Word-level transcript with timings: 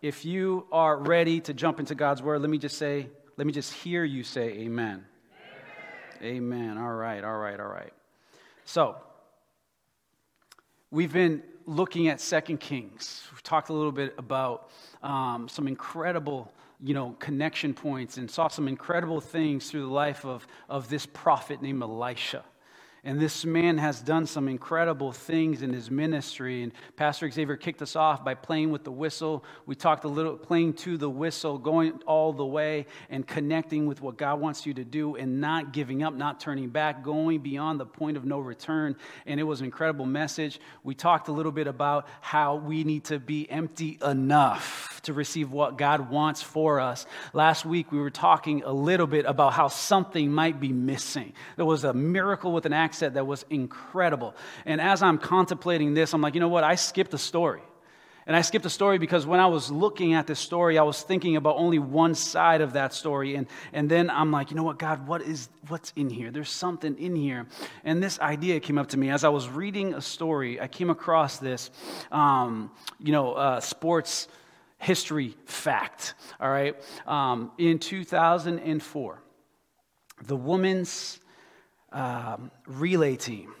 If 0.00 0.24
you 0.24 0.66
are 0.70 0.96
ready 0.96 1.40
to 1.40 1.52
jump 1.52 1.80
into 1.80 1.94
God's 1.94 2.22
word, 2.22 2.40
let 2.40 2.50
me 2.50 2.58
just 2.58 2.78
say, 2.78 3.08
let 3.36 3.46
me 3.46 3.52
just 3.52 3.72
hear 3.72 4.04
you 4.04 4.22
say 4.22 4.50
amen. 4.50 5.04
Amen. 6.22 6.68
amen. 6.68 6.78
All 6.78 6.94
right, 6.94 7.24
all 7.24 7.38
right, 7.38 7.58
all 7.58 7.68
right. 7.68 7.92
So, 8.64 8.96
we've 10.90 11.12
been 11.12 11.42
looking 11.66 12.08
at 12.08 12.20
Second 12.20 12.60
Kings. 12.60 13.26
We've 13.32 13.42
talked 13.42 13.70
a 13.70 13.72
little 13.72 13.92
bit 13.92 14.14
about 14.18 14.70
um, 15.02 15.48
some 15.48 15.66
incredible 15.66 16.52
you 16.80 16.94
know, 16.94 17.16
connection 17.18 17.74
points 17.74 18.18
and 18.18 18.30
saw 18.30 18.48
some 18.48 18.68
incredible 18.68 19.20
things 19.20 19.70
through 19.70 19.82
the 19.82 19.92
life 19.92 20.24
of, 20.24 20.46
of 20.68 20.88
this 20.88 21.06
prophet 21.06 21.60
named 21.60 21.82
Elisha. 21.82 22.44
And 23.04 23.20
this 23.20 23.44
man 23.44 23.78
has 23.78 24.00
done 24.00 24.26
some 24.26 24.48
incredible 24.48 25.12
things 25.12 25.62
in 25.62 25.72
his 25.72 25.90
ministry. 25.90 26.62
And 26.62 26.72
Pastor 26.96 27.30
Xavier 27.30 27.56
kicked 27.56 27.80
us 27.80 27.94
off 27.94 28.24
by 28.24 28.34
playing 28.34 28.72
with 28.72 28.82
the 28.82 28.90
whistle. 28.90 29.44
We 29.66 29.76
talked 29.76 30.04
a 30.04 30.08
little, 30.08 30.36
playing 30.36 30.74
to 30.74 30.96
the 30.96 31.08
whistle, 31.08 31.58
going 31.58 32.00
all 32.06 32.32
the 32.32 32.44
way 32.44 32.86
and 33.08 33.24
connecting 33.26 33.86
with 33.86 34.02
what 34.02 34.16
God 34.16 34.40
wants 34.40 34.66
you 34.66 34.74
to 34.74 34.84
do 34.84 35.14
and 35.14 35.40
not 35.40 35.72
giving 35.72 36.02
up, 36.02 36.14
not 36.14 36.40
turning 36.40 36.70
back, 36.70 37.04
going 37.04 37.38
beyond 37.38 37.78
the 37.78 37.86
point 37.86 38.16
of 38.16 38.24
no 38.24 38.40
return. 38.40 38.96
And 39.26 39.38
it 39.38 39.44
was 39.44 39.60
an 39.60 39.66
incredible 39.66 40.06
message. 40.06 40.60
We 40.82 40.96
talked 40.96 41.28
a 41.28 41.32
little 41.32 41.52
bit 41.52 41.68
about 41.68 42.08
how 42.20 42.56
we 42.56 42.82
need 42.82 43.04
to 43.04 43.20
be 43.20 43.48
empty 43.48 43.98
enough 44.04 45.00
to 45.04 45.12
receive 45.12 45.52
what 45.52 45.78
God 45.78 46.10
wants 46.10 46.42
for 46.42 46.80
us. 46.80 47.06
Last 47.32 47.64
week, 47.64 47.92
we 47.92 48.00
were 48.00 48.10
talking 48.10 48.64
a 48.64 48.72
little 48.72 49.06
bit 49.06 49.24
about 49.24 49.52
how 49.52 49.68
something 49.68 50.32
might 50.32 50.58
be 50.58 50.72
missing. 50.72 51.32
There 51.56 51.64
was 51.64 51.84
a 51.84 51.94
miracle 51.94 52.52
with 52.52 52.66
an 52.66 52.72
accident 52.72 52.87
said 52.94 53.14
that 53.14 53.26
was 53.26 53.44
incredible. 53.50 54.34
And 54.64 54.80
as 54.80 55.02
I'm 55.02 55.18
contemplating 55.18 55.94
this, 55.94 56.12
I'm 56.14 56.20
like, 56.20 56.34
you 56.34 56.40
know 56.40 56.48
what? 56.48 56.64
I 56.64 56.74
skipped 56.74 57.14
a 57.14 57.18
story. 57.18 57.62
And 58.28 58.36
I 58.36 58.42
skipped 58.42 58.66
a 58.66 58.70
story 58.70 58.98
because 58.98 59.24
when 59.24 59.40
I 59.40 59.46
was 59.46 59.70
looking 59.70 60.12
at 60.12 60.26
this 60.26 60.38
story, 60.38 60.76
I 60.76 60.82
was 60.82 61.00
thinking 61.00 61.36
about 61.36 61.56
only 61.56 61.78
one 61.78 62.14
side 62.14 62.60
of 62.60 62.74
that 62.74 62.92
story. 62.92 63.36
And, 63.36 63.46
and 63.72 63.90
then 63.90 64.10
I'm 64.10 64.30
like, 64.30 64.50
you 64.50 64.56
know 64.56 64.64
what, 64.64 64.78
God, 64.78 65.08
what 65.08 65.22
is, 65.22 65.48
what's 65.68 65.94
in 65.96 66.10
here? 66.10 66.30
There's 66.30 66.50
something 66.50 66.94
in 66.98 67.16
here. 67.16 67.46
And 67.84 68.02
this 68.02 68.20
idea 68.20 68.60
came 68.60 68.76
up 68.76 68.88
to 68.88 68.98
me. 68.98 69.08
As 69.08 69.24
I 69.24 69.30
was 69.30 69.48
reading 69.48 69.94
a 69.94 70.02
story, 70.02 70.60
I 70.60 70.68
came 70.68 70.90
across 70.90 71.38
this, 71.38 71.70
um, 72.12 72.70
you 72.98 73.12
know, 73.12 73.32
uh, 73.32 73.60
sports 73.60 74.28
history 74.76 75.34
fact, 75.46 76.12
all 76.38 76.50
right? 76.50 76.76
Um, 77.06 77.50
in 77.56 77.78
2004, 77.78 79.22
the 80.26 80.36
women's 80.36 81.18
um, 81.92 82.50
relay 82.66 83.16
team. 83.16 83.54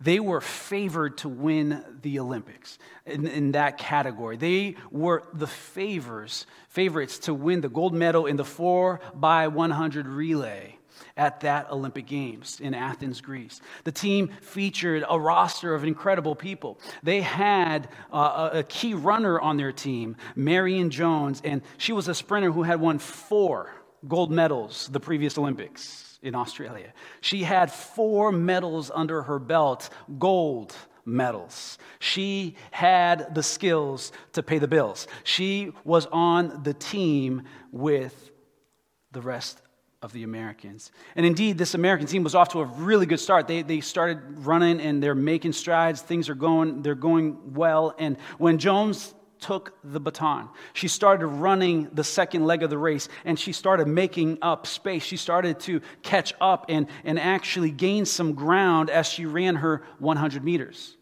They 0.00 0.20
were 0.20 0.40
favored 0.40 1.18
to 1.18 1.28
win 1.28 1.82
the 2.02 2.18
Olympics 2.18 2.78
in, 3.06 3.26
in, 3.26 3.52
that 3.52 3.78
category. 3.78 4.36
They 4.36 4.76
were 4.90 5.22
the 5.32 5.46
favors, 5.46 6.46
favorites 6.68 7.20
to 7.20 7.34
win 7.34 7.60
the 7.60 7.68
gold 7.68 7.94
medal 7.94 8.26
in 8.26 8.36
the 8.36 8.44
4 8.44 9.00
by 9.14 9.48
100 9.48 10.06
relay 10.06 10.76
at 11.16 11.40
that 11.40 11.70
Olympic 11.70 12.06
Games 12.06 12.60
in 12.60 12.74
Athens, 12.74 13.20
Greece. 13.20 13.60
The 13.84 13.92
team 13.92 14.30
featured 14.40 15.04
a 15.08 15.18
roster 15.18 15.74
of 15.74 15.84
incredible 15.84 16.34
people. 16.34 16.78
They 17.02 17.20
had 17.20 17.88
uh, 18.12 18.50
a 18.52 18.62
key 18.62 18.94
runner 18.94 19.40
on 19.40 19.56
their 19.56 19.72
team, 19.72 20.16
Marion 20.34 20.90
Jones, 20.90 21.40
and 21.44 21.62
she 21.78 21.92
was 21.92 22.08
a 22.08 22.14
sprinter 22.14 22.50
who 22.50 22.62
had 22.62 22.80
won 22.80 22.98
four 22.98 23.74
gold 24.06 24.30
medals 24.30 24.88
the 24.92 25.00
previous 25.00 25.38
Olympics 25.38 26.13
in 26.24 26.34
Australia. 26.34 26.92
She 27.20 27.44
had 27.44 27.70
four 27.70 28.32
medals 28.32 28.90
under 28.92 29.22
her 29.22 29.38
belt, 29.38 29.90
gold 30.18 30.74
medals. 31.04 31.78
She 31.98 32.56
had 32.70 33.34
the 33.34 33.42
skills 33.42 34.10
to 34.32 34.42
pay 34.42 34.58
the 34.58 34.66
bills. 34.66 35.06
She 35.22 35.72
was 35.84 36.06
on 36.06 36.62
the 36.64 36.74
team 36.74 37.42
with 37.70 38.32
the 39.12 39.20
rest 39.20 39.60
of 40.02 40.12
the 40.12 40.22
Americans. 40.22 40.90
And 41.14 41.24
indeed, 41.24 41.58
this 41.58 41.74
American 41.74 42.06
team 42.06 42.24
was 42.24 42.34
off 42.34 42.48
to 42.50 42.60
a 42.60 42.64
really 42.64 43.06
good 43.06 43.20
start. 43.20 43.46
They, 43.46 43.62
they 43.62 43.80
started 43.80 44.18
running 44.46 44.80
and 44.80 45.02
they're 45.02 45.14
making 45.14 45.52
strides. 45.52 46.00
Things 46.00 46.28
are 46.28 46.34
going, 46.34 46.82
they're 46.82 46.94
going 46.94 47.54
well. 47.54 47.94
And 47.98 48.16
when 48.38 48.58
Jones 48.58 49.14
took 49.44 49.74
the 49.84 50.00
baton. 50.00 50.48
She 50.72 50.88
started 50.88 51.26
running 51.26 51.90
the 51.92 52.02
second 52.02 52.46
leg 52.46 52.62
of 52.62 52.70
the 52.70 52.78
race 52.78 53.10
and 53.26 53.38
she 53.38 53.52
started 53.52 53.86
making 53.86 54.38
up 54.40 54.66
space. 54.66 55.02
She 55.02 55.18
started 55.18 55.60
to 55.60 55.82
catch 56.02 56.32
up 56.40 56.64
and, 56.70 56.86
and 57.04 57.18
actually 57.18 57.70
gain 57.70 58.06
some 58.06 58.32
ground 58.32 58.88
as 58.88 59.06
she 59.06 59.26
ran 59.26 59.56
her 59.56 59.82
100 59.98 60.42
meters. 60.42 60.96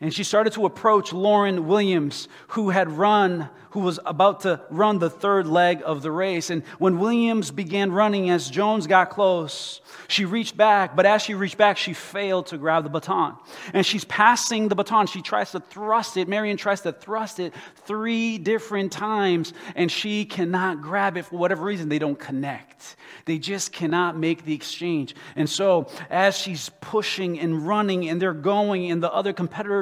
And 0.00 0.12
she 0.12 0.24
started 0.24 0.52
to 0.54 0.66
approach 0.66 1.12
Lauren 1.12 1.66
Williams, 1.66 2.28
who 2.48 2.68
had 2.68 2.90
run, 2.92 3.48
who 3.70 3.80
was 3.80 3.98
about 4.04 4.40
to 4.40 4.60
run 4.70 4.98
the 4.98 5.08
third 5.08 5.46
leg 5.46 5.82
of 5.84 6.02
the 6.02 6.10
race. 6.10 6.50
And 6.50 6.64
when 6.78 6.98
Williams 6.98 7.50
began 7.50 7.90
running, 7.90 8.28
as 8.28 8.50
Jones 8.50 8.86
got 8.86 9.08
close, 9.08 9.80
she 10.08 10.24
reached 10.24 10.56
back, 10.56 10.94
but 10.94 11.06
as 11.06 11.22
she 11.22 11.34
reached 11.34 11.58
back, 11.58 11.76
she 11.76 11.92
failed 11.92 12.46
to 12.46 12.58
grab 12.58 12.84
the 12.84 12.90
baton. 12.90 13.36
And 13.72 13.84
she's 13.84 14.04
passing 14.04 14.68
the 14.68 14.74
baton. 14.74 15.06
She 15.06 15.22
tries 15.22 15.50
to 15.52 15.60
thrust 15.60 16.16
it. 16.16 16.28
Marion 16.28 16.56
tries 16.56 16.82
to 16.82 16.92
thrust 16.92 17.40
it 17.40 17.54
three 17.84 18.38
different 18.38 18.92
times, 18.92 19.52
and 19.74 19.90
she 19.90 20.24
cannot 20.24 20.82
grab 20.82 21.16
it 21.16 21.24
for 21.24 21.36
whatever 21.36 21.64
reason. 21.64 21.88
They 21.88 21.98
don't 21.98 22.18
connect. 22.18 22.96
They 23.24 23.38
just 23.38 23.72
cannot 23.72 24.16
make 24.16 24.44
the 24.44 24.54
exchange. 24.54 25.16
And 25.34 25.48
so, 25.48 25.88
as 26.10 26.36
she's 26.36 26.70
pushing 26.80 27.40
and 27.40 27.66
running, 27.66 28.08
and 28.08 28.22
they're 28.22 28.32
going, 28.32 28.90
and 28.90 29.02
the 29.02 29.12
other 29.12 29.32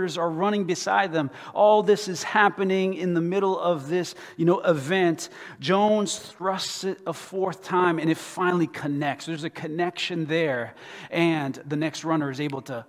competitors 0.05 0.19
are 0.19 0.31
running 0.31 0.65
beside 0.65 1.13
them, 1.13 1.31
all 1.55 1.83
this 1.83 2.09
is 2.09 2.23
happening 2.23 2.95
in 2.95 3.15
the 3.15 3.21
middle 3.21 3.59
of 3.59 3.89
this, 3.89 4.15
you 4.37 4.45
know, 4.45 4.61
event. 4.61 5.29
Jones 5.61 6.19
thrusts 6.19 6.85
it 6.85 6.99
a 7.07 7.13
fourth 7.13 7.63
time, 7.63 7.99
and 7.99 8.11
it 8.11 8.19
finally 8.19 8.67
connects. 8.67 9.27
There's 9.27 9.45
a 9.45 9.51
connection 9.51 10.27
there, 10.27 10.75
and 11.11 11.55
the 11.67 11.77
next 11.77 12.05
runner 12.05 12.31
is 12.31 12.41
able 12.41 12.63
to 12.63 12.85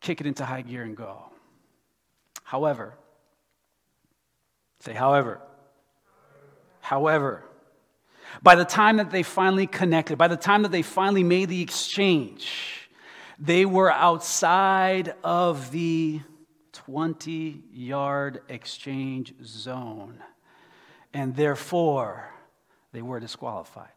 kick 0.00 0.20
it 0.20 0.26
into 0.26 0.44
high 0.44 0.62
gear 0.62 0.82
and 0.82 0.96
go. 0.96 1.30
However, 2.44 2.94
say, 4.80 4.92
however, 4.92 5.40
however, 6.80 7.42
by 8.42 8.54
the 8.54 8.64
time 8.64 8.98
that 8.98 9.10
they 9.10 9.22
finally 9.22 9.66
connected, 9.66 10.18
by 10.18 10.28
the 10.28 10.36
time 10.36 10.62
that 10.62 10.70
they 10.70 10.82
finally 10.82 11.24
made 11.24 11.48
the 11.48 11.62
exchange, 11.62 12.85
they 13.38 13.64
were 13.66 13.90
outside 13.90 15.14
of 15.22 15.70
the 15.70 16.20
20 16.72 17.62
yard 17.72 18.42
exchange 18.48 19.34
zone. 19.44 20.22
And 21.12 21.34
therefore, 21.34 22.30
they 22.92 23.02
were 23.02 23.20
disqualified 23.20 23.95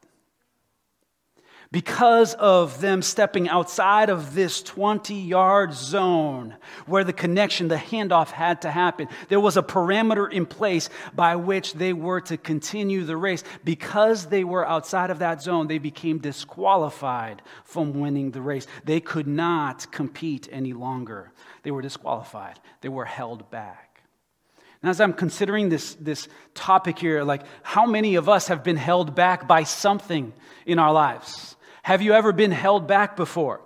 because 1.71 2.33
of 2.33 2.81
them 2.81 3.03
stepping 3.03 3.47
outside 3.47 4.09
of 4.09 4.33
this 4.33 4.63
20 4.63 5.13
yard 5.13 5.71
zone 5.71 6.55
where 6.87 7.03
the 7.03 7.13
connection, 7.13 7.67
the 7.67 7.75
handoff 7.75 8.31
had 8.31 8.63
to 8.63 8.71
happen. 8.71 9.07
There 9.27 9.39
was 9.39 9.55
a 9.55 9.61
parameter 9.61 10.31
in 10.31 10.47
place 10.47 10.89
by 11.13 11.35
which 11.35 11.73
they 11.73 11.93
were 11.93 12.21
to 12.21 12.37
continue 12.37 13.03
the 13.03 13.17
race. 13.17 13.43
Because 13.63 14.25
they 14.27 14.43
were 14.43 14.67
outside 14.67 15.11
of 15.11 15.19
that 15.19 15.43
zone, 15.43 15.67
they 15.67 15.77
became 15.77 16.17
disqualified 16.17 17.43
from 17.63 17.99
winning 17.99 18.31
the 18.31 18.41
race. 18.41 18.65
They 18.83 18.99
could 18.99 19.27
not 19.27 19.91
compete 19.91 20.49
any 20.51 20.73
longer. 20.73 21.31
They 21.61 21.71
were 21.71 21.83
disqualified, 21.83 22.59
they 22.81 22.89
were 22.89 23.05
held 23.05 23.51
back. 23.51 23.85
And 24.81 24.89
as 24.89 25.01
I'm 25.01 25.13
considering 25.13 25.69
this, 25.69 25.95
this 25.95 26.29
topic 26.53 26.97
here, 26.97 27.23
like 27.23 27.43
how 27.63 27.85
many 27.85 28.15
of 28.15 28.29
us 28.29 28.47
have 28.47 28.63
been 28.63 28.77
held 28.77 29.13
back 29.13 29.47
by 29.47 29.63
something 29.63 30.33
in 30.65 30.79
our 30.79 30.93
lives? 30.93 31.57
Have 31.83 32.01
you 32.01 32.13
ever 32.13 32.31
been 32.31 32.51
held 32.51 32.87
back 32.87 33.15
before? 33.15 33.61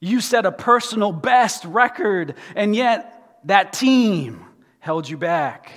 You 0.00 0.20
set 0.20 0.46
a 0.46 0.52
personal 0.52 1.12
best 1.12 1.64
record, 1.64 2.34
and 2.56 2.74
yet 2.74 3.38
that 3.44 3.72
team 3.72 4.44
held 4.78 5.08
you 5.08 5.16
back. 5.16 5.70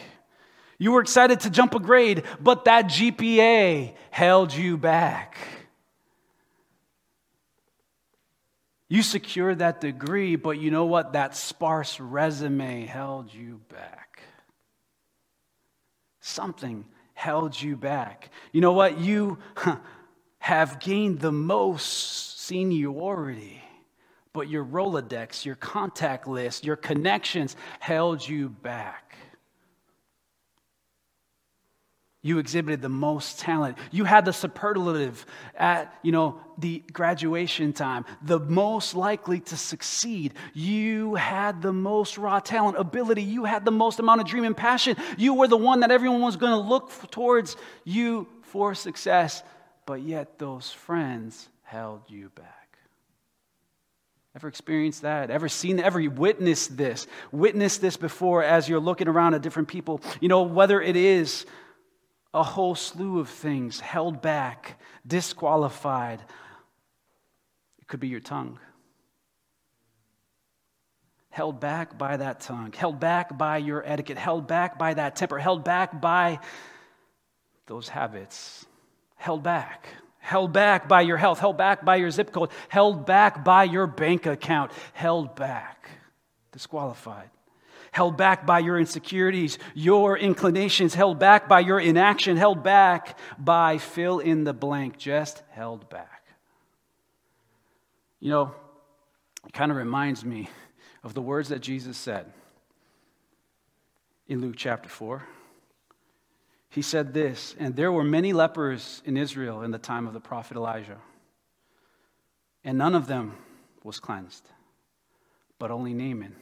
You 0.77 0.91
were 0.91 1.01
excited 1.01 1.41
to 1.41 1.49
jump 1.49 1.75
a 1.75 1.79
grade, 1.79 2.23
but 2.39 2.65
that 2.65 2.85
GPA 2.85 3.93
held 4.11 4.53
you 4.53 4.77
back. 4.77 5.37
You 8.89 9.01
secured 9.01 9.59
that 9.59 9.81
degree, 9.81 10.35
but 10.35 10.59
you 10.59 10.71
know 10.71 10.85
what? 10.85 11.13
That 11.13 11.35
sparse 11.35 11.99
resume 11.99 12.85
held 12.85 13.33
you 13.33 13.59
back. 13.69 14.21
Something 16.21 16.85
held 17.13 17.59
you 17.59 17.75
back. 17.75 18.29
You 18.51 18.61
know 18.61 18.73
what? 18.73 18.99
You 18.99 19.39
have 20.43 20.77
gained 20.81 21.21
the 21.21 21.31
most 21.31 22.37
seniority, 22.41 23.63
but 24.33 24.49
your 24.49 24.65
Rolodex, 24.65 25.45
your 25.45 25.55
contact 25.55 26.27
list, 26.27 26.65
your 26.65 26.75
connections 26.75 27.55
held 27.79 28.27
you 28.27 28.49
back. 28.49 29.15
You 32.23 32.39
exhibited 32.39 32.81
the 32.81 32.89
most 32.89 33.39
talent. 33.39 33.77
You 33.89 34.03
had 34.03 34.25
the 34.25 34.33
superlative 34.33 35.25
at, 35.55 35.95
you 36.03 36.11
know, 36.11 36.41
the 36.57 36.83
graduation 36.91 37.71
time, 37.71 38.03
the 38.21 38.41
most 38.41 38.95
likely 38.95 39.39
to 39.39 39.55
succeed. 39.55 40.33
You 40.53 41.15
had 41.15 41.61
the 41.61 41.71
most 41.71 42.17
raw 42.17 42.41
talent, 42.41 42.77
ability. 42.77 43.23
You 43.23 43.45
had 43.45 43.63
the 43.63 43.71
most 43.71 43.97
amount 43.99 44.19
of 44.19 44.27
dream 44.27 44.43
and 44.43 44.57
passion. 44.57 44.97
You 45.17 45.35
were 45.35 45.47
the 45.47 45.55
one 45.55 45.79
that 45.79 45.91
everyone 45.91 46.19
was 46.19 46.35
going 46.35 46.51
to 46.51 46.69
look 46.69 46.91
towards 47.11 47.55
you 47.85 48.27
for 48.41 48.75
success. 48.75 49.41
But 49.85 50.01
yet 50.01 50.39
those 50.39 50.71
friends 50.71 51.49
held 51.63 52.01
you 52.07 52.29
back. 52.35 52.77
Ever 54.35 54.47
experienced 54.47 55.03
that? 55.03 55.29
Ever 55.29 55.47
seen, 55.47 55.79
ever 55.79 56.01
witnessed 56.09 56.75
this? 56.75 57.05
Witnessed 57.31 57.81
this 57.81 57.97
before 57.97 58.43
as 58.43 58.67
you're 58.67 58.79
looking 58.79 59.07
around 59.07 59.35
at 59.35 59.43
different 59.43 59.67
people? 59.67 60.01
You 60.21 60.27
know, 60.27 60.41
whether 60.43 60.81
it 60.81 60.95
is 60.95 61.45
a 62.33 62.41
whole 62.41 62.73
slew 62.73 63.19
of 63.19 63.29
things 63.29 63.79
held 63.79 64.21
back, 64.21 64.79
disqualified. 65.05 66.19
It 67.79 67.87
could 67.87 67.99
be 67.99 68.07
your 68.07 68.21
tongue. 68.21 68.59
Held 71.29 71.59
back 71.59 71.97
by 71.97 72.17
that 72.17 72.41
tongue, 72.41 72.73
held 72.73 72.99
back 72.99 73.37
by 73.37 73.57
your 73.57 73.83
etiquette, 73.85 74.17
held 74.17 74.47
back 74.47 74.77
by 74.77 74.93
that 74.93 75.15
temper, 75.15 75.39
held 75.39 75.63
back 75.63 75.99
by 75.99 76.39
those 77.65 77.87
habits, 77.87 78.65
held 79.23 79.41
back. 79.41 79.87
Held 80.19 80.51
back 80.51 80.89
by 80.89 80.99
your 80.99 81.15
health, 81.15 81.39
held 81.39 81.57
back 81.57 81.85
by 81.85 81.95
your 81.95 82.11
zip 82.11 82.33
code, 82.33 82.49
held 82.67 83.05
back 83.05 83.45
by 83.45 83.63
your 83.63 83.87
bank 83.87 84.25
account, 84.25 84.71
held 84.91 85.33
back, 85.35 85.87
disqualified. 86.51 87.29
Held 87.91 88.17
back 88.17 88.45
by 88.45 88.59
your 88.59 88.77
insecurities, 88.77 89.59
your 89.73 90.17
inclinations, 90.17 90.93
held 90.93 91.19
back 91.19 91.47
by 91.47 91.61
your 91.61 91.79
inaction, 91.79 92.35
held 92.35 92.63
back 92.63 93.17
by 93.37 93.77
fill 93.77 94.19
in 94.19 94.43
the 94.43 94.53
blank, 94.53 94.97
just 94.97 95.41
held 95.51 95.89
back. 95.89 96.25
You 98.19 98.29
know, 98.29 98.51
it 99.45 99.53
kind 99.53 99.71
of 99.71 99.77
reminds 99.77 100.25
me 100.25 100.49
of 101.01 101.13
the 101.13 101.21
words 101.21 101.47
that 101.49 101.61
Jesus 101.61 101.95
said 101.95 102.25
in 104.27 104.41
Luke 104.41 104.55
chapter 104.57 104.89
4. 104.89 105.23
He 106.73 106.81
said 106.81 107.13
this, 107.13 107.55
and 107.59 107.75
there 107.75 107.91
were 107.91 108.03
many 108.03 108.33
lepers 108.33 109.03
in 109.05 109.15
Israel 109.15 109.61
in 109.61 109.69
the 109.69 109.77
time 109.77 110.07
of 110.07 110.13
the 110.13 110.19
prophet 110.19 110.57
Elijah, 110.57 110.97
and 112.63 112.79
none 112.79 112.95
of 112.95 113.05
them 113.05 113.35
was 113.83 113.99
cleansed, 113.99 114.49
but 115.59 115.69
only 115.69 115.93
Naaman 115.93 116.35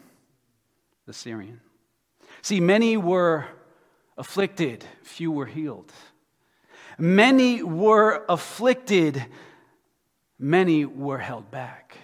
the 1.06 1.12
Syrian. 1.12 1.60
See, 2.42 2.62
many 2.62 2.96
were 2.96 3.46
afflicted, 4.18 4.86
few 5.04 5.32
were 5.32 5.48
healed. 5.48 5.92
Many 6.98 7.62
were 7.62 8.24
afflicted, 8.30 9.26
many 10.40 10.86
were 10.86 11.18
held 11.18 11.52
back. 11.52 11.98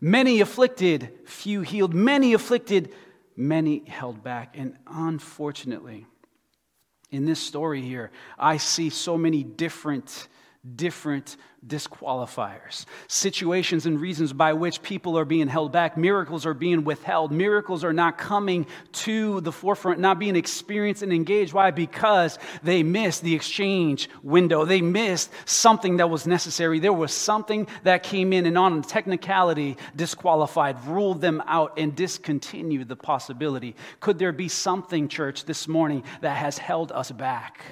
Many 0.00 0.40
afflicted, 0.40 1.12
few 1.26 1.60
healed. 1.60 1.92
Many 1.92 2.32
afflicted, 2.32 2.94
many 3.36 3.82
held 3.86 4.22
back. 4.22 4.54
And 4.56 4.76
unfortunately, 4.86 6.06
in 7.10 7.24
this 7.24 7.40
story 7.40 7.82
here, 7.82 8.10
I 8.38 8.56
see 8.56 8.90
so 8.90 9.16
many 9.16 9.44
different 9.44 10.28
different 10.74 11.36
disqualifiers, 11.66 12.84
situations 13.08 13.86
and 13.86 14.00
reasons 14.00 14.32
by 14.32 14.52
which 14.52 14.82
people 14.82 15.18
are 15.18 15.24
being 15.24 15.48
held 15.48 15.72
back. 15.72 15.96
Miracles 15.96 16.46
are 16.46 16.54
being 16.54 16.84
withheld. 16.84 17.32
Miracles 17.32 17.82
are 17.82 17.92
not 17.92 18.18
coming 18.18 18.66
to 18.92 19.40
the 19.40 19.50
forefront, 19.50 19.98
not 19.98 20.18
being 20.18 20.36
experienced 20.36 21.02
and 21.02 21.12
engaged. 21.12 21.52
Why? 21.52 21.70
Because 21.72 22.38
they 22.62 22.82
missed 22.82 23.22
the 23.22 23.34
exchange 23.34 24.08
window. 24.22 24.64
They 24.64 24.80
missed 24.80 25.30
something 25.44 25.96
that 25.96 26.08
was 26.08 26.26
necessary. 26.26 26.78
There 26.78 26.92
was 26.92 27.12
something 27.12 27.66
that 27.82 28.02
came 28.02 28.32
in 28.32 28.46
and 28.46 28.56
on 28.56 28.82
technicality 28.82 29.76
disqualified, 29.96 30.84
ruled 30.86 31.20
them 31.20 31.42
out, 31.46 31.78
and 31.78 31.96
discontinued 31.96 32.88
the 32.88 32.96
possibility. 32.96 33.74
Could 33.98 34.18
there 34.18 34.32
be 34.32 34.48
something, 34.48 35.08
church, 35.08 35.44
this 35.44 35.66
morning 35.66 36.04
that 36.20 36.36
has 36.36 36.58
held 36.58 36.92
us 36.92 37.10
back? 37.10 37.62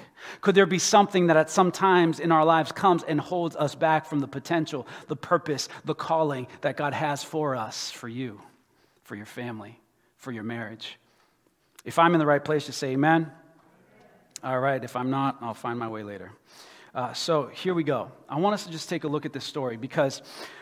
Could 0.41 0.55
there 0.55 0.65
be 0.65 0.79
something 0.79 1.27
that 1.27 1.37
at 1.37 1.51
some 1.51 1.71
times 1.71 2.19
in 2.19 2.31
our 2.31 2.43
lives 2.43 2.71
comes 2.71 3.03
and 3.03 3.19
holds 3.19 3.55
us 3.55 3.75
back 3.75 3.84
from 4.07 4.19
the 4.19 4.27
potential, 4.27 4.87
the 5.07 5.15
purpose, 5.15 5.69
the 5.83 5.95
calling 5.95 6.47
that 6.61 6.77
God 6.77 6.93
has 6.93 7.23
for 7.23 7.55
us, 7.55 7.91
for 7.91 8.07
you, 8.07 8.41
for 9.03 9.15
your 9.15 9.25
family, 9.25 9.79
for 10.17 10.31
your 10.31 10.43
marriage? 10.43 10.97
If 11.83 11.99
I'm 11.99 12.13
in 12.13 12.19
the 12.19 12.25
right 12.25 12.43
place 12.43 12.65
to 12.65 12.71
say 12.71 12.91
amen, 12.91 13.31
all 14.43 14.59
right. 14.59 14.83
If 14.83 14.95
I'm 14.95 15.09
not, 15.09 15.37
I'll 15.41 15.55
find 15.55 15.79
my 15.79 15.87
way 15.87 16.03
later. 16.03 16.31
Uh, 16.93 17.13
so 17.13 17.47
here 17.47 17.73
we 17.73 17.83
go. 17.83 18.11
I 18.29 18.37
want 18.37 18.53
us 18.53 18.65
to 18.65 18.71
just 18.71 18.89
take 18.89 19.03
a 19.03 19.07
look 19.07 19.25
at 19.25 19.33
this 19.33 19.43
story 19.43 19.75
because 19.75 20.21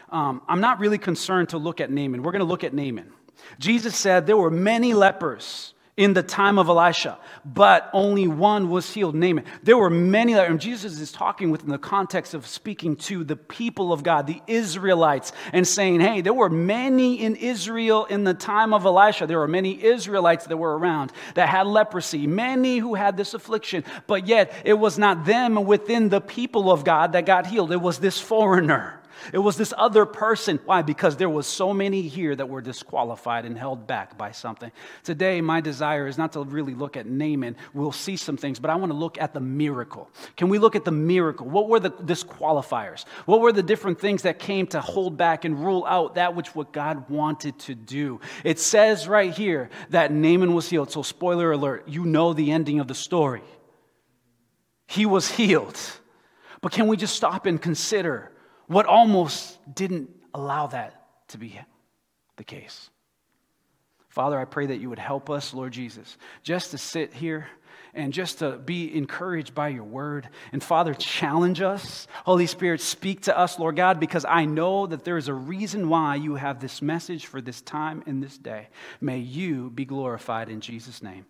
um, 0.09 0.41
I'm 0.47 0.61
not 0.61 0.79
really 0.79 0.97
concerned 0.97 1.49
to 1.49 1.57
look 1.57 1.81
at 1.81 1.91
Naaman. 1.91 2.23
We're 2.23 2.31
going 2.31 2.39
to 2.39 2.45
look 2.45 2.63
at 2.63 2.73
Naaman. 2.73 3.11
Jesus 3.59 3.95
said 3.95 4.25
there 4.25 4.37
were 4.37 4.49
many 4.49 4.93
lepers 4.93 5.73
in 5.95 6.13
the 6.13 6.23
time 6.23 6.57
of 6.57 6.69
Elisha, 6.69 7.19
but 7.45 7.89
only 7.93 8.27
one 8.27 8.69
was 8.69 8.91
healed, 8.91 9.13
Naaman. 9.13 9.45
There 9.61 9.77
were 9.77 9.91
many, 9.91 10.33
and 10.33 10.59
Jesus 10.59 10.99
is 10.99 11.11
talking 11.11 11.51
within 11.51 11.69
the 11.69 11.77
context 11.77 12.33
of 12.33 12.47
speaking 12.47 12.95
to 12.95 13.23
the 13.23 13.35
people 13.35 13.93
of 13.93 14.01
God, 14.01 14.25
the 14.25 14.41
Israelites, 14.47 15.33
and 15.51 15.67
saying, 15.67 15.99
hey, 15.99 16.21
there 16.21 16.33
were 16.33 16.49
many 16.49 17.21
in 17.21 17.35
Israel 17.35 18.05
in 18.05 18.23
the 18.23 18.33
time 18.33 18.73
of 18.73 18.85
Elisha. 18.85 19.27
There 19.27 19.37
were 19.37 19.47
many 19.47 19.83
Israelites 19.83 20.47
that 20.47 20.57
were 20.57 20.75
around 20.75 21.11
that 21.35 21.47
had 21.47 21.67
leprosy, 21.67 22.25
many 22.25 22.79
who 22.79 22.95
had 22.95 23.15
this 23.15 23.35
affliction, 23.35 23.83
but 24.07 24.25
yet 24.25 24.51
it 24.65 24.73
was 24.73 24.97
not 24.97 25.25
them 25.25 25.63
within 25.63 26.09
the 26.09 26.21
people 26.21 26.71
of 26.71 26.83
God 26.83 27.11
that 27.11 27.27
got 27.27 27.45
healed. 27.45 27.71
It 27.71 27.81
was 27.81 27.99
this 27.99 28.19
foreigner. 28.19 28.99
It 29.31 29.37
was 29.37 29.55
this 29.55 29.73
other 29.77 30.05
person. 30.05 30.59
Why? 30.65 30.81
Because 30.81 31.15
there 31.15 31.29
was 31.29 31.47
so 31.47 31.73
many 31.73 32.01
here 32.01 32.35
that 32.35 32.49
were 32.49 32.61
disqualified 32.61 33.45
and 33.45 33.57
held 33.57 33.87
back 33.87 34.17
by 34.17 34.31
something. 34.31 34.71
Today, 35.03 35.39
my 35.41 35.61
desire 35.61 36.07
is 36.07 36.17
not 36.17 36.33
to 36.33 36.43
really 36.43 36.73
look 36.73 36.97
at 36.97 37.05
Naaman. 37.05 37.55
We'll 37.73 37.91
see 37.91 38.17
some 38.17 38.37
things, 38.37 38.59
but 38.59 38.69
I 38.69 38.75
want 38.75 38.91
to 38.91 38.97
look 38.97 39.21
at 39.21 39.33
the 39.33 39.39
miracle. 39.39 40.09
Can 40.35 40.49
we 40.49 40.59
look 40.59 40.75
at 40.75 40.83
the 40.83 40.91
miracle? 40.91 41.47
What 41.47 41.69
were 41.69 41.79
the 41.79 41.91
disqualifiers? 41.91 43.05
What 43.25 43.39
were 43.39 43.51
the 43.51 43.63
different 43.63 43.99
things 43.99 44.23
that 44.23 44.39
came 44.39 44.67
to 44.67 44.81
hold 44.81 45.15
back 45.15 45.45
and 45.45 45.63
rule 45.63 45.85
out 45.85 46.15
that 46.15 46.35
which 46.35 46.53
what 46.55 46.73
God 46.73 47.09
wanted 47.09 47.59
to 47.59 47.75
do? 47.75 48.19
It 48.43 48.59
says 48.59 49.07
right 49.07 49.33
here 49.33 49.69
that 49.91 50.11
Naaman 50.11 50.53
was 50.53 50.69
healed. 50.69 50.91
So, 50.91 51.03
spoiler 51.03 51.51
alert, 51.51 51.87
you 51.87 52.05
know 52.05 52.33
the 52.33 52.51
ending 52.51 52.79
of 52.79 52.87
the 52.87 52.95
story. 52.95 53.43
He 54.87 55.05
was 55.05 55.29
healed. 55.29 55.79
But 56.61 56.71
can 56.71 56.87
we 56.87 56.97
just 56.97 57.15
stop 57.15 57.45
and 57.45 57.61
consider 57.61 58.31
what 58.73 58.85
almost 58.85 59.57
didn't 59.73 60.09
allow 60.33 60.67
that 60.67 61.27
to 61.29 61.37
be 61.37 61.59
the 62.37 62.43
case. 62.43 62.89
Father, 64.09 64.39
I 64.39 64.45
pray 64.45 64.67
that 64.67 64.77
you 64.77 64.89
would 64.89 64.99
help 64.99 65.29
us, 65.29 65.53
Lord 65.53 65.73
Jesus, 65.73 66.17
just 66.43 66.71
to 66.71 66.77
sit 66.77 67.13
here 67.13 67.47
and 67.95 68.11
just 68.11 68.39
to 68.39 68.57
be 68.57 68.95
encouraged 68.95 69.53
by 69.53 69.69
your 69.69 69.83
word. 69.83 70.27
And 70.51 70.63
Father, 70.63 70.93
challenge 70.93 71.61
us. 71.61 72.07
Holy 72.25 72.47
Spirit, 72.47 72.81
speak 72.81 73.21
to 73.21 73.37
us, 73.37 73.59
Lord 73.59 73.75
God, 73.75 73.99
because 73.99 74.25
I 74.27 74.45
know 74.45 74.87
that 74.87 75.03
there 75.03 75.17
is 75.17 75.27
a 75.27 75.33
reason 75.33 75.89
why 75.89 76.15
you 76.15 76.35
have 76.35 76.59
this 76.59 76.81
message 76.81 77.27
for 77.27 77.39
this 77.39 77.61
time 77.61 78.03
and 78.05 78.21
this 78.21 78.37
day. 78.37 78.69
May 78.99 79.19
you 79.19 79.69
be 79.69 79.85
glorified 79.85 80.49
in 80.49 80.59
Jesus' 80.59 81.03
name. 81.03 81.25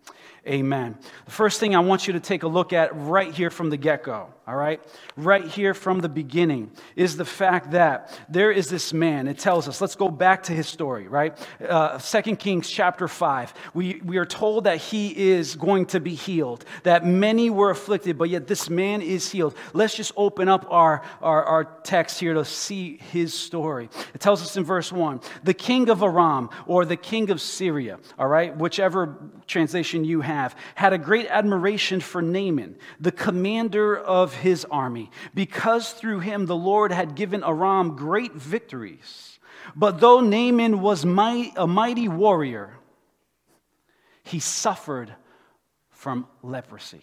Amen. 0.46 0.96
The 1.26 1.30
first 1.30 1.60
thing 1.60 1.74
I 1.74 1.80
want 1.80 2.06
you 2.06 2.14
to 2.14 2.20
take 2.20 2.42
a 2.44 2.48
look 2.48 2.72
at 2.72 2.96
right 2.96 3.32
here 3.32 3.50
from 3.50 3.68
the 3.68 3.76
get 3.76 4.02
go, 4.02 4.32
all 4.46 4.56
right? 4.56 4.80
Right 5.16 5.44
here 5.46 5.74
from 5.74 6.00
the 6.00 6.08
beginning 6.08 6.70
is 6.96 7.16
the 7.16 7.24
fact 7.24 7.72
that 7.72 8.16
there 8.28 8.52
is 8.52 8.68
this 8.68 8.92
man. 8.92 9.26
It 9.26 9.38
tells 9.38 9.66
us, 9.68 9.80
let's 9.80 9.96
go 9.96 10.08
back 10.08 10.44
to 10.44 10.52
his 10.52 10.68
story, 10.68 11.08
right? 11.08 11.36
Uh, 11.66 11.98
2 11.98 12.36
Kings 12.36 12.68
chapter 12.68 13.08
5. 13.08 13.54
We, 13.74 14.00
we 14.04 14.18
are 14.18 14.26
told 14.26 14.64
that 14.64 14.78
he 14.78 15.30
is 15.30 15.56
going 15.56 15.86
to 15.86 16.00
be 16.00 16.14
healed, 16.14 16.64
that 16.82 17.06
many 17.06 17.50
were 17.50 17.70
afflicted, 17.70 18.18
but 18.18 18.28
yet 18.28 18.46
this 18.46 18.68
man 18.68 19.02
is 19.02 19.30
healed. 19.30 19.56
Let's 19.72 19.94
just 19.94 20.12
open 20.16 20.48
up 20.48 20.66
our, 20.70 21.02
our, 21.22 21.44
our 21.44 21.64
text 21.82 22.20
here 22.20 22.34
to 22.34 22.44
see 22.44 22.98
his 23.12 23.34
story. 23.34 23.88
It 24.14 24.20
tells 24.20 24.42
us 24.42 24.56
in 24.56 24.64
verse 24.64 24.92
1 24.92 25.20
the 25.42 25.54
king 25.54 25.88
of 25.88 26.02
Aram, 26.02 26.50
or 26.66 26.84
the 26.84 26.96
king 26.96 27.30
of 27.30 27.40
Syria, 27.40 27.98
all 28.18 28.28
right? 28.28 28.54
Whichever 28.56 29.16
translation 29.46 30.04
you 30.04 30.20
have 30.20 30.34
have, 30.34 30.56
had 30.74 30.92
a 30.92 30.98
great 30.98 31.26
admiration 31.28 32.00
for 32.00 32.20
Naaman, 32.20 32.76
the 33.00 33.12
commander 33.12 33.96
of 33.96 34.33
his 34.34 34.66
army, 34.70 35.10
because 35.34 35.92
through 35.92 36.20
him 36.20 36.46
the 36.46 36.56
Lord 36.56 36.92
had 36.92 37.14
given 37.14 37.42
Aram 37.42 37.96
great 37.96 38.32
victories. 38.32 39.38
But 39.74 40.00
though 40.00 40.20
Naaman 40.20 40.80
was 40.80 41.04
a 41.04 41.66
mighty 41.66 42.08
warrior, 42.08 42.74
he 44.22 44.40
suffered 44.40 45.14
from 45.90 46.26
leprosy. 46.42 47.02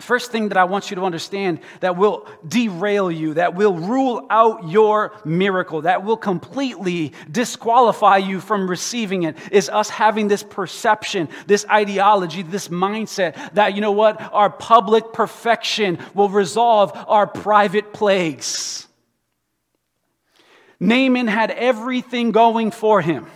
First 0.00 0.32
thing 0.32 0.48
that 0.48 0.56
I 0.56 0.64
want 0.64 0.90
you 0.90 0.96
to 0.96 1.04
understand 1.04 1.60
that 1.80 1.96
will 1.96 2.26
derail 2.46 3.10
you, 3.10 3.34
that 3.34 3.54
will 3.54 3.74
rule 3.74 4.26
out 4.30 4.68
your 4.68 5.12
miracle, 5.24 5.82
that 5.82 6.04
will 6.04 6.16
completely 6.16 7.12
disqualify 7.30 8.16
you 8.16 8.40
from 8.40 8.68
receiving 8.68 9.24
it, 9.24 9.36
is 9.52 9.68
us 9.68 9.90
having 9.90 10.28
this 10.28 10.42
perception, 10.42 11.28
this 11.46 11.66
ideology, 11.70 12.42
this 12.42 12.68
mindset 12.68 13.54
that, 13.54 13.74
you 13.74 13.80
know 13.80 13.92
what, 13.92 14.20
our 14.32 14.50
public 14.50 15.12
perfection 15.12 15.98
will 16.14 16.30
resolve 16.30 16.92
our 17.06 17.26
private 17.26 17.92
plagues. 17.92 18.88
Naaman 20.80 21.26
had 21.26 21.50
everything 21.50 22.32
going 22.32 22.70
for 22.70 23.02
him. 23.02 23.26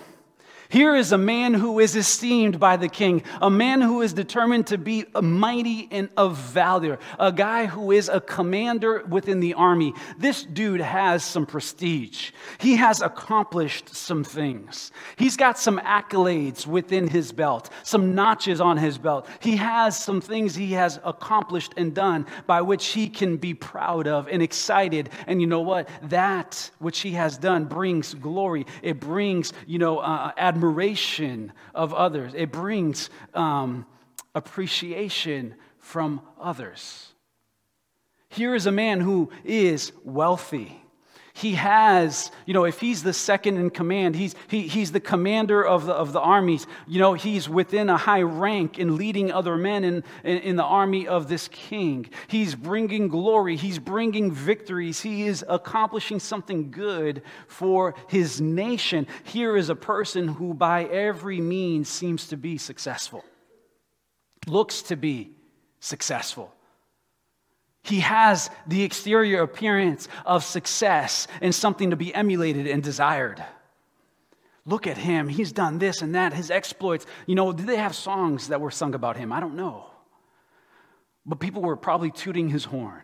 Here 0.68 0.94
is 0.94 1.12
a 1.12 1.18
man 1.18 1.54
who 1.54 1.78
is 1.78 1.94
esteemed 1.94 2.59
by 2.59 2.76
the 2.76 2.88
king, 2.88 3.23
a 3.40 3.50
man 3.50 3.80
who 3.80 4.02
is 4.02 4.12
determined 4.12 4.66
to 4.68 4.78
be 4.78 5.04
mighty 5.21 5.88
and 5.90 6.09
of 6.16 6.37
valor, 6.37 6.99
a 7.18 7.33
guy 7.33 7.66
who 7.66 7.90
is 7.90 8.09
a 8.09 8.21
commander 8.21 9.04
within 9.09 9.40
the 9.40 9.54
army. 9.54 9.94
This 10.18 10.42
dude 10.42 10.80
has 10.80 11.25
some 11.25 11.47
prestige. 11.47 12.33
He 12.59 12.76
has 12.76 13.02
accomplished 13.02 13.94
some 13.94 14.25
things. 14.25 14.90
He's 15.16 15.37
got 15.37 15.59
some 15.59 15.78
accolades 15.80 16.66
within 16.66 17.09
his 17.09 17.33
belt, 17.33 17.71
some 17.83 18.14
notches 18.14 18.61
on 18.61 18.76
his 18.76 18.99
belt. 18.99 19.28
He 19.40 19.56
has 19.56 19.99
some 19.99 20.21
things 20.21 20.54
he 20.54 20.73
has 20.73 20.99
accomplished 21.04 21.75
and 21.76 21.94
done 21.94 22.26
by 22.47 22.62
which 22.62 22.87
he 22.88 23.09
can 23.09 23.37
be 23.37 23.54
proud 23.54 24.06
of 24.06 24.28
and 24.28 24.42
excited. 24.42 25.11
And 25.26 25.40
you 25.40 25.47
know 25.47 25.61
what? 25.61 25.88
That 26.02 26.71
which 26.78 27.00
he 27.00 27.12
has 27.12 27.38
done 27.38 27.64
brings 27.66 28.14
glory. 28.14 28.66
It 28.83 29.00
brings, 29.00 29.52
you 29.66 29.78
know, 29.78 29.99
uh, 29.99 30.33
admiration 30.55 31.53
of 31.75 31.93
others, 31.93 32.33
it 32.37 32.53
brings 32.53 33.11
um, 33.35 33.85
appreciation 34.37 35.55
from 35.81 36.21
others. 36.41 37.13
Here 38.29 38.55
is 38.55 38.67
a 38.67 38.73
man 38.73 39.01
who 39.01 39.31
is 39.45 39.91
wealthy. 40.05 40.84
He 41.37 41.55
has, 41.55 42.31
you 42.47 42.55
know, 42.55 42.64
if 42.64 42.79
he's 42.79 43.03
the 43.03 43.12
second 43.12 43.57
in 43.57 43.71
command, 43.71 44.14
he's, 44.14 44.37
he, 44.47 44.69
he's 44.69 44.93
the 44.93 45.00
commander 45.00 45.67
of 45.67 45.85
the, 45.85 45.93
of 45.93 46.12
the 46.12 46.21
armies. 46.21 46.64
You 46.87 47.00
know, 47.00 47.14
he's 47.14 47.49
within 47.49 47.91
a 47.91 47.97
high 47.97 48.23
rank 48.23 48.79
in 48.79 48.97
leading 48.97 49.33
other 49.33 49.57
men 49.57 49.83
in, 49.83 50.05
in, 50.23 50.38
in 50.38 50.57
the 50.57 50.62
army 50.62 51.09
of 51.09 51.26
this 51.26 51.49
king. 51.49 52.09
He's 52.29 52.55
bringing 52.55 53.09
glory, 53.09 53.57
he's 53.57 53.81
bringing 53.81 54.31
victories, 54.31 55.00
he 55.00 55.25
is 55.25 55.45
accomplishing 55.49 56.21
something 56.21 56.71
good 56.71 57.23
for 57.49 57.97
his 58.07 58.41
nation. 58.41 59.09
Here 59.25 59.57
is 59.57 59.71
a 59.71 59.76
person 59.76 60.29
who, 60.29 60.55
by 60.55 60.85
every 60.85 61.41
means, 61.41 61.88
seems 61.88 62.29
to 62.29 62.37
be 62.37 62.59
successful, 62.59 63.25
looks 64.47 64.83
to 64.83 64.97
be 64.97 65.33
successful. 65.81 66.54
He 67.85 68.00
has 68.00 68.50
the 68.67 68.83
exterior 68.83 69.43
appearance 69.43 70.09
of 70.25 70.43
success 70.43 71.29
and 71.43 71.55
something 71.55 71.91
to 71.91 71.97
be 71.97 72.14
emulated 72.14 72.67
and 72.67 72.83
desired. 72.83 73.45
Look 74.64 74.87
at 74.87 74.97
him. 74.97 75.29
He's 75.29 75.53
done 75.53 75.79
this 75.79 76.00
and 76.00 76.14
that, 76.14 76.33
his 76.33 76.50
exploits. 76.50 77.05
You 77.26 77.35
know, 77.35 77.53
did 77.53 77.67
they 77.67 77.76
have 77.76 77.95
songs 77.95 78.49
that 78.49 78.62
were 78.62 78.71
sung 78.71 78.95
about 78.95 79.19
him? 79.19 79.33
I 79.33 79.41
don't 79.41 79.55
know. 79.55 79.85
But 81.26 81.41
people 81.41 81.61
were 81.61 81.76
probably 81.76 82.11
tooting 82.11 82.49
his 82.49 82.64
horn. 82.64 83.03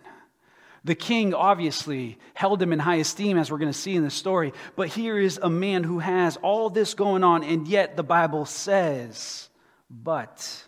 The 0.84 0.94
king 0.94 1.34
obviously 1.34 2.18
held 2.32 2.62
him 2.62 2.72
in 2.72 2.78
high 2.78 2.96
esteem, 2.96 3.37
as 3.37 3.50
we're 3.50 3.58
going 3.58 3.70
to 3.70 3.78
see 3.78 3.94
in 3.94 4.02
the 4.02 4.08
story. 4.08 4.54
But 4.76 4.88
here 4.88 5.18
is 5.18 5.38
a 5.42 5.50
man 5.50 5.84
who 5.84 5.99
has 5.99 6.38
all 6.38 6.70
this 6.70 6.94
going 6.94 7.22
on, 7.22 7.44
and 7.44 7.68
yet 7.68 7.99
the 7.99 8.02
Bible 8.02 8.46
says, 8.46 9.50
but 9.90 10.66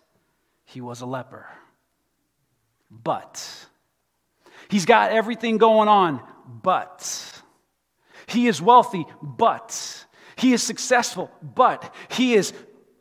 he 0.65 0.81
was 0.81 1.01
a 1.01 1.07
leper. 1.07 1.47
But 2.91 3.67
He's 4.73 4.87
got 4.87 5.11
everything 5.11 5.59
going 5.59 5.87
on, 5.87 6.19
but 6.63 7.43
he 8.25 8.47
is 8.47 8.59
wealthy, 8.59 9.05
but 9.21 10.07
he 10.35 10.51
is 10.51 10.63
successful, 10.63 11.29
but 11.43 11.93
he 12.09 12.33
is 12.33 12.53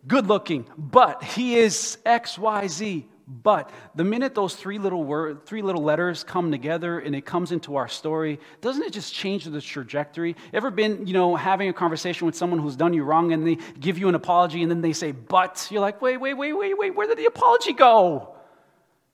good 0.06 0.26
looking, 0.26 0.66
but 0.76 1.24
he 1.24 1.56
is 1.56 1.96
XYZ. 2.04 3.04
But 3.26 3.70
the 3.94 4.04
minute 4.04 4.34
those 4.34 4.54
three 4.54 4.76
little 4.76 5.02
word, 5.02 5.46
three 5.46 5.62
little 5.62 5.82
letters 5.82 6.24
come 6.24 6.50
together 6.50 6.98
and 6.98 7.16
it 7.16 7.24
comes 7.24 7.52
into 7.52 7.76
our 7.76 7.88
story, 7.88 8.38
doesn't 8.60 8.82
it 8.82 8.92
just 8.92 9.14
change 9.14 9.46
the 9.46 9.60
trajectory? 9.62 10.36
Ever 10.52 10.70
been, 10.70 11.06
you 11.06 11.14
know, 11.14 11.36
having 11.36 11.70
a 11.70 11.72
conversation 11.72 12.26
with 12.26 12.34
someone 12.34 12.60
who's 12.60 12.76
done 12.76 12.92
you 12.92 13.02
wrong 13.02 13.32
and 13.32 13.46
they 13.46 13.56
give 13.80 13.96
you 13.96 14.10
an 14.10 14.14
apology 14.14 14.60
and 14.60 14.70
then 14.70 14.82
they 14.82 14.92
say, 14.92 15.12
but 15.12 15.66
you're 15.70 15.80
like, 15.80 16.02
wait, 16.02 16.18
wait, 16.18 16.34
wait, 16.34 16.52
wait, 16.52 16.76
wait, 16.76 16.94
where 16.94 17.06
did 17.06 17.16
the 17.16 17.24
apology 17.24 17.72
go? 17.72 18.36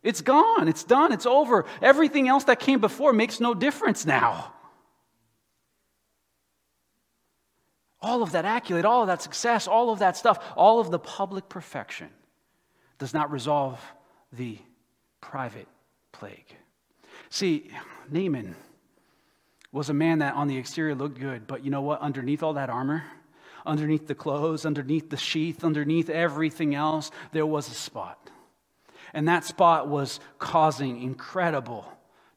It's 0.03 0.21
gone. 0.21 0.69
It's 0.69 0.85
done. 0.85 1.13
It's 1.13 1.27
over. 1.27 1.65
Everything 1.83 2.29
else 2.29 2.45
that 2.45 2.61
came 2.61 2.81
before 2.81 3.13
makes 3.13 3.41
no 3.41 3.55
difference 3.55 4.07
now. 4.07 4.55
All 8.01 8.23
of 8.23 8.33
that 8.33 8.45
accolade, 8.45 8.85
all 8.85 9.03
of 9.03 9.09
that 9.09 9.23
success, 9.23 9.67
all 9.67 9.91
of 9.91 9.99
that 9.99 10.17
stuff, 10.17 10.53
all 10.57 10.79
of 10.79 10.91
the 10.91 11.01
public 11.01 11.49
perfection 11.49 12.11
does 12.99 13.13
not 13.13 13.33
resolve 13.33 13.81
the 14.33 14.59
private 15.21 15.67
plague. 16.13 16.47
See, 17.29 17.71
Naaman 18.11 18.55
was 19.73 19.91
a 19.91 19.95
man 19.95 20.21
that 20.21 20.35
on 20.35 20.47
the 20.49 20.57
exterior 20.57 20.95
looked 20.95 21.19
good, 21.19 21.47
but 21.47 21.65
you 21.65 21.71
know 21.71 21.83
what? 21.83 22.01
Underneath 22.01 22.43
all 22.43 22.55
that 22.55 22.71
armor, 22.71 23.05
underneath 23.67 24.07
the 24.07 24.15
clothes, 24.15 24.65
underneath 24.65 25.11
the 25.11 25.17
sheath, 25.17 25.65
underneath 25.65 26.09
everything 26.09 26.75
else, 26.75 27.11
there 27.33 27.47
was 27.47 27.69
a 27.69 27.75
spot. 27.75 28.31
And 29.13 29.29
that 29.29 29.45
spot 29.45 29.89
was 29.89 30.21
causing 30.39 31.03
incredible 31.03 31.87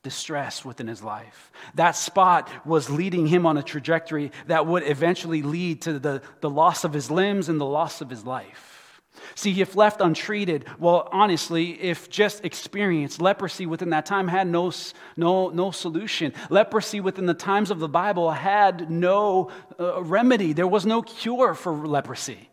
distress 0.04 0.66
within 0.66 0.88
his 0.88 1.04
life. 1.04 1.52
That 1.76 1.96
spot 1.96 2.50
was 2.66 2.90
leading 2.90 3.28
him 3.28 3.46
on 3.46 3.58
a 3.58 3.64
trajectory 3.64 4.32
that 4.48 4.66
would 4.66 4.84
eventually 4.84 5.44
lead 5.44 5.82
to 5.84 6.00
the, 6.00 6.22
the 6.40 6.50
loss 6.50 6.84
of 6.84 6.94
his 6.94 7.12
limbs 7.12 7.50
and 7.50 7.62
the 7.62 7.66
loss 7.66 8.02
of 8.02 8.10
his 8.10 8.26
life. 8.26 9.02
See, 9.36 9.62
if 9.62 9.76
left 9.76 10.02
untreated, 10.02 10.66
well, 10.80 11.08
honestly, 11.12 11.72
if 11.82 12.10
just 12.10 12.44
experienced, 12.44 13.22
leprosy 13.22 13.66
within 13.66 13.92
that 13.92 14.06
time 14.06 14.28
had 14.28 14.48
no, 14.48 14.72
no, 15.16 15.50
no 15.50 15.72
solution. 15.72 16.34
Leprosy 16.50 17.00
within 17.00 17.26
the 17.26 17.34
times 17.34 17.72
of 17.72 17.80
the 17.80 17.90
Bible 17.90 18.32
had 18.32 18.90
no 18.90 19.52
uh, 19.80 20.02
remedy, 20.02 20.54
there 20.54 20.68
was 20.68 20.86
no 20.86 21.02
cure 21.02 21.54
for 21.54 21.74
leprosy. 21.74 22.50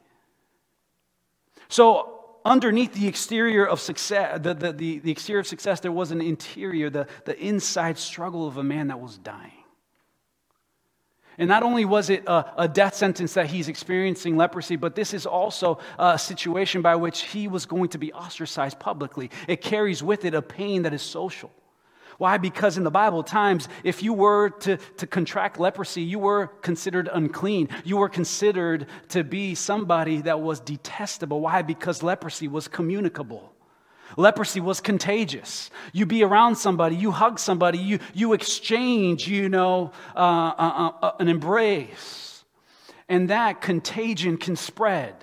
So, 1.68 2.17
underneath 2.44 2.94
the 2.94 3.06
exterior 3.06 3.66
of 3.66 3.80
success, 3.80 4.40
the, 4.42 4.54
the, 4.54 4.72
the, 4.72 4.98
the, 5.00 5.10
exterior 5.10 5.40
of 5.40 5.46
success, 5.46 5.80
there 5.80 5.92
was 5.92 6.10
an 6.10 6.20
interior, 6.20 6.90
the, 6.90 7.06
the 7.24 7.38
inside 7.38 7.98
struggle 7.98 8.46
of 8.46 8.56
a 8.56 8.62
man 8.62 8.88
that 8.88 9.00
was 9.00 9.18
dying. 9.18 9.52
And 11.38 11.48
not 11.48 11.62
only 11.62 11.84
was 11.84 12.10
it 12.10 12.24
a, 12.26 12.62
a, 12.62 12.68
death 12.68 12.96
sentence 12.96 13.34
that 13.34 13.46
he's 13.46 13.68
experiencing 13.68 14.36
leprosy, 14.36 14.74
but 14.74 14.96
this 14.96 15.14
is 15.14 15.24
also 15.24 15.78
a 15.96 16.18
situation 16.18 16.82
by 16.82 16.96
which 16.96 17.22
he 17.22 17.46
was 17.46 17.64
going 17.64 17.90
to 17.90 17.98
be 17.98 18.12
ostracized 18.12 18.80
publicly. 18.80 19.30
It 19.46 19.60
carries 19.60 20.02
with 20.02 20.24
it 20.24 20.34
a 20.34 20.42
pain 20.42 20.82
that 20.82 20.92
is 20.92 21.02
social. 21.02 21.52
Why? 22.18 22.36
Because 22.36 22.76
in 22.76 22.82
the 22.84 22.90
Bible 22.90 23.22
times, 23.22 23.68
if 23.84 24.02
you 24.02 24.12
were 24.12 24.50
to, 24.50 24.76
to 24.76 25.06
contract 25.06 25.58
leprosy, 25.58 26.02
you 26.02 26.18
were 26.18 26.48
considered 26.48 27.08
unclean. 27.12 27.68
You 27.84 27.96
were 27.96 28.08
considered 28.08 28.86
to 29.10 29.22
be 29.22 29.54
somebody 29.54 30.22
that 30.22 30.40
was 30.40 30.58
detestable. 30.58 31.40
Why? 31.40 31.62
Because 31.62 32.02
leprosy 32.02 32.48
was 32.48 32.66
communicable. 32.66 33.52
Leprosy 34.16 34.58
was 34.58 34.80
contagious. 34.80 35.70
You 35.92 36.06
be 36.06 36.24
around 36.24 36.56
somebody, 36.56 36.96
you 36.96 37.12
hug 37.12 37.38
somebody, 37.38 37.78
you, 37.78 38.00
you 38.14 38.32
exchange, 38.32 39.28
you 39.28 39.48
know, 39.48 39.92
uh, 40.16 40.18
uh, 40.18 40.52
uh, 40.58 41.06
uh 41.06 41.12
an 41.20 41.28
embrace. 41.28 42.44
And 43.08 43.30
that 43.30 43.60
contagion 43.60 44.38
can 44.38 44.56
spread. 44.56 45.14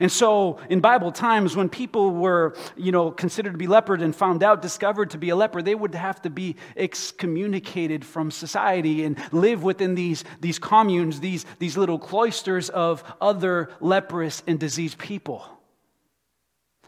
And 0.00 0.10
so 0.10 0.58
in 0.70 0.80
Bible 0.80 1.12
times, 1.12 1.54
when 1.54 1.68
people 1.68 2.10
were, 2.10 2.56
you 2.74 2.90
know, 2.90 3.10
considered 3.10 3.52
to 3.52 3.58
be 3.58 3.66
leopard 3.66 4.00
and 4.00 4.16
found 4.16 4.42
out, 4.42 4.62
discovered 4.62 5.10
to 5.10 5.18
be 5.18 5.28
a 5.28 5.36
leper, 5.36 5.60
they 5.60 5.74
would 5.74 5.94
have 5.94 6.22
to 6.22 6.30
be 6.30 6.56
excommunicated 6.74 8.04
from 8.04 8.30
society 8.30 9.04
and 9.04 9.18
live 9.30 9.62
within 9.62 9.94
these, 9.94 10.24
these 10.40 10.58
communes, 10.58 11.20
these, 11.20 11.44
these 11.58 11.76
little 11.76 11.98
cloisters 11.98 12.70
of 12.70 13.04
other 13.20 13.68
leprous 13.80 14.42
and 14.46 14.58
diseased 14.58 14.96
people. 14.96 15.59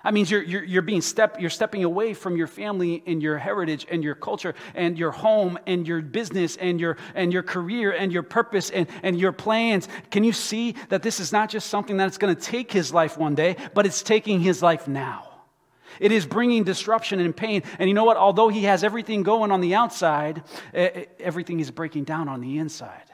That 0.05 0.15
means 0.15 0.31
you're, 0.31 0.43
you're, 0.43 0.65
you're 0.65 0.83
being 0.83 1.01
step, 1.01 1.41
you're 1.41 1.51
stepping 1.51 1.85
away 1.85 2.15
from 2.15 2.37
your 2.37 2.49
family 2.49 3.03
and 3.07 3.23
your 3.23 3.39
heritage 3.39 3.87
and 3.91 4.03
your 4.03 4.15
culture 4.15 4.55
and 4.75 4.99
your 4.99 5.13
home 5.13 5.59
and 5.67 5.87
your 5.87 6.03
business 6.03 6.57
and 6.57 6.81
your, 6.81 6.97
and 7.15 7.33
your 7.33 7.43
career 7.43 7.93
and 7.93 8.13
your 8.13 8.25
purpose 8.25 8.71
and, 8.71 8.89
and 9.03 9.19
your 9.19 9.33
plans. 9.33 9.89
Can 10.11 10.25
you 10.25 10.33
see 10.33 10.75
that 10.89 11.03
this 11.03 11.21
is 11.21 11.33
not 11.33 11.51
just 11.51 11.69
something 11.69 11.97
that's 11.97 12.19
going 12.19 12.35
to 12.35 12.41
take 12.41 12.73
his 12.73 12.93
life 12.93 13.17
one 13.17 13.35
day, 13.35 13.57
but 13.75 13.87
it's 13.87 14.03
taking 14.03 14.41
his 14.41 14.63
life 14.63 14.89
now? 14.89 15.29
It 16.01 16.11
is 16.11 16.27
bringing 16.27 16.65
disruption 16.65 17.21
and 17.21 17.37
pain. 17.37 17.63
And 17.79 17.89
you 17.89 17.95
know 17.95 18.05
what? 18.05 18.17
Although 18.17 18.49
he 18.49 18.65
has 18.65 18.83
everything 18.83 19.23
going 19.23 19.53
on 19.53 19.61
the 19.61 19.75
outside, 19.75 20.43
everything 20.73 21.61
is 21.61 21.71
breaking 21.71 22.05
down 22.05 22.29
on 22.29 22.41
the 22.41 22.59
inside. 22.59 23.12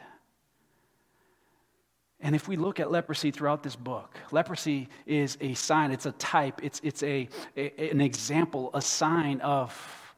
And 2.21 2.35
if 2.35 2.49
we 2.49 2.57
look 2.57 2.81
at 2.81 2.91
leprosy 2.91 3.31
throughout 3.31 3.63
this 3.63 3.77
book, 3.77 4.17
leprosy 4.33 4.89
is 5.07 5.39
a 5.41 5.55
sign, 5.55 5.93
it's 5.93 6.07
a 6.07 6.13
type, 6.13 6.61
it's, 6.65 6.81
it's 6.83 7.03
a, 7.03 7.29
a, 7.57 7.91
an 7.91 8.01
example, 8.01 8.71
a 8.75 8.83
sign 8.83 9.41
of 9.41 10.17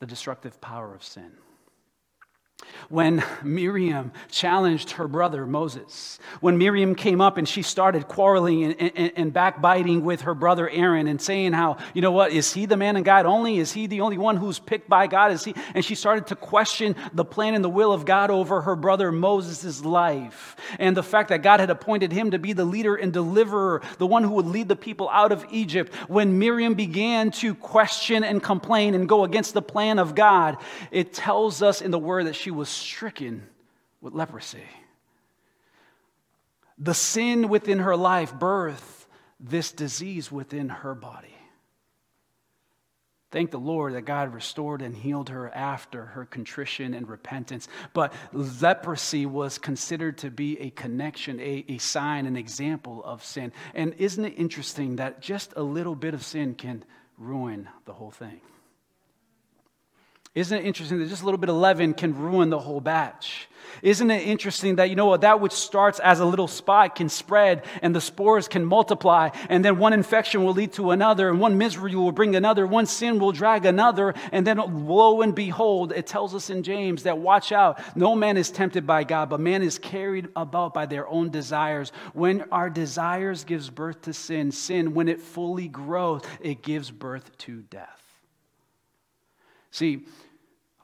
the 0.00 0.06
destructive 0.06 0.60
power 0.60 0.94
of 0.94 1.02
sin. 1.02 1.32
When 2.88 3.22
Miriam 3.42 4.12
challenged 4.30 4.92
her 4.92 5.08
brother 5.08 5.44
Moses, 5.44 6.18
when 6.40 6.56
Miriam 6.56 6.94
came 6.94 7.20
up 7.20 7.36
and 7.36 7.48
she 7.48 7.62
started 7.62 8.06
quarreling 8.06 8.64
and, 8.64 8.92
and, 8.96 9.12
and, 9.16 9.32
backbiting 9.32 10.04
with 10.04 10.22
her 10.22 10.34
brother 10.34 10.70
Aaron 10.70 11.06
and 11.08 11.20
saying 11.20 11.52
how, 11.52 11.78
you 11.94 12.00
know 12.00 12.12
what, 12.12 12.32
is 12.32 12.52
he 12.52 12.64
the 12.64 12.76
man 12.76 12.96
of 12.96 13.04
God 13.04 13.26
only? 13.26 13.58
Is 13.58 13.72
he 13.72 13.86
the 13.88 14.00
only 14.02 14.16
one 14.16 14.36
who's 14.36 14.58
picked 14.58 14.88
by 14.88 15.06
God? 15.06 15.32
Is 15.32 15.44
he? 15.44 15.54
And 15.74 15.84
she 15.84 15.94
started 15.94 16.28
to 16.28 16.36
question 16.36 16.94
the 17.12 17.24
plan 17.24 17.54
and 17.54 17.64
the 17.64 17.68
will 17.68 17.92
of 17.92 18.04
God 18.04 18.30
over 18.30 18.62
her 18.62 18.76
brother 18.76 19.10
Moses' 19.10 19.84
life 19.84 20.56
and 20.78 20.96
the 20.96 21.02
fact 21.02 21.28
that 21.30 21.42
God 21.42 21.60
had 21.60 21.70
appointed 21.70 22.12
him 22.12 22.30
to 22.30 22.38
be 22.38 22.52
the 22.52 22.64
leader 22.64 22.94
and 22.94 23.12
deliverer, 23.12 23.82
the 23.98 24.06
one 24.06 24.22
who 24.22 24.30
would 24.30 24.46
lead 24.46 24.68
the 24.68 24.76
people 24.76 25.10
out 25.10 25.32
of 25.32 25.44
Egypt. 25.50 25.92
When 26.08 26.38
Miriam 26.38 26.74
began 26.74 27.32
to 27.32 27.54
question 27.54 28.22
and 28.22 28.42
complain 28.42 28.94
and 28.94 29.08
go 29.08 29.24
against 29.24 29.54
the 29.54 29.62
plan 29.62 29.98
of 29.98 30.14
God, 30.14 30.56
it 30.90 31.12
tells 31.12 31.62
us 31.62 31.82
in 31.82 31.90
the 31.90 31.98
word 31.98 32.26
that 32.26 32.36
she 32.36 32.45
was 32.50 32.68
stricken 32.68 33.46
with 34.00 34.14
leprosy. 34.14 34.62
The 36.78 36.94
sin 36.94 37.48
within 37.48 37.78
her 37.80 37.96
life 37.96 38.34
birthed 38.34 39.06
this 39.40 39.72
disease 39.72 40.30
within 40.30 40.68
her 40.68 40.94
body. 40.94 41.34
Thank 43.32 43.50
the 43.50 43.58
Lord 43.58 43.94
that 43.94 44.02
God 44.02 44.32
restored 44.32 44.82
and 44.82 44.96
healed 44.96 45.30
her 45.30 45.52
after 45.52 46.06
her 46.06 46.24
contrition 46.24 46.94
and 46.94 47.08
repentance. 47.08 47.68
But 47.92 48.12
leprosy 48.32 49.26
was 49.26 49.58
considered 49.58 50.18
to 50.18 50.30
be 50.30 50.58
a 50.60 50.70
connection, 50.70 51.40
a, 51.40 51.64
a 51.68 51.78
sign, 51.78 52.26
an 52.26 52.36
example 52.36 53.02
of 53.04 53.24
sin. 53.24 53.52
And 53.74 53.94
isn't 53.98 54.24
it 54.24 54.34
interesting 54.38 54.96
that 54.96 55.20
just 55.20 55.52
a 55.56 55.62
little 55.62 55.96
bit 55.96 56.14
of 56.14 56.24
sin 56.24 56.54
can 56.54 56.84
ruin 57.18 57.68
the 57.84 57.92
whole 57.92 58.12
thing? 58.12 58.40
Isn't 60.36 60.58
it 60.58 60.66
interesting 60.66 60.98
that 60.98 61.08
just 61.08 61.22
a 61.22 61.24
little 61.24 61.38
bit 61.38 61.48
of 61.48 61.56
leaven 61.56 61.94
can 61.94 62.14
ruin 62.14 62.50
the 62.50 62.58
whole 62.58 62.82
batch? 62.82 63.48
Isn't 63.82 64.10
it 64.10 64.26
interesting 64.26 64.76
that, 64.76 64.90
you 64.90 64.94
know 64.94 65.06
what, 65.06 65.22
that 65.22 65.40
which 65.40 65.52
starts 65.52 65.98
as 65.98 66.20
a 66.20 66.26
little 66.26 66.46
spot 66.46 66.94
can 66.94 67.08
spread 67.08 67.64
and 67.80 67.94
the 67.94 68.02
spores 68.02 68.46
can 68.46 68.62
multiply, 68.62 69.30
and 69.48 69.64
then 69.64 69.78
one 69.78 69.94
infection 69.94 70.44
will 70.44 70.52
lead 70.52 70.74
to 70.74 70.90
another, 70.90 71.30
and 71.30 71.40
one 71.40 71.56
misery 71.56 71.94
will 71.94 72.12
bring 72.12 72.36
another, 72.36 72.66
one 72.66 72.84
sin 72.84 73.18
will 73.18 73.32
drag 73.32 73.64
another, 73.64 74.12
and 74.30 74.46
then 74.46 74.58
lo 74.86 75.22
and 75.22 75.34
behold, 75.34 75.90
it 75.92 76.06
tells 76.06 76.34
us 76.34 76.50
in 76.50 76.62
James 76.62 77.04
that 77.04 77.16
watch 77.16 77.50
out, 77.50 77.80
no 77.96 78.14
man 78.14 78.36
is 78.36 78.50
tempted 78.50 78.86
by 78.86 79.04
God, 79.04 79.30
but 79.30 79.40
man 79.40 79.62
is 79.62 79.78
carried 79.78 80.28
about 80.36 80.74
by 80.74 80.84
their 80.84 81.08
own 81.08 81.30
desires. 81.30 81.92
When 82.12 82.44
our 82.52 82.68
desires 82.68 83.44
gives 83.44 83.70
birth 83.70 84.02
to 84.02 84.12
sin, 84.12 84.52
sin, 84.52 84.92
when 84.92 85.08
it 85.08 85.22
fully 85.22 85.68
grows, 85.68 86.20
it 86.40 86.60
gives 86.60 86.90
birth 86.90 87.36
to 87.38 87.62
death. 87.62 88.02
See, 89.70 90.06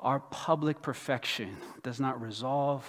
our 0.03 0.21
public 0.21 0.83
perfection 0.83 1.57
does 1.83 2.01
not 2.01 2.21
resolve 2.21 2.87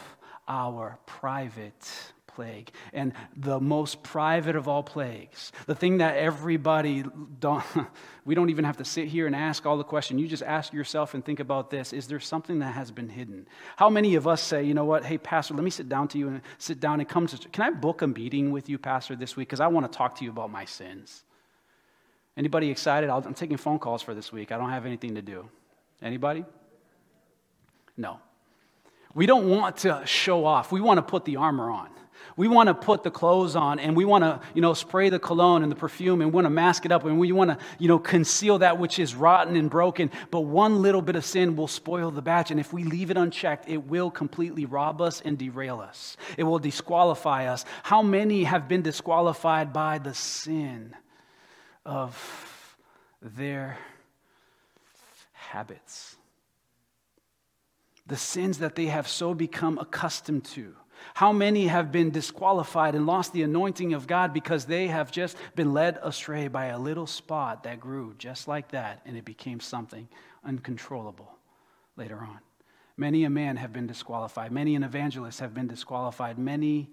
our 0.47 0.97
private 1.05 2.13
plague. 2.27 2.71
And 2.91 3.13
the 3.35 3.59
most 3.59 4.01
private 4.03 4.55
of 4.55 4.67
all 4.67 4.83
plagues, 4.83 5.51
the 5.67 5.75
thing 5.75 5.99
that 5.99 6.17
everybody 6.17 7.03
don't, 7.39 7.63
we 8.25 8.35
don't 8.35 8.49
even 8.49 8.65
have 8.65 8.77
to 8.77 8.85
sit 8.85 9.07
here 9.07 9.27
and 9.27 9.35
ask 9.35 9.65
all 9.65 9.77
the 9.77 9.83
question. 9.83 10.17
You 10.17 10.27
just 10.27 10.43
ask 10.43 10.73
yourself 10.73 11.13
and 11.13 11.23
think 11.23 11.39
about 11.39 11.69
this. 11.69 11.93
Is 11.93 12.07
there 12.07 12.19
something 12.19 12.59
that 12.59 12.73
has 12.73 12.91
been 12.91 13.09
hidden? 13.09 13.47
How 13.77 13.89
many 13.89 14.15
of 14.15 14.27
us 14.27 14.41
say, 14.41 14.63
you 14.63 14.73
know 14.73 14.85
what, 14.85 15.05
hey, 15.05 15.17
Pastor, 15.17 15.53
let 15.53 15.63
me 15.63 15.69
sit 15.69 15.87
down 15.87 16.07
to 16.09 16.17
you 16.17 16.27
and 16.27 16.41
sit 16.57 16.79
down 16.79 16.99
and 16.99 17.07
come 17.07 17.27
to, 17.27 17.37
can 17.49 17.63
I 17.63 17.69
book 17.69 18.01
a 18.01 18.07
meeting 18.07 18.51
with 18.51 18.67
you, 18.67 18.77
Pastor, 18.77 19.15
this 19.15 19.35
week? 19.35 19.49
Because 19.49 19.59
I 19.59 19.67
want 19.67 19.89
to 19.89 19.95
talk 19.95 20.17
to 20.17 20.23
you 20.23 20.31
about 20.31 20.49
my 20.49 20.65
sins. 20.65 21.23
Anybody 22.35 22.71
excited? 22.71 23.11
I'm 23.11 23.35
taking 23.35 23.57
phone 23.57 23.77
calls 23.77 24.01
for 24.01 24.15
this 24.15 24.31
week. 24.31 24.51
I 24.51 24.57
don't 24.57 24.71
have 24.71 24.87
anything 24.87 25.15
to 25.15 25.21
do. 25.21 25.47
Anybody? 26.01 26.45
No. 27.97 28.19
We 29.13 29.25
don't 29.25 29.49
want 29.49 29.77
to 29.77 30.01
show 30.05 30.45
off. 30.45 30.71
We 30.71 30.81
want 30.81 30.97
to 30.97 31.03
put 31.03 31.25
the 31.25 31.37
armor 31.37 31.69
on. 31.69 31.89
We 32.35 32.47
want 32.47 32.67
to 32.67 32.73
put 32.73 33.03
the 33.03 33.11
clothes 33.11 33.55
on 33.55 33.79
and 33.79 33.95
we 33.95 34.05
want 34.05 34.23
to, 34.23 34.39
you 34.55 34.61
know, 34.61 34.73
spray 34.73 35.09
the 35.09 35.19
cologne 35.19 35.61
and 35.61 35.71
the 35.71 35.75
perfume 35.75 36.21
and 36.21 36.33
want 36.33 36.45
to 36.45 36.49
mask 36.49 36.85
it 36.85 36.91
up 36.91 37.05
and 37.05 37.19
we 37.19 37.31
want 37.31 37.51
to, 37.51 37.57
you 37.77 37.87
know, 37.87 37.99
conceal 37.99 38.59
that 38.59 38.79
which 38.79 38.97
is 38.97 39.13
rotten 39.13 39.55
and 39.55 39.69
broken. 39.69 40.09
But 40.31 40.41
one 40.41 40.81
little 40.81 41.01
bit 41.01 41.15
of 41.15 41.25
sin 41.25 41.55
will 41.55 41.67
spoil 41.67 42.09
the 42.09 42.21
batch. 42.21 42.49
And 42.49 42.59
if 42.59 42.73
we 42.73 42.83
leave 42.83 43.11
it 43.11 43.17
unchecked, 43.17 43.69
it 43.69 43.85
will 43.85 44.09
completely 44.09 44.65
rob 44.65 45.01
us 45.01 45.21
and 45.21 45.37
derail 45.37 45.79
us. 45.79 46.17
It 46.37 46.43
will 46.43 46.59
disqualify 46.59 47.47
us. 47.47 47.65
How 47.83 48.01
many 48.01 48.45
have 48.45 48.67
been 48.67 48.81
disqualified 48.81 49.71
by 49.71 49.99
the 49.99 50.13
sin 50.15 50.95
of 51.85 52.77
their 53.21 53.77
habits? 55.33 56.15
The 58.05 58.17
sins 58.17 58.59
that 58.59 58.75
they 58.75 58.87
have 58.87 59.07
so 59.07 59.33
become 59.33 59.77
accustomed 59.77 60.45
to. 60.45 60.75
How 61.13 61.31
many 61.31 61.67
have 61.67 61.91
been 61.91 62.11
disqualified 62.11 62.95
and 62.95 63.05
lost 63.05 63.33
the 63.33 63.43
anointing 63.43 63.93
of 63.93 64.07
God 64.07 64.33
because 64.33 64.65
they 64.65 64.87
have 64.87 65.11
just 65.11 65.37
been 65.55 65.73
led 65.73 65.99
astray 66.01 66.47
by 66.47 66.67
a 66.67 66.79
little 66.79 67.07
spot 67.07 67.63
that 67.63 67.79
grew 67.79 68.13
just 68.17 68.47
like 68.47 68.71
that 68.71 69.01
and 69.05 69.17
it 69.17 69.25
became 69.25 69.59
something 69.59 70.07
uncontrollable 70.43 71.31
later 71.97 72.19
on? 72.19 72.39
Many 72.95 73.23
a 73.23 73.29
man 73.29 73.57
have 73.57 73.73
been 73.73 73.87
disqualified. 73.87 74.51
Many 74.51 74.75
an 74.75 74.83
evangelist 74.83 75.39
have 75.39 75.53
been 75.53 75.67
disqualified. 75.67 76.37
Many 76.37 76.89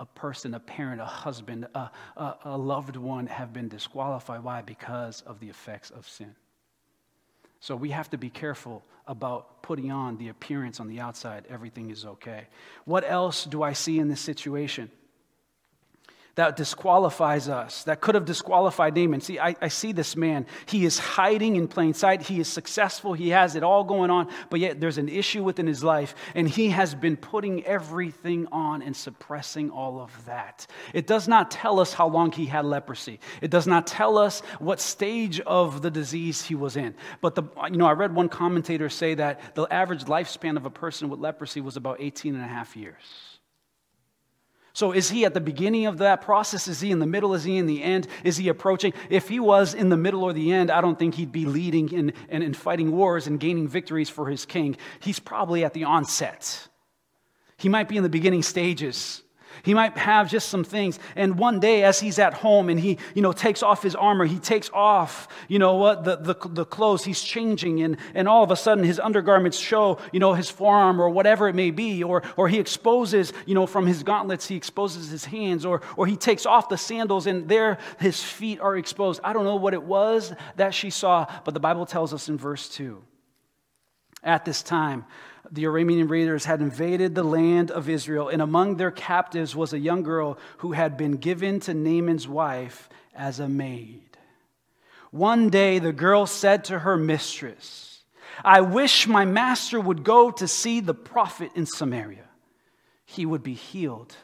a 0.00 0.06
person, 0.06 0.54
a 0.54 0.60
parent, 0.60 1.00
a 1.00 1.04
husband, 1.04 1.68
a, 1.74 1.90
a, 2.16 2.34
a 2.44 2.58
loved 2.58 2.96
one 2.96 3.26
have 3.26 3.52
been 3.52 3.68
disqualified. 3.68 4.42
Why? 4.42 4.62
Because 4.62 5.20
of 5.22 5.38
the 5.40 5.48
effects 5.48 5.90
of 5.90 6.08
sin. 6.08 6.34
So 7.60 7.76
we 7.76 7.90
have 7.90 8.10
to 8.10 8.18
be 8.18 8.30
careful 8.30 8.82
about 9.06 9.62
putting 9.62 9.92
on 9.92 10.16
the 10.16 10.28
appearance 10.28 10.80
on 10.80 10.88
the 10.88 11.00
outside, 11.00 11.44
everything 11.48 11.90
is 11.90 12.04
okay. 12.04 12.46
What 12.84 13.04
else 13.08 13.44
do 13.44 13.62
I 13.62 13.72
see 13.72 13.98
in 13.98 14.08
this 14.08 14.20
situation? 14.20 14.90
That 16.36 16.56
disqualifies 16.56 17.48
us, 17.48 17.84
that 17.84 18.00
could 18.00 18.14
have 18.14 18.24
disqualified 18.24 18.94
Naaman. 18.94 19.20
See, 19.20 19.38
I, 19.38 19.56
I, 19.60 19.68
see 19.68 19.92
this 19.92 20.16
man. 20.16 20.46
He 20.66 20.84
is 20.84 20.98
hiding 20.98 21.56
in 21.56 21.68
plain 21.68 21.94
sight. 21.94 22.22
He 22.22 22.40
is 22.40 22.48
successful. 22.48 23.12
He 23.12 23.30
has 23.30 23.56
it 23.56 23.62
all 23.62 23.84
going 23.84 24.10
on, 24.10 24.28
but 24.48 24.60
yet 24.60 24.80
there's 24.80 24.98
an 24.98 25.08
issue 25.08 25.42
within 25.42 25.66
his 25.66 25.82
life, 25.82 26.14
and 26.34 26.48
he 26.48 26.70
has 26.70 26.94
been 26.94 27.16
putting 27.16 27.64
everything 27.64 28.46
on 28.52 28.82
and 28.82 28.96
suppressing 28.96 29.70
all 29.70 30.00
of 30.00 30.24
that. 30.26 30.66
It 30.94 31.06
does 31.06 31.26
not 31.26 31.50
tell 31.50 31.80
us 31.80 31.92
how 31.92 32.08
long 32.08 32.32
he 32.32 32.46
had 32.46 32.64
leprosy, 32.64 33.20
it 33.40 33.50
does 33.50 33.66
not 33.66 33.86
tell 33.86 34.16
us 34.16 34.40
what 34.58 34.80
stage 34.80 35.40
of 35.40 35.82
the 35.82 35.90
disease 35.90 36.42
he 36.42 36.54
was 36.54 36.76
in. 36.76 36.94
But, 37.20 37.34
the, 37.34 37.44
you 37.70 37.76
know, 37.76 37.86
I 37.86 37.92
read 37.92 38.14
one 38.14 38.28
commentator 38.28 38.88
say 38.88 39.14
that 39.14 39.54
the 39.54 39.66
average 39.70 40.04
lifespan 40.04 40.56
of 40.56 40.66
a 40.66 40.70
person 40.70 41.08
with 41.08 41.20
leprosy 41.20 41.60
was 41.60 41.76
about 41.76 42.00
18 42.00 42.34
and 42.34 42.44
a 42.44 42.48
half 42.48 42.76
years. 42.76 43.29
So, 44.72 44.92
is 44.92 45.10
he 45.10 45.24
at 45.24 45.34
the 45.34 45.40
beginning 45.40 45.86
of 45.86 45.98
that 45.98 46.22
process? 46.22 46.68
Is 46.68 46.80
he 46.80 46.90
in 46.90 47.00
the 47.00 47.06
middle? 47.06 47.34
Is 47.34 47.42
he 47.42 47.56
in 47.56 47.66
the 47.66 47.82
end? 47.82 48.06
Is 48.22 48.36
he 48.36 48.48
approaching? 48.48 48.92
If 49.08 49.28
he 49.28 49.40
was 49.40 49.74
in 49.74 49.88
the 49.88 49.96
middle 49.96 50.22
or 50.22 50.32
the 50.32 50.52
end, 50.52 50.70
I 50.70 50.80
don't 50.80 50.98
think 50.98 51.14
he'd 51.16 51.32
be 51.32 51.44
leading 51.44 51.92
and, 51.94 52.12
and, 52.28 52.42
and 52.42 52.56
fighting 52.56 52.92
wars 52.92 53.26
and 53.26 53.40
gaining 53.40 53.66
victories 53.66 54.08
for 54.08 54.28
his 54.28 54.46
king. 54.46 54.76
He's 55.00 55.18
probably 55.18 55.64
at 55.64 55.74
the 55.74 55.84
onset. 55.84 56.68
He 57.56 57.68
might 57.68 57.88
be 57.88 57.96
in 57.96 58.02
the 58.04 58.08
beginning 58.08 58.42
stages. 58.42 59.22
He 59.62 59.74
might 59.74 59.96
have 59.96 60.30
just 60.30 60.48
some 60.48 60.64
things. 60.64 60.98
And 61.16 61.38
one 61.38 61.60
day, 61.60 61.84
as 61.84 62.00
he's 62.00 62.18
at 62.18 62.34
home 62.34 62.68
and 62.68 62.78
he, 62.78 62.98
you 63.14 63.22
know, 63.22 63.32
takes 63.32 63.62
off 63.62 63.82
his 63.82 63.94
armor, 63.94 64.24
he 64.24 64.38
takes 64.38 64.70
off, 64.72 65.28
you 65.48 65.58
know 65.58 65.74
what, 65.76 66.04
the, 66.04 66.16
the, 66.16 66.34
the 66.48 66.64
clothes, 66.64 67.04
he's 67.04 67.22
changing, 67.22 67.82
and, 67.82 67.96
and 68.14 68.28
all 68.28 68.42
of 68.42 68.50
a 68.50 68.56
sudden 68.56 68.84
his 68.84 68.98
undergarments 68.98 69.58
show, 69.58 69.98
you 70.12 70.20
know, 70.20 70.34
his 70.34 70.50
forearm 70.50 71.00
or 71.00 71.10
whatever 71.10 71.48
it 71.48 71.54
may 71.54 71.70
be, 71.70 72.02
or, 72.02 72.22
or 72.36 72.48
he 72.48 72.58
exposes, 72.58 73.32
you 73.46 73.54
know, 73.54 73.66
from 73.66 73.86
his 73.86 74.02
gauntlets, 74.02 74.46
he 74.46 74.56
exposes 74.56 75.10
his 75.10 75.24
hands, 75.24 75.64
or, 75.64 75.82
or 75.96 76.06
he 76.06 76.16
takes 76.16 76.46
off 76.46 76.68
the 76.68 76.78
sandals 76.78 77.26
and 77.26 77.48
there 77.48 77.78
his 77.98 78.22
feet 78.22 78.60
are 78.60 78.76
exposed. 78.76 79.20
I 79.24 79.32
don't 79.32 79.44
know 79.44 79.56
what 79.56 79.74
it 79.74 79.82
was 79.82 80.32
that 80.56 80.74
she 80.74 80.90
saw, 80.90 81.26
but 81.44 81.54
the 81.54 81.60
Bible 81.60 81.86
tells 81.86 82.14
us 82.14 82.28
in 82.28 82.38
verse 82.38 82.68
2. 82.68 83.02
At 84.22 84.44
this 84.44 84.62
time, 84.62 85.06
the 85.50 85.64
Aramean 85.64 86.08
raiders 86.08 86.44
had 86.44 86.60
invaded 86.60 87.14
the 87.14 87.24
land 87.24 87.70
of 87.70 87.88
Israel, 87.88 88.28
and 88.28 88.40
among 88.40 88.76
their 88.76 88.90
captives 88.90 89.56
was 89.56 89.72
a 89.72 89.78
young 89.78 90.02
girl 90.02 90.38
who 90.58 90.72
had 90.72 90.96
been 90.96 91.12
given 91.12 91.60
to 91.60 91.74
Naaman's 91.74 92.28
wife 92.28 92.88
as 93.14 93.40
a 93.40 93.48
maid. 93.48 94.02
One 95.10 95.50
day 95.50 95.78
the 95.78 95.92
girl 95.92 96.26
said 96.26 96.64
to 96.64 96.78
her 96.80 96.96
mistress, 96.96 98.02
I 98.44 98.60
wish 98.60 99.06
my 99.06 99.24
master 99.24 99.80
would 99.80 100.04
go 100.04 100.30
to 100.30 100.46
see 100.46 100.80
the 100.80 100.94
prophet 100.94 101.50
in 101.54 101.66
Samaria. 101.66 102.24
He 103.04 103.26
would 103.26 103.42
be 103.42 103.54
healed 103.54 104.14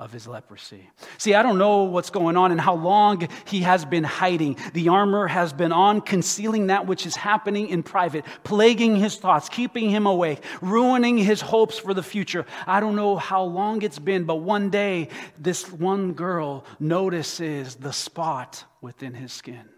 of 0.00 0.10
his 0.10 0.26
leprosy. 0.26 0.88
See, 1.18 1.34
I 1.34 1.42
don't 1.42 1.58
know 1.58 1.84
what's 1.84 2.08
going 2.08 2.38
on 2.38 2.52
and 2.52 2.60
how 2.60 2.74
long 2.74 3.28
he 3.44 3.60
has 3.60 3.84
been 3.84 4.02
hiding. 4.02 4.56
The 4.72 4.88
armor 4.88 5.26
has 5.26 5.52
been 5.52 5.72
on, 5.72 6.00
concealing 6.00 6.68
that 6.68 6.86
which 6.86 7.04
is 7.04 7.14
happening 7.14 7.68
in 7.68 7.82
private, 7.82 8.24
plaguing 8.42 8.96
his 8.96 9.16
thoughts, 9.16 9.50
keeping 9.50 9.90
him 9.90 10.06
awake, 10.06 10.42
ruining 10.62 11.18
his 11.18 11.42
hopes 11.42 11.78
for 11.78 11.92
the 11.92 12.02
future. 12.02 12.46
I 12.66 12.80
don't 12.80 12.96
know 12.96 13.16
how 13.16 13.42
long 13.42 13.82
it's 13.82 13.98
been, 13.98 14.24
but 14.24 14.36
one 14.36 14.70
day 14.70 15.10
this 15.38 15.70
one 15.70 16.14
girl 16.14 16.64
notices 16.80 17.74
the 17.74 17.92
spot 17.92 18.64
within 18.80 19.12
his 19.12 19.32
skin 19.32 19.68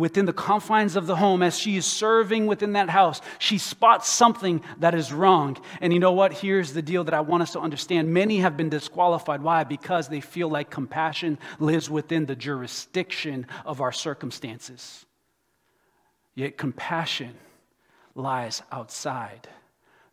within 0.00 0.24
the 0.24 0.32
confines 0.32 0.96
of 0.96 1.06
the 1.06 1.16
home, 1.16 1.42
as 1.42 1.58
she 1.58 1.76
is 1.76 1.86
serving 1.86 2.46
within 2.46 2.72
that 2.72 2.88
house, 2.88 3.20
she 3.38 3.58
spots 3.58 4.08
something 4.08 4.62
that 4.78 4.94
is 4.94 5.12
wrong. 5.12 5.56
And 5.80 5.92
you 5.92 6.00
know 6.00 6.12
what? 6.12 6.32
Here's 6.32 6.72
the 6.72 6.82
deal 6.82 7.04
that 7.04 7.14
I 7.14 7.20
want 7.20 7.42
us 7.42 7.52
to 7.52 7.60
understand. 7.60 8.12
Many 8.12 8.38
have 8.38 8.56
been 8.56 8.70
disqualified. 8.70 9.42
Why? 9.42 9.62
Because 9.62 10.08
they 10.08 10.20
feel 10.20 10.48
like 10.48 10.70
compassion 10.70 11.38
lives 11.58 11.88
within 11.88 12.26
the 12.26 12.34
jurisdiction 12.34 13.46
of 13.64 13.80
our 13.80 13.92
circumstances. 13.92 15.04
Yet 16.34 16.56
compassion 16.56 17.34
lies 18.14 18.62
outside 18.72 19.48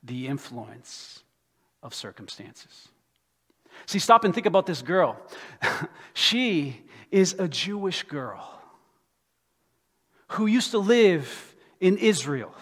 the 0.04 0.28
influence 0.28 1.23
of 1.82 1.95
circumstances. 1.95 2.89
See, 3.86 4.00
stop 4.00 4.26
and 4.26 4.34
think 4.34 4.45
about 4.45 4.65
this 4.65 4.82
girl. 4.82 5.17
she 6.13 6.82
is 7.10 7.36
a 7.39 7.47
Jewish 7.47 8.04
girl 8.04 8.57
who 10.30 10.46
used 10.46 10.72
to 10.72 10.80
live 10.80 11.56
in 11.80 11.98
Israel, 11.98 12.54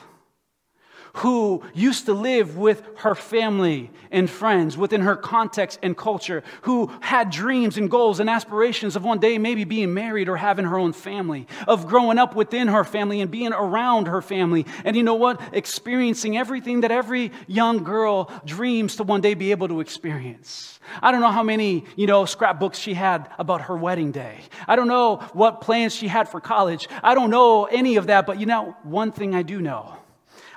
who 1.15 1.63
used 1.73 2.05
to 2.05 2.13
live 2.13 2.57
with 2.57 2.83
her 2.97 3.15
family 3.15 3.89
and 4.11 4.29
friends 4.29 4.77
within 4.77 5.01
her 5.01 5.15
context 5.15 5.79
and 5.81 5.95
culture, 5.95 6.43
who 6.63 6.91
had 6.99 7.29
dreams 7.29 7.77
and 7.77 7.89
goals 7.89 8.19
and 8.19 8.29
aspirations 8.29 8.95
of 8.95 9.03
one 9.03 9.19
day 9.19 9.37
maybe 9.37 9.63
being 9.63 9.93
married 9.93 10.27
or 10.27 10.35
having 10.35 10.65
her 10.65 10.77
own 10.77 10.91
family, 10.91 11.47
of 11.67 11.87
growing 11.87 12.17
up 12.17 12.35
within 12.35 12.67
her 12.67 12.83
family 12.83 13.21
and 13.21 13.31
being 13.31 13.53
around 13.53 14.07
her 14.07 14.21
family. 14.21 14.65
And 14.83 14.95
you 14.95 15.03
know 15.03 15.15
what? 15.15 15.41
Experiencing 15.53 16.37
everything 16.37 16.81
that 16.81 16.91
every 16.91 17.31
young 17.47 17.83
girl 17.83 18.29
dreams 18.45 18.97
to 18.97 19.03
one 19.03 19.21
day 19.21 19.33
be 19.35 19.51
able 19.51 19.69
to 19.69 19.79
experience. 19.79 20.79
I 21.01 21.11
don't 21.11 21.21
know 21.21 21.31
how 21.31 21.43
many, 21.43 21.85
you 21.95 22.07
know, 22.07 22.25
scrapbooks 22.25 22.77
she 22.77 22.93
had 22.93 23.29
about 23.39 23.61
her 23.61 23.77
wedding 23.77 24.11
day. 24.11 24.39
I 24.67 24.75
don't 24.75 24.87
know 24.87 25.17
what 25.33 25.61
plans 25.61 25.95
she 25.95 26.07
had 26.07 26.27
for 26.27 26.41
college. 26.41 26.87
I 27.01 27.15
don't 27.15 27.29
know 27.29 27.65
any 27.65 27.95
of 27.95 28.07
that, 28.07 28.25
but 28.25 28.39
you 28.39 28.45
know, 28.45 28.75
one 28.83 29.11
thing 29.11 29.33
I 29.33 29.41
do 29.41 29.61
know. 29.61 29.97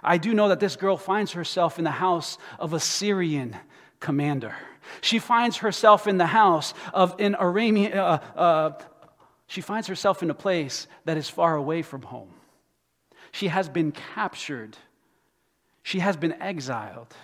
I 0.03 0.19
do 0.19 0.35
know 0.35 0.49
that 0.49 0.61
this 0.61 0.77
girl 0.77 0.97
finds 0.97 1.33
herself 1.33 1.79
in 1.79 1.85
the 1.85 1.91
house 1.91 2.39
of 2.59 2.73
a 2.73 2.81
Syrian 2.81 3.57
commander. 4.01 4.55
She 5.01 5.19
finds 5.19 5.59
herself 5.59 6.07
in 6.07 6.19
the 6.19 6.27
house 6.27 6.75
of 6.95 7.15
an 7.19 7.35
Aramean, 7.35 7.95
uh, 7.95 8.19
uh, 8.37 8.71
she 9.47 9.61
finds 9.61 9.87
herself 9.89 10.23
in 10.23 10.31
a 10.31 10.35
place 10.35 10.87
that 11.05 11.17
is 11.17 11.29
far 11.29 11.57
away 11.57 11.83
from 11.83 12.03
home. 12.03 12.31
She 13.33 13.49
has 13.49 13.69
been 13.69 13.93
captured. 13.93 14.77
She 15.83 16.01
has 16.01 16.17
been 16.17 16.35
exiled. 16.35 17.15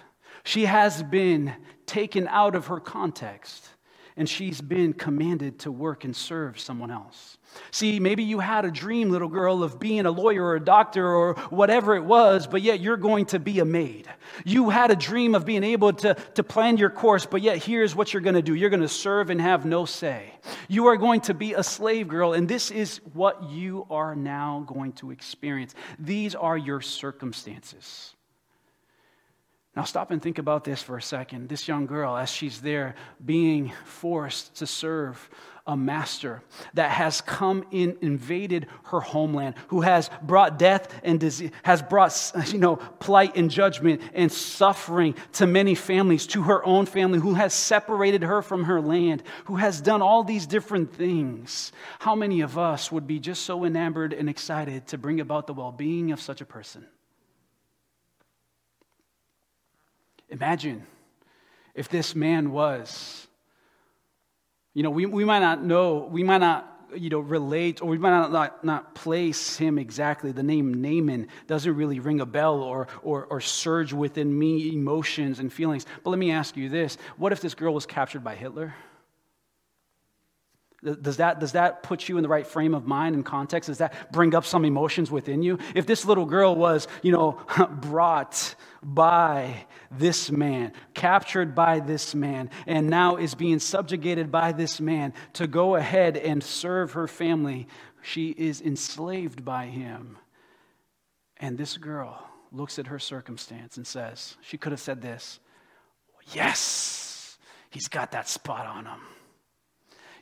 She 0.43 0.65
has 0.65 1.03
been 1.03 1.55
taken 1.87 2.29
out 2.29 2.55
of 2.55 2.67
her 2.67 2.81
context 2.81 3.74
and 4.17 4.29
she's 4.29 4.61
been 4.61 4.93
commanded 4.93 5.59
to 5.61 5.73
work 5.73 6.05
and 6.05 6.15
serve 6.15 6.59
someone 6.61 6.91
else. 6.91 7.39
See, 7.71 8.01
maybe 8.01 8.23
you 8.23 8.41
had 8.41 8.65
a 8.65 8.71
dream, 8.71 9.11
little 9.11 9.29
girl, 9.29 9.63
of 9.63 9.79
being 9.79 10.07
a 10.07 10.11
lawyer 10.11 10.45
or 10.45 10.57
a 10.57 10.65
doctor 10.65 11.07
or 11.07 11.35
whatever 11.51 11.95
it 11.97 12.05
was, 12.05 12.47
but 12.47 12.63
yet 12.63 12.81
you're 12.81 12.97
going 12.97 13.27
to 13.27 13.39
be 13.39 13.61
a 13.61 13.65
maid. 13.65 14.09
You 14.45 14.71
had 14.71 14.91
a 14.91 14.97
dream 14.97 15.35
of 15.35 15.45
being 15.45 15.65
able 15.65 15.93
to, 15.95 16.15
to 16.35 16.43
plan 16.43 16.77
your 16.77 16.91
course, 16.91 17.27
but 17.27 17.43
yet 17.43 17.63
here's 17.63 17.95
what 17.95 18.13
you're 18.13 18.23
going 18.23 18.35
to 18.35 18.43
do 18.43 18.55
you're 18.55 18.71
going 18.71 18.81
to 18.81 18.89
serve 18.89 19.31
and 19.31 19.41
have 19.41 19.65
no 19.65 19.85
say. 19.85 20.33
You 20.69 20.87
are 20.87 20.97
going 20.97 21.21
to 21.23 21.35
be 21.35 21.55
a 21.55 21.63
slave 21.63 22.09
girl, 22.09 22.33
and 22.35 22.49
this 22.49 22.71
is 22.71 23.01
what 23.13 23.51
you 23.51 23.87
are 23.91 24.15
now 24.15 24.65
going 24.67 24.93
to 24.95 25.11
experience. 25.11 25.75
These 25.99 26.35
are 26.35 26.57
your 26.57 26.81
circumstances. 26.81 28.14
Now, 29.77 29.83
stop 29.83 30.13
and 30.13 30.23
think 30.23 30.39
about 30.39 30.63
this 30.63 30.83
for 30.83 30.97
a 30.97 31.03
second. 31.03 31.49
This 31.49 31.67
young 31.67 31.87
girl, 31.87 32.17
as 32.17 32.31
she's 32.31 32.61
there 32.61 32.95
being 33.25 33.73
forced 33.85 34.55
to 34.57 34.67
serve 34.67 35.29
a 35.67 35.77
master 35.77 36.43
that 36.75 36.91
has 36.91 37.21
come 37.23 37.65
in, 37.73 37.97
invaded 38.01 38.67
her 38.85 39.01
homeland, 39.01 39.55
who 39.69 39.81
has 39.81 40.11
brought 40.23 40.59
death 40.59 41.01
and 41.03 41.19
disease, 41.19 41.51
has 41.65 41.83
brought, 41.83 42.33
you 42.49 42.59
know, 42.59 42.77
plight 42.77 43.37
and 43.37 43.51
judgment 43.51 44.01
and 44.13 44.31
suffering 44.31 45.15
to 45.33 45.47
many 45.47 45.75
families, 45.75 46.27
to 46.29 46.43
her 46.43 46.65
own 46.65 46.87
family, 46.87 47.19
who 47.19 47.35
has 47.35 47.53
separated 47.55 48.23
her 48.23 48.43
from 48.43 48.65
her 48.65 48.81
land, 48.81 49.23
who 49.47 49.57
has 49.57 49.81
done 49.81 50.03
all 50.03 50.23
these 50.23 50.47
different 50.47 50.95
things. 50.95 51.73
How 51.99 52.15
many 52.15 52.43
of 52.43 52.59
us 52.59 52.93
would 52.93 53.07
be 53.07 53.19
just 53.19 53.43
so 53.43 53.65
enamored 53.65 54.13
and 54.13 54.29
excited 54.29 54.87
to 54.89 54.99
bring 54.99 55.19
about 55.19 55.47
the 55.47 55.55
well 55.55 55.73
being 55.73 56.13
of 56.13 56.21
such 56.21 56.41
a 56.41 56.47
person? 56.47 56.87
Imagine 60.35 60.85
if 61.77 61.89
this 61.89 62.17
man 62.17 62.51
was, 62.51 63.29
you 64.73 64.83
know, 64.83 64.91
we, 64.91 65.07
we 65.07 65.25
might 65.25 65.39
not 65.39 65.63
know, 65.63 66.09
we 66.11 66.25
might 66.25 66.39
not, 66.39 66.89
you 66.93 67.09
know, 67.09 67.21
relate, 67.21 67.81
or 67.81 67.89
we 67.89 67.99
might 67.99 68.11
not, 68.11 68.33
not, 68.33 68.65
not 68.65 68.97
place 68.97 69.57
him 69.57 69.79
exactly. 69.79 70.33
The 70.33 70.43
name 70.43 70.83
Naaman 70.83 71.29
doesn't 71.47 71.77
really 71.77 72.01
ring 72.01 72.21
a 72.21 72.27
bell 72.27 72.61
or, 72.65 72.89
or, 73.05 73.27
or 73.27 73.41
surge 73.41 73.93
within 73.93 74.37
me 74.37 74.75
emotions 74.75 75.39
and 75.39 75.53
feelings. 75.53 75.87
But 76.03 76.11
let 76.11 76.19
me 76.19 76.33
ask 76.33 76.57
you 76.57 76.69
this 76.69 76.99
what 77.17 77.31
if 77.31 77.41
this 77.41 77.55
girl 77.55 77.73
was 77.73 77.87
captured 77.87 78.25
by 78.25 78.35
Hitler? 78.35 78.75
Does 80.85 81.17
that, 81.17 81.41
does 81.41 81.53
that 81.53 81.83
put 81.83 82.09
you 82.09 82.19
in 82.19 82.23
the 82.23 82.29
right 82.29 82.47
frame 82.47 82.75
of 82.75 82.87
mind 82.87 83.15
and 83.15 83.25
context? 83.25 83.69
Does 83.69 83.79
that 83.79 84.13
bring 84.13 84.35
up 84.35 84.45
some 84.45 84.67
emotions 84.67 85.11
within 85.11 85.43
you? 85.43 85.59
If 85.75 85.87
this 85.87 86.05
little 86.05 86.27
girl 86.27 86.55
was, 86.55 86.89
you 87.03 87.11
know, 87.11 87.41
brought 87.71 88.55
by 88.83 89.65
this 89.91 90.31
man, 90.31 90.73
captured 90.93 91.55
by 91.55 91.81
this 91.81 92.15
man, 92.15 92.51
and 92.67 92.91
now 92.91 93.17
is 93.17 93.35
being 93.35 93.61
subjugated 93.61 94.31
by 94.31 94.53
this 94.53 94.79
man 94.79 95.15
to 95.35 95.47
go 95.47 95.77
ahead 95.77 96.19
and 96.19 96.45
serve 96.45 96.93
her 96.93 97.09
family, 97.09 97.67
she 98.03 98.29
is 98.29 98.61
enslaved 98.61 99.43
by 99.43 99.67
him. 99.67 100.19
And 101.39 101.57
this 101.57 101.79
girl 101.79 102.29
looks 102.53 102.79
at 102.79 102.89
her 102.89 102.99
circumstance 102.99 103.79
and 103.79 103.87
says, 103.87 104.37
she 104.43 104.59
could 104.59 104.73
have 104.73 104.81
said 104.81 105.01
this, 105.01 105.41
Yes, 106.33 107.37
he's 107.71 107.89
got 107.89 108.13
that 108.13 108.29
spot 108.29 108.67
on 108.67 108.87
him. 108.87 109.01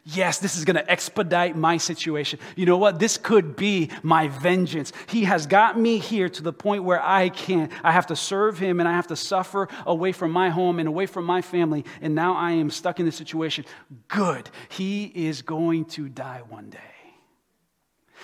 Yes, 0.05 0.39
this 0.39 0.57
is 0.57 0.65
going 0.65 0.77
to 0.77 0.91
expedite 0.91 1.57
my 1.57 1.77
situation. 1.77 2.41
You 2.57 2.67
know 2.67 2.77
what? 2.77 2.99
This 2.99 3.17
could 3.17 3.55
be 3.55 3.89
my 4.03 4.27
vengeance. 4.27 4.93
He 5.07 5.25
has 5.25 5.47
got 5.47 5.79
me 5.79 5.99
here 5.99 6.29
to 6.29 6.43
the 6.43 6.53
point 6.53 6.83
where 6.83 7.01
I 7.01 7.29
can't. 7.29 7.71
I 7.85 7.93
have 7.93 8.09
to 8.09 8.17
serve 8.17 8.59
him 8.59 8.81
and 8.81 8.89
I 8.89 8.93
have 8.93 9.07
to 9.09 9.17
suffer 9.17 9.69
away 9.87 10.11
from 10.11 10.33
my 10.33 10.51
home 10.51 10.81
and 10.81 10.89
away 10.89 11.07
from 11.07 11.25
my 11.25 11.41
family. 11.41 11.85
And 12.01 12.17
now 12.17 12.35
I 12.35 12.51
am 12.53 12.69
stuck 12.69 12.99
in 12.99 13.07
this 13.07 13.15
situation. 13.15 13.65
Good. 14.09 14.51
He 14.71 15.05
is 15.05 15.43
going 15.43 15.85
to 15.87 16.09
die 16.09 16.43
one 16.49 16.71
day. 16.71 16.92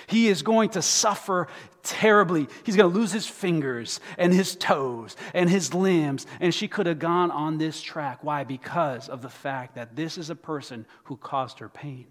He 0.07 0.29
is 0.29 0.43
going 0.43 0.71
to 0.71 0.83
suffer 0.83 1.49
terribly. 1.83 2.49
He's 2.65 2.77
going 2.77 2.91
to 2.91 2.99
lose 2.99 3.13
his 3.13 3.27
fingers 3.27 4.01
and 4.17 4.33
his 4.33 4.57
toes 4.57 5.17
and 5.35 5.49
his 5.49 5.75
limbs. 5.75 6.27
And 6.41 6.55
she 6.55 6.69
could 6.69 6.87
have 6.87 6.99
gone 6.99 7.31
on 7.31 7.59
this 7.59 7.81
track. 7.81 8.23
Why? 8.23 8.45
Because 8.45 9.09
of 9.09 9.23
the 9.23 9.29
fact 9.29 9.75
that 9.75 9.97
this 9.97 10.19
is 10.19 10.31
a 10.31 10.37
person 10.37 10.87
who 11.05 11.17
caused 11.17 11.59
her 11.59 11.69
pain, 11.69 12.07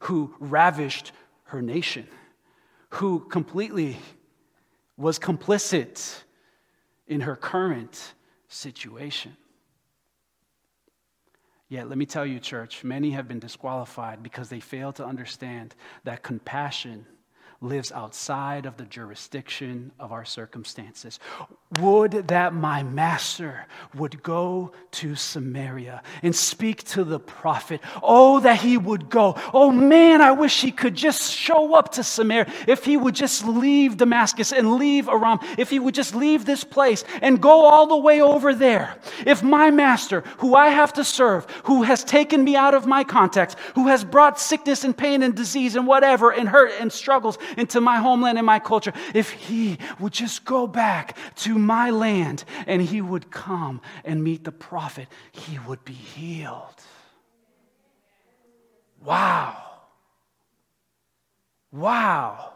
who 0.00 0.34
ravished 0.38 1.12
her 1.44 1.62
nation, 1.62 2.06
who 2.90 3.20
completely 3.20 3.96
was 4.96 5.18
complicit 5.18 6.22
in 7.06 7.22
her 7.22 7.36
current 7.36 8.14
situation. 8.48 9.36
Yet, 11.72 11.88
let 11.88 11.96
me 11.96 12.04
tell 12.04 12.26
you, 12.26 12.38
church, 12.38 12.84
many 12.84 13.12
have 13.12 13.26
been 13.26 13.38
disqualified 13.38 14.22
because 14.22 14.50
they 14.50 14.60
fail 14.60 14.92
to 14.92 15.06
understand 15.06 15.74
that 16.04 16.22
compassion 16.22 17.06
lives 17.62 17.92
outside 17.92 18.66
of 18.66 18.76
the 18.76 18.84
jurisdiction 18.84 19.92
of 19.98 20.12
our 20.12 20.24
circumstances. 20.24 21.20
Would 21.80 22.28
that 22.28 22.52
my 22.54 22.82
master 22.82 23.66
would 23.94 24.22
go 24.22 24.72
to 24.92 25.14
Samaria 25.14 26.02
and 26.22 26.34
speak 26.34 26.84
to 26.84 27.04
the 27.04 27.18
prophet. 27.18 27.80
Oh, 28.02 28.40
that 28.40 28.60
he 28.60 28.76
would 28.76 29.08
go. 29.08 29.36
Oh, 29.54 29.70
man, 29.70 30.20
I 30.20 30.32
wish 30.32 30.60
he 30.60 30.70
could 30.70 30.94
just 30.94 31.32
show 31.32 31.74
up 31.74 31.92
to 31.92 32.04
Samaria. 32.04 32.52
If 32.66 32.84
he 32.84 32.96
would 32.96 33.14
just 33.14 33.46
leave 33.46 33.96
Damascus 33.96 34.52
and 34.52 34.76
leave 34.76 35.08
Aram, 35.08 35.38
if 35.58 35.70
he 35.70 35.78
would 35.78 35.94
just 35.94 36.14
leave 36.14 36.44
this 36.44 36.64
place 36.64 37.04
and 37.20 37.40
go 37.40 37.64
all 37.64 37.86
the 37.86 37.96
way 37.96 38.20
over 38.20 38.54
there. 38.54 38.96
If 39.26 39.42
my 39.42 39.70
master, 39.70 40.20
who 40.38 40.54
I 40.54 40.68
have 40.68 40.92
to 40.94 41.04
serve, 41.04 41.46
who 41.64 41.82
has 41.82 42.04
taken 42.04 42.44
me 42.44 42.56
out 42.56 42.74
of 42.74 42.86
my 42.86 43.04
context, 43.04 43.58
who 43.74 43.88
has 43.88 44.04
brought 44.04 44.38
sickness 44.38 44.84
and 44.84 44.96
pain 44.96 45.22
and 45.22 45.34
disease 45.34 45.76
and 45.76 45.86
whatever 45.86 46.30
and 46.30 46.48
hurt 46.48 46.72
and 46.80 46.92
struggles, 46.92 47.38
into 47.56 47.80
my 47.80 47.98
homeland 47.98 48.38
and 48.38 48.46
my 48.46 48.58
culture. 48.58 48.92
If 49.14 49.30
he 49.30 49.78
would 49.98 50.12
just 50.12 50.44
go 50.44 50.66
back 50.66 51.16
to 51.36 51.58
my 51.58 51.90
land 51.90 52.44
and 52.66 52.82
he 52.82 53.00
would 53.00 53.30
come 53.30 53.80
and 54.04 54.22
meet 54.22 54.44
the 54.44 54.52
prophet, 54.52 55.08
he 55.32 55.58
would 55.60 55.84
be 55.84 55.92
healed. 55.92 56.80
Wow. 59.04 59.56
Wow. 61.70 62.52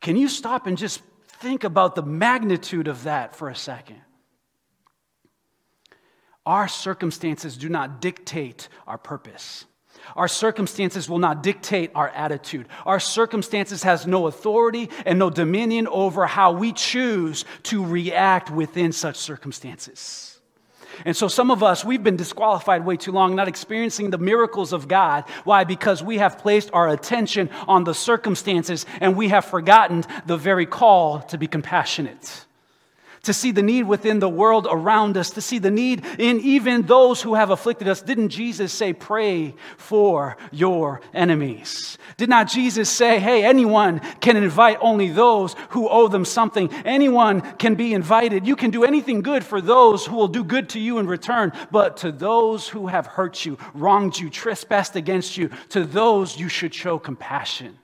Can 0.00 0.16
you 0.16 0.28
stop 0.28 0.66
and 0.66 0.78
just 0.78 1.00
think 1.26 1.64
about 1.64 1.94
the 1.94 2.02
magnitude 2.02 2.88
of 2.88 3.04
that 3.04 3.34
for 3.34 3.48
a 3.48 3.56
second? 3.56 4.00
Our 6.46 6.68
circumstances 6.68 7.56
do 7.56 7.68
not 7.68 8.00
dictate 8.00 8.68
our 8.86 8.96
purpose. 8.96 9.66
Our 10.16 10.28
circumstances 10.28 11.08
will 11.08 11.18
not 11.18 11.42
dictate 11.42 11.90
our 11.94 12.08
attitude. 12.08 12.68
Our 12.86 13.00
circumstances 13.00 13.82
has 13.82 14.06
no 14.06 14.26
authority 14.26 14.90
and 15.06 15.18
no 15.18 15.30
dominion 15.30 15.86
over 15.88 16.26
how 16.26 16.52
we 16.52 16.72
choose 16.72 17.44
to 17.64 17.84
react 17.84 18.50
within 18.50 18.92
such 18.92 19.16
circumstances. 19.16 20.40
And 21.04 21.16
so 21.16 21.28
some 21.28 21.50
of 21.50 21.62
us, 21.62 21.84
we've 21.84 22.02
been 22.02 22.16
disqualified 22.16 22.84
way 22.84 22.96
too 22.96 23.12
long, 23.12 23.36
not 23.36 23.46
experiencing 23.46 24.10
the 24.10 24.18
miracles 24.18 24.72
of 24.72 24.88
God. 24.88 25.24
Why? 25.44 25.62
Because 25.64 26.02
we 26.02 26.18
have 26.18 26.38
placed 26.38 26.70
our 26.72 26.88
attention 26.88 27.50
on 27.68 27.84
the 27.84 27.94
circumstances 27.94 28.84
and 29.00 29.16
we 29.16 29.28
have 29.28 29.44
forgotten 29.44 30.04
the 30.26 30.36
very 30.36 30.66
call 30.66 31.20
to 31.20 31.38
be 31.38 31.46
compassionate 31.46 32.46
to 33.22 33.32
see 33.32 33.52
the 33.52 33.62
need 33.62 33.84
within 33.84 34.18
the 34.18 34.28
world 34.28 34.66
around 34.70 35.16
us, 35.16 35.30
to 35.30 35.40
see 35.40 35.58
the 35.58 35.70
need 35.70 36.04
in 36.18 36.40
even 36.40 36.82
those 36.82 37.22
who 37.22 37.34
have 37.34 37.50
afflicted 37.50 37.88
us. 37.88 38.02
Didn't 38.02 38.30
Jesus 38.30 38.72
say, 38.72 38.92
Pray 38.92 39.54
for 39.76 40.36
your 40.50 41.00
enemies? 41.12 41.98
Did 42.16 42.28
not 42.28 42.48
Jesus 42.48 42.90
say, 42.90 43.18
Hey, 43.18 43.44
anyone 43.44 44.00
can 44.20 44.36
invite 44.36 44.78
only 44.80 45.08
those 45.08 45.54
who 45.70 45.88
owe 45.88 46.08
them 46.08 46.24
something? 46.24 46.72
Anyone 46.84 47.40
can 47.58 47.74
be 47.74 47.94
invited. 47.94 48.46
You 48.46 48.56
can 48.56 48.70
do 48.70 48.84
anything 48.84 49.22
good 49.22 49.44
for 49.44 49.60
those 49.60 50.06
who 50.06 50.16
will 50.16 50.28
do 50.28 50.44
good 50.44 50.68
to 50.70 50.80
you 50.80 50.98
in 50.98 51.06
return, 51.06 51.52
but 51.70 51.98
to 51.98 52.12
those 52.12 52.68
who 52.68 52.86
have 52.86 53.06
hurt 53.06 53.44
you, 53.44 53.58
wronged 53.74 54.18
you, 54.18 54.30
trespassed 54.30 54.96
against 54.96 55.36
you, 55.36 55.50
to 55.70 55.84
those 55.84 56.38
you 56.38 56.48
should 56.48 56.74
show 56.74 56.98
compassion. 56.98 57.78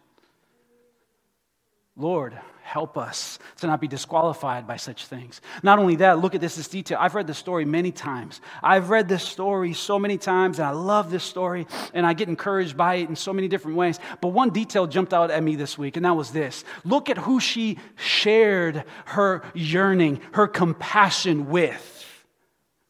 Lord, 1.97 2.39
help 2.65 2.97
us 2.97 3.39
to 3.61 3.67
not 3.67 3.79
be 3.79 3.87
disqualified 3.87 4.67
by 4.67 4.77
such 4.77 5.05
things. 5.05 5.43
Not 5.63 5.79
only 5.79 5.97
that, 5.97 6.19
look 6.19 6.35
at 6.35 6.41
this, 6.41 6.57
this 6.57 6.67
detail. 6.67 6.97
I've 6.99 7.15
read 7.15 7.27
this 7.27 7.37
story 7.37 7.67
many 7.67 7.93
times. 7.93 8.41
I've 8.63 8.89
read 8.89 9.07
this 9.07 9.23
story 9.23 9.75
so 9.75 9.99
many 9.99 10.17
times, 10.17 10.59
and 10.59 10.67
I 10.67 10.71
love 10.71 11.11
this 11.11 11.25
story, 11.25 11.67
and 11.93 12.07
I 12.07 12.15
get 12.15 12.29
encouraged 12.29 12.75
by 12.75 12.97
it 12.97 13.11
in 13.11 13.17
so 13.17 13.35
many 13.35 13.49
different 13.49 13.77
ways. 13.77 14.01
But 14.23 14.29
one 14.29 14.49
detail 14.49 14.87
jumped 14.87 15.13
out 15.13 15.31
at 15.31 15.43
me 15.43 15.57
this 15.57 15.77
week, 15.77 15.97
and 15.97 16.07
that 16.07 16.17
was 16.17 16.31
this. 16.31 16.65
Look 16.85 17.11
at 17.11 17.19
who 17.19 17.39
she 17.39 17.79
shared 17.97 18.85
her 19.05 19.43
yearning, 19.53 20.23
her 20.33 20.49
compassion 20.49 21.51
with. 21.51 22.27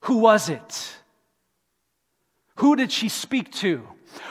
Who 0.03 0.19
was 0.19 0.49
it? 0.49 0.97
Who 2.59 2.77
did 2.77 2.93
she 2.93 3.09
speak 3.09 3.51
to? 3.55 3.83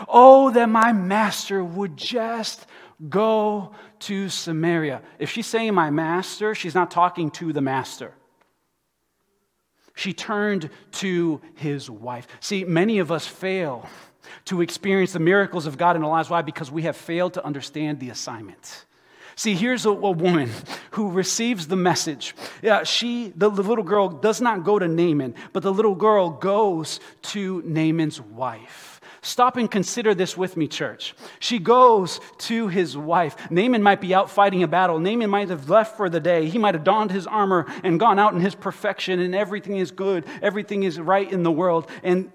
Oh, 0.08 0.52
that 0.52 0.70
my 0.70 0.94
master 0.94 1.62
would 1.62 1.98
just 1.98 2.66
Go 3.10 3.74
to 4.04 4.30
Samaria. 4.30 5.02
If 5.20 5.30
she's 5.30 5.48
saying 5.48 5.74
my 5.74 5.90
master, 5.90 6.56
she's 6.56 6.76
not 6.76 6.92
talking 6.92 7.32
to 7.32 7.54
the 7.54 7.62
master. 7.62 8.14
She 9.96 10.14
turned 10.14 10.70
to 10.94 11.42
his 11.56 11.90
wife. 11.90 12.28
See, 12.40 12.64
many 12.64 13.00
of 13.00 13.12
us 13.12 13.28
fail 13.28 13.88
to 14.46 14.62
experience 14.62 15.14
the 15.14 15.20
miracles 15.20 15.66
of 15.66 15.78
God 15.78 15.96
in 15.96 16.04
our 16.04 16.10
lives. 16.10 16.30
Why? 16.30 16.42
Because 16.42 16.72
we 16.72 16.84
have 16.84 16.98
failed 16.98 17.34
to 17.36 17.46
understand 17.46 18.00
the 18.00 18.10
assignment. 18.10 18.86
See, 19.36 19.56
here's 19.56 19.86
a, 19.86 19.90
a 19.90 20.12
woman 20.12 20.50
who 20.92 21.12
receives 21.12 21.68
the 21.68 21.76
message. 21.76 22.36
Yeah, 22.62 22.84
she, 22.84 23.34
the, 23.36 23.50
the 23.50 23.64
little 23.64 23.84
girl, 23.84 24.10
does 24.10 24.42
not 24.42 24.64
go 24.64 24.78
to 24.80 24.88
Naaman, 24.88 25.36
but 25.54 25.64
the 25.64 25.74
little 25.74 25.96
girl 25.96 26.30
goes 26.30 27.00
to 27.24 27.62
Naaman's 27.66 28.22
wife. 28.22 28.93
Stop 29.24 29.56
and 29.56 29.72
consider 29.72 30.14
this 30.14 30.36
with 30.36 30.58
me, 30.58 30.68
church. 30.68 31.16
She 31.40 31.58
goes 31.58 32.20
to 32.40 32.68
his 32.68 32.98
wife. 32.98 33.50
Naaman 33.50 33.82
might 33.82 34.02
be 34.02 34.14
out 34.14 34.30
fighting 34.30 34.64
a 34.64 34.68
battle. 34.68 35.00
Naaman 35.00 35.30
might 35.30 35.48
have 35.48 35.70
left 35.70 35.96
for 35.96 36.10
the 36.10 36.20
day. 36.20 36.50
He 36.50 36.58
might 36.58 36.76
have 36.76 36.84
donned 36.84 37.10
his 37.10 37.26
armor 37.26 37.66
and 37.86 37.98
gone 37.98 38.20
out 38.20 38.34
in 38.34 38.42
his 38.42 38.54
perfection, 38.54 39.22
and 39.22 39.34
everything 39.34 39.78
is 39.78 39.92
good, 39.92 40.26
everything 40.42 40.84
is 40.84 41.00
right 41.00 41.32
in 41.32 41.44
the 41.44 41.52
world. 41.52 41.90
And 42.04 42.34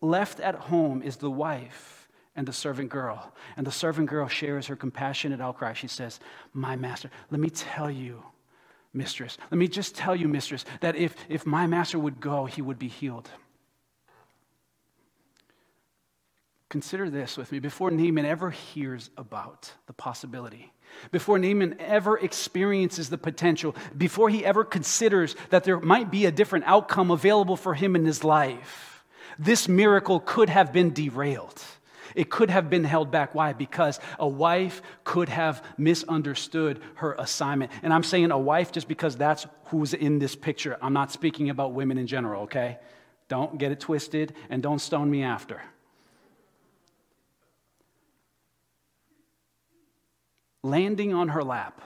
left 0.00 0.40
at 0.40 0.54
home 0.54 1.02
is 1.02 1.18
the 1.18 1.30
wife 1.30 2.08
and 2.34 2.48
the 2.48 2.54
servant 2.54 2.88
girl. 2.88 3.34
And 3.58 3.66
the 3.66 3.70
servant 3.70 4.08
girl 4.08 4.26
shares 4.26 4.66
her 4.68 4.76
compassionate 4.76 5.42
outcry. 5.42 5.74
She 5.74 5.88
says, 5.88 6.20
My 6.54 6.74
master, 6.74 7.10
let 7.30 7.38
me 7.38 7.50
tell 7.50 7.90
you, 7.90 8.22
mistress, 8.94 9.36
let 9.50 9.58
me 9.58 9.68
just 9.68 9.94
tell 9.94 10.16
you, 10.16 10.26
mistress, 10.26 10.64
that 10.80 10.96
if, 10.96 11.14
if 11.28 11.44
my 11.44 11.66
master 11.66 11.98
would 11.98 12.18
go, 12.18 12.46
he 12.46 12.62
would 12.62 12.78
be 12.78 12.88
healed. 12.88 13.28
Consider 16.70 17.10
this 17.10 17.36
with 17.36 17.50
me 17.50 17.58
before 17.58 17.90
Naaman 17.90 18.24
ever 18.24 18.50
hears 18.50 19.10
about 19.16 19.72
the 19.86 19.92
possibility, 19.92 20.72
before 21.10 21.36
Naaman 21.36 21.76
ever 21.80 22.16
experiences 22.16 23.10
the 23.10 23.18
potential, 23.18 23.74
before 23.98 24.30
he 24.30 24.44
ever 24.44 24.64
considers 24.64 25.34
that 25.50 25.64
there 25.64 25.80
might 25.80 26.12
be 26.12 26.26
a 26.26 26.30
different 26.30 26.64
outcome 26.66 27.10
available 27.10 27.56
for 27.56 27.74
him 27.74 27.96
in 27.96 28.04
his 28.04 28.22
life, 28.22 29.04
this 29.36 29.68
miracle 29.68 30.20
could 30.20 30.48
have 30.48 30.72
been 30.72 30.92
derailed. 30.92 31.60
It 32.14 32.30
could 32.30 32.50
have 32.50 32.70
been 32.70 32.84
held 32.84 33.10
back. 33.10 33.34
Why? 33.34 33.52
Because 33.52 33.98
a 34.18 34.28
wife 34.28 34.80
could 35.02 35.28
have 35.28 35.64
misunderstood 35.76 36.80
her 36.96 37.16
assignment. 37.18 37.72
And 37.82 37.92
I'm 37.92 38.02
saying 38.04 38.30
a 38.30 38.38
wife 38.38 38.70
just 38.70 38.86
because 38.86 39.16
that's 39.16 39.44
who's 39.66 39.92
in 39.92 40.20
this 40.20 40.36
picture. 40.36 40.76
I'm 40.80 40.92
not 40.92 41.10
speaking 41.10 41.50
about 41.50 41.72
women 41.72 41.98
in 41.98 42.06
general, 42.06 42.42
okay? 42.44 42.78
Don't 43.28 43.58
get 43.58 43.72
it 43.72 43.80
twisted 43.80 44.34
and 44.50 44.62
don't 44.62 44.80
stone 44.80 45.10
me 45.10 45.22
after. 45.22 45.62
Landing 50.62 51.14
on 51.14 51.28
her 51.28 51.42
lap, 51.42 51.80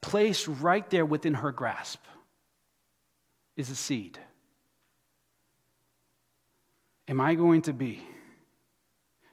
placed 0.00 0.46
right 0.48 0.88
there 0.90 1.06
within 1.06 1.34
her 1.34 1.52
grasp, 1.52 2.00
is 3.56 3.70
a 3.70 3.76
seed. 3.76 4.18
Am 7.08 7.20
I 7.20 7.34
going 7.34 7.62
to 7.62 7.72
be 7.72 8.02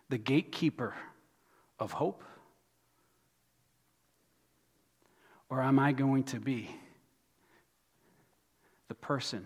the 0.10 0.18
gatekeeper 0.18 0.96
of 1.80 1.92
hope? 1.92 2.24
Or 5.50 5.62
am 5.62 5.78
I 5.78 5.92
going 5.92 6.24
to 6.26 6.40
be 6.40 6.70
the 8.88 8.96
person 8.96 9.46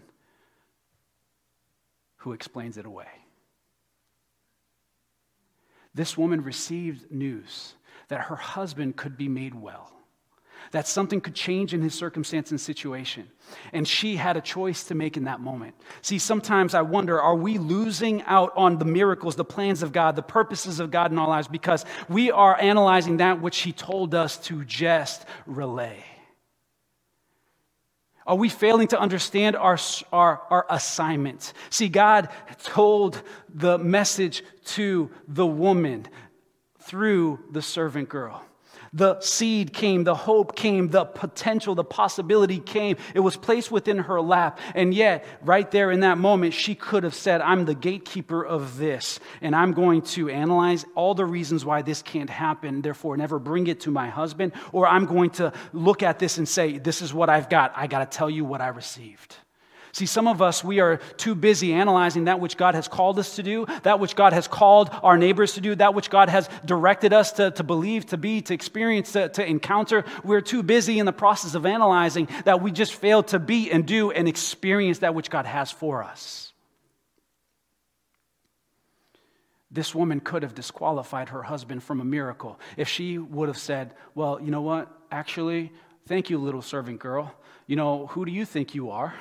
who 2.18 2.34
explains 2.34 2.78
it 2.78 2.86
away? 2.86 3.08
This 5.94 6.18
woman 6.18 6.44
received 6.44 7.12
news 7.12 7.74
that 8.10 8.22
her 8.22 8.36
husband 8.36 8.96
could 8.96 9.18
be 9.18 9.28
made 9.28 9.56
well, 9.56 9.92
that 10.72 10.88
something 10.88 11.22
could 11.22 11.36
change 11.36 11.74
in 11.74 11.82
his 11.82 11.94
circumstance 11.94 12.52
and 12.52 12.60
situation. 12.60 13.28
And 13.74 13.88
she 13.88 14.16
had 14.16 14.38
a 14.38 14.42
choice 14.42 14.84
to 14.86 14.96
make 14.96 15.18
in 15.18 15.24
that 15.24 15.40
moment. 15.40 15.76
See, 16.02 16.20
sometimes 16.20 16.74
I 16.74 16.82
wonder 16.82 17.20
are 17.20 17.36
we 17.36 17.58
losing 17.58 18.22
out 18.24 18.52
on 18.56 18.78
the 18.78 18.86
miracles, 18.86 19.36
the 19.36 19.46
plans 19.46 19.82
of 19.82 19.92
God, 19.92 20.16
the 20.16 20.22
purposes 20.22 20.80
of 20.80 20.92
God 20.92 21.12
in 21.12 21.18
our 21.18 21.28
lives 21.28 21.48
because 21.48 21.86
we 22.08 22.32
are 22.32 22.60
analyzing 22.60 23.18
that 23.18 23.42
which 23.42 23.60
He 23.60 23.72
told 23.72 24.14
us 24.14 24.38
to 24.46 24.64
just 24.66 25.26
relay? 25.46 26.04
Are 28.30 28.36
we 28.36 28.48
failing 28.48 28.88
to 28.90 29.00
understand 29.00 29.56
our, 29.56 29.80
our, 30.14 30.44
our 30.52 30.66
assignment? 30.70 31.52
See, 31.72 31.90
God 31.90 32.30
told 32.64 33.24
the 33.52 33.80
message 33.80 34.44
to 34.66 35.10
the 35.28 35.48
woman 35.48 36.08
through 36.80 37.40
the 37.50 37.64
servant 37.64 38.08
girl. 38.08 38.46
The 38.94 39.20
seed 39.22 39.74
came, 39.74 40.04
the 40.04 40.16
hope 40.16 40.56
came, 40.56 40.90
the 40.90 41.06
potential, 41.06 41.76
the 41.76 41.84
possibility 41.84 42.60
came. 42.60 42.98
It 43.14 43.20
was 43.20 43.38
placed 43.38 43.72
within 43.72 44.00
her 44.00 44.22
lap. 44.22 44.60
And 44.76 44.94
yet, 44.94 45.26
right 45.42 45.70
there 45.70 45.92
in 45.92 46.02
that 46.02 46.18
moment, 46.18 46.54
she 46.54 46.76
could 46.76 47.04
have 47.04 47.14
said, 47.14 47.42
I'm 47.42 47.66
the 47.66 47.76
gatekeeper 47.76 48.46
of 48.46 48.78
this, 48.78 49.20
and 49.42 49.56
I'm 49.56 49.74
going 49.74 50.02
to 50.04 50.30
analyze 50.30 50.86
all 50.96 51.14
the 51.14 51.26
reasons 51.26 51.66
why 51.66 51.82
this 51.82 52.02
can't 52.02 52.30
happen, 52.30 52.82
therefore, 52.82 53.18
never 53.18 53.40
bring 53.40 53.68
it 53.68 53.82
to 53.82 53.92
my 53.92 54.10
husband. 54.10 54.54
Or 54.72 54.88
I'm 54.88 55.06
going 55.06 55.32
to 55.32 55.54
look 55.74 56.04
at 56.04 56.20
this 56.20 56.38
and 56.38 56.48
say, 56.48 56.78
This 56.78 57.02
is 57.02 57.14
what 57.14 57.30
I've 57.30 57.50
got. 57.50 57.74
I 57.76 57.88
got 57.88 58.10
to 58.10 58.18
tell 58.18 58.30
you 58.30 58.46
what 58.46 58.62
I 58.62 58.70
received. 58.70 59.36
See, 59.92 60.06
some 60.06 60.28
of 60.28 60.42
us, 60.42 60.64
we 60.64 60.80
are 60.80 60.98
too 61.18 61.34
busy 61.34 61.74
analyzing 61.74 62.26
that 62.26 62.40
which 62.40 62.58
God 62.58 62.76
has 62.76 62.88
called 62.88 63.18
us 63.18 63.36
to 63.38 63.44
do, 63.44 63.66
that 63.84 64.00
which 64.00 64.16
God 64.16 64.34
has 64.34 64.48
called 64.48 64.90
our 65.02 65.18
neighbors 65.18 65.54
to 65.54 65.62
do, 65.62 65.74
that 65.76 65.94
which 65.94 66.10
God 66.10 66.30
has 66.30 66.48
directed 66.64 67.12
us 67.12 67.32
to, 67.34 67.52
to 67.52 67.64
believe, 67.64 68.06
to 68.08 68.18
be, 68.18 68.42
to 68.42 68.54
experience, 68.54 69.14
to, 69.14 69.30
to 69.30 69.46
encounter. 69.46 70.06
We're 70.24 70.42
too 70.42 70.62
busy 70.62 71.00
in 71.00 71.06
the 71.06 71.14
process 71.14 71.56
of 71.56 71.66
analyzing 71.66 72.28
that 72.46 72.62
we 72.62 72.72
just 72.72 72.94
fail 72.94 73.24
to 73.24 73.40
be 73.40 73.72
and 73.72 73.86
do 73.86 74.12
and 74.12 74.28
experience 74.28 75.00
that 75.00 75.16
which 75.16 75.30
God 75.30 75.46
has 75.46 75.72
for 75.72 76.04
us. 76.04 76.54
This 79.72 79.94
woman 79.94 80.20
could 80.20 80.44
have 80.44 80.56
disqualified 80.56 81.30
her 81.30 81.44
husband 81.44 81.84
from 81.84 82.02
a 82.02 82.06
miracle 82.06 82.60
if 82.76 82.88
she 82.88 83.18
would 83.18 83.50
have 83.50 83.58
said, 83.58 83.94
Well, 84.16 84.40
you 84.42 84.50
know 84.50 84.62
what? 84.62 84.92
Actually, 85.12 85.72
thank 86.08 86.30
you, 86.30 86.40
little 86.40 86.62
servant 86.62 87.00
girl. 87.00 87.34
You 87.68 87.76
know, 87.76 88.08
who 88.08 88.26
do 88.26 88.32
you 88.32 88.46
think 88.46 88.74
you 88.74 88.90
are? 88.90 89.14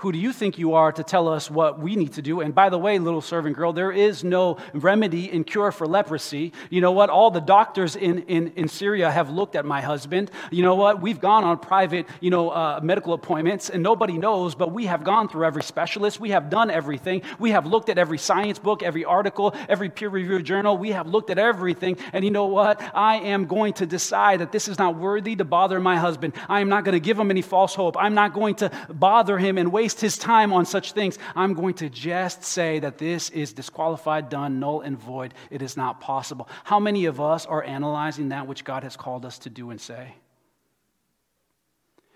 Who 0.00 0.12
do 0.12 0.18
you 0.18 0.30
think 0.30 0.58
you 0.58 0.74
are 0.74 0.92
to 0.92 1.02
tell 1.02 1.26
us 1.26 1.50
what 1.50 1.78
we 1.78 1.96
need 1.96 2.12
to 2.12 2.22
do? 2.22 2.42
And 2.42 2.54
by 2.54 2.68
the 2.68 2.76
way, 2.76 2.98
little 2.98 3.22
servant 3.22 3.56
girl, 3.56 3.72
there 3.72 3.90
is 3.90 4.22
no 4.22 4.58
remedy 4.74 5.30
and 5.30 5.46
cure 5.46 5.72
for 5.72 5.86
leprosy. 5.86 6.52
You 6.68 6.82
know 6.82 6.92
what? 6.92 7.08
All 7.08 7.30
the 7.30 7.40
doctors 7.40 7.96
in, 7.96 8.18
in, 8.24 8.52
in 8.56 8.68
Syria 8.68 9.10
have 9.10 9.30
looked 9.30 9.56
at 9.56 9.64
my 9.64 9.80
husband. 9.80 10.30
You 10.50 10.62
know 10.64 10.74
what? 10.74 11.00
We've 11.00 11.18
gone 11.18 11.44
on 11.44 11.58
private, 11.60 12.06
you 12.20 12.28
know, 12.28 12.50
uh, 12.50 12.80
medical 12.82 13.14
appointments, 13.14 13.70
and 13.70 13.82
nobody 13.82 14.18
knows, 14.18 14.54
but 14.54 14.70
we 14.70 14.84
have 14.84 15.02
gone 15.02 15.30
through 15.30 15.46
every 15.46 15.62
specialist. 15.62 16.20
We 16.20 16.28
have 16.28 16.50
done 16.50 16.70
everything. 16.70 17.22
We 17.38 17.52
have 17.52 17.66
looked 17.66 17.88
at 17.88 17.96
every 17.96 18.18
science 18.18 18.58
book, 18.58 18.82
every 18.82 19.06
article, 19.06 19.54
every 19.66 19.88
peer 19.88 20.10
reviewed 20.10 20.44
journal. 20.44 20.76
We 20.76 20.90
have 20.90 21.06
looked 21.06 21.30
at 21.30 21.38
everything. 21.38 21.96
And 22.12 22.22
you 22.22 22.30
know 22.30 22.48
what? 22.48 22.82
I 22.94 23.16
am 23.20 23.46
going 23.46 23.72
to 23.72 23.86
decide 23.86 24.40
that 24.40 24.52
this 24.52 24.68
is 24.68 24.78
not 24.78 24.96
worthy 24.96 25.36
to 25.36 25.44
bother 25.46 25.80
my 25.80 25.96
husband. 25.96 26.34
I 26.50 26.60
am 26.60 26.68
not 26.68 26.84
going 26.84 26.92
to 26.92 27.00
give 27.00 27.18
him 27.18 27.30
any 27.30 27.40
false 27.40 27.74
hope. 27.74 27.96
I'm 27.98 28.12
not 28.12 28.34
going 28.34 28.56
to 28.56 28.70
bother 28.90 29.38
him 29.38 29.56
and 29.56 29.72
waste 29.72 29.85
waste 29.86 30.00
his 30.00 30.18
time 30.18 30.52
on 30.52 30.66
such 30.66 30.90
things. 30.90 31.16
I'm 31.36 31.54
going 31.54 31.74
to 31.74 31.88
just 31.88 32.42
say 32.42 32.80
that 32.80 32.98
this 32.98 33.30
is 33.30 33.52
disqualified, 33.52 34.28
done, 34.28 34.58
null, 34.58 34.80
and 34.80 34.98
void. 34.98 35.32
It 35.48 35.62
is 35.62 35.76
not 35.76 36.00
possible. 36.00 36.48
How 36.64 36.80
many 36.80 37.04
of 37.04 37.20
us 37.20 37.46
are 37.46 37.62
analyzing 37.62 38.30
that 38.30 38.48
which 38.48 38.64
God 38.64 38.82
has 38.82 38.96
called 38.96 39.24
us 39.24 39.38
to 39.40 39.48
do 39.48 39.70
and 39.70 39.80
say? 39.80 40.16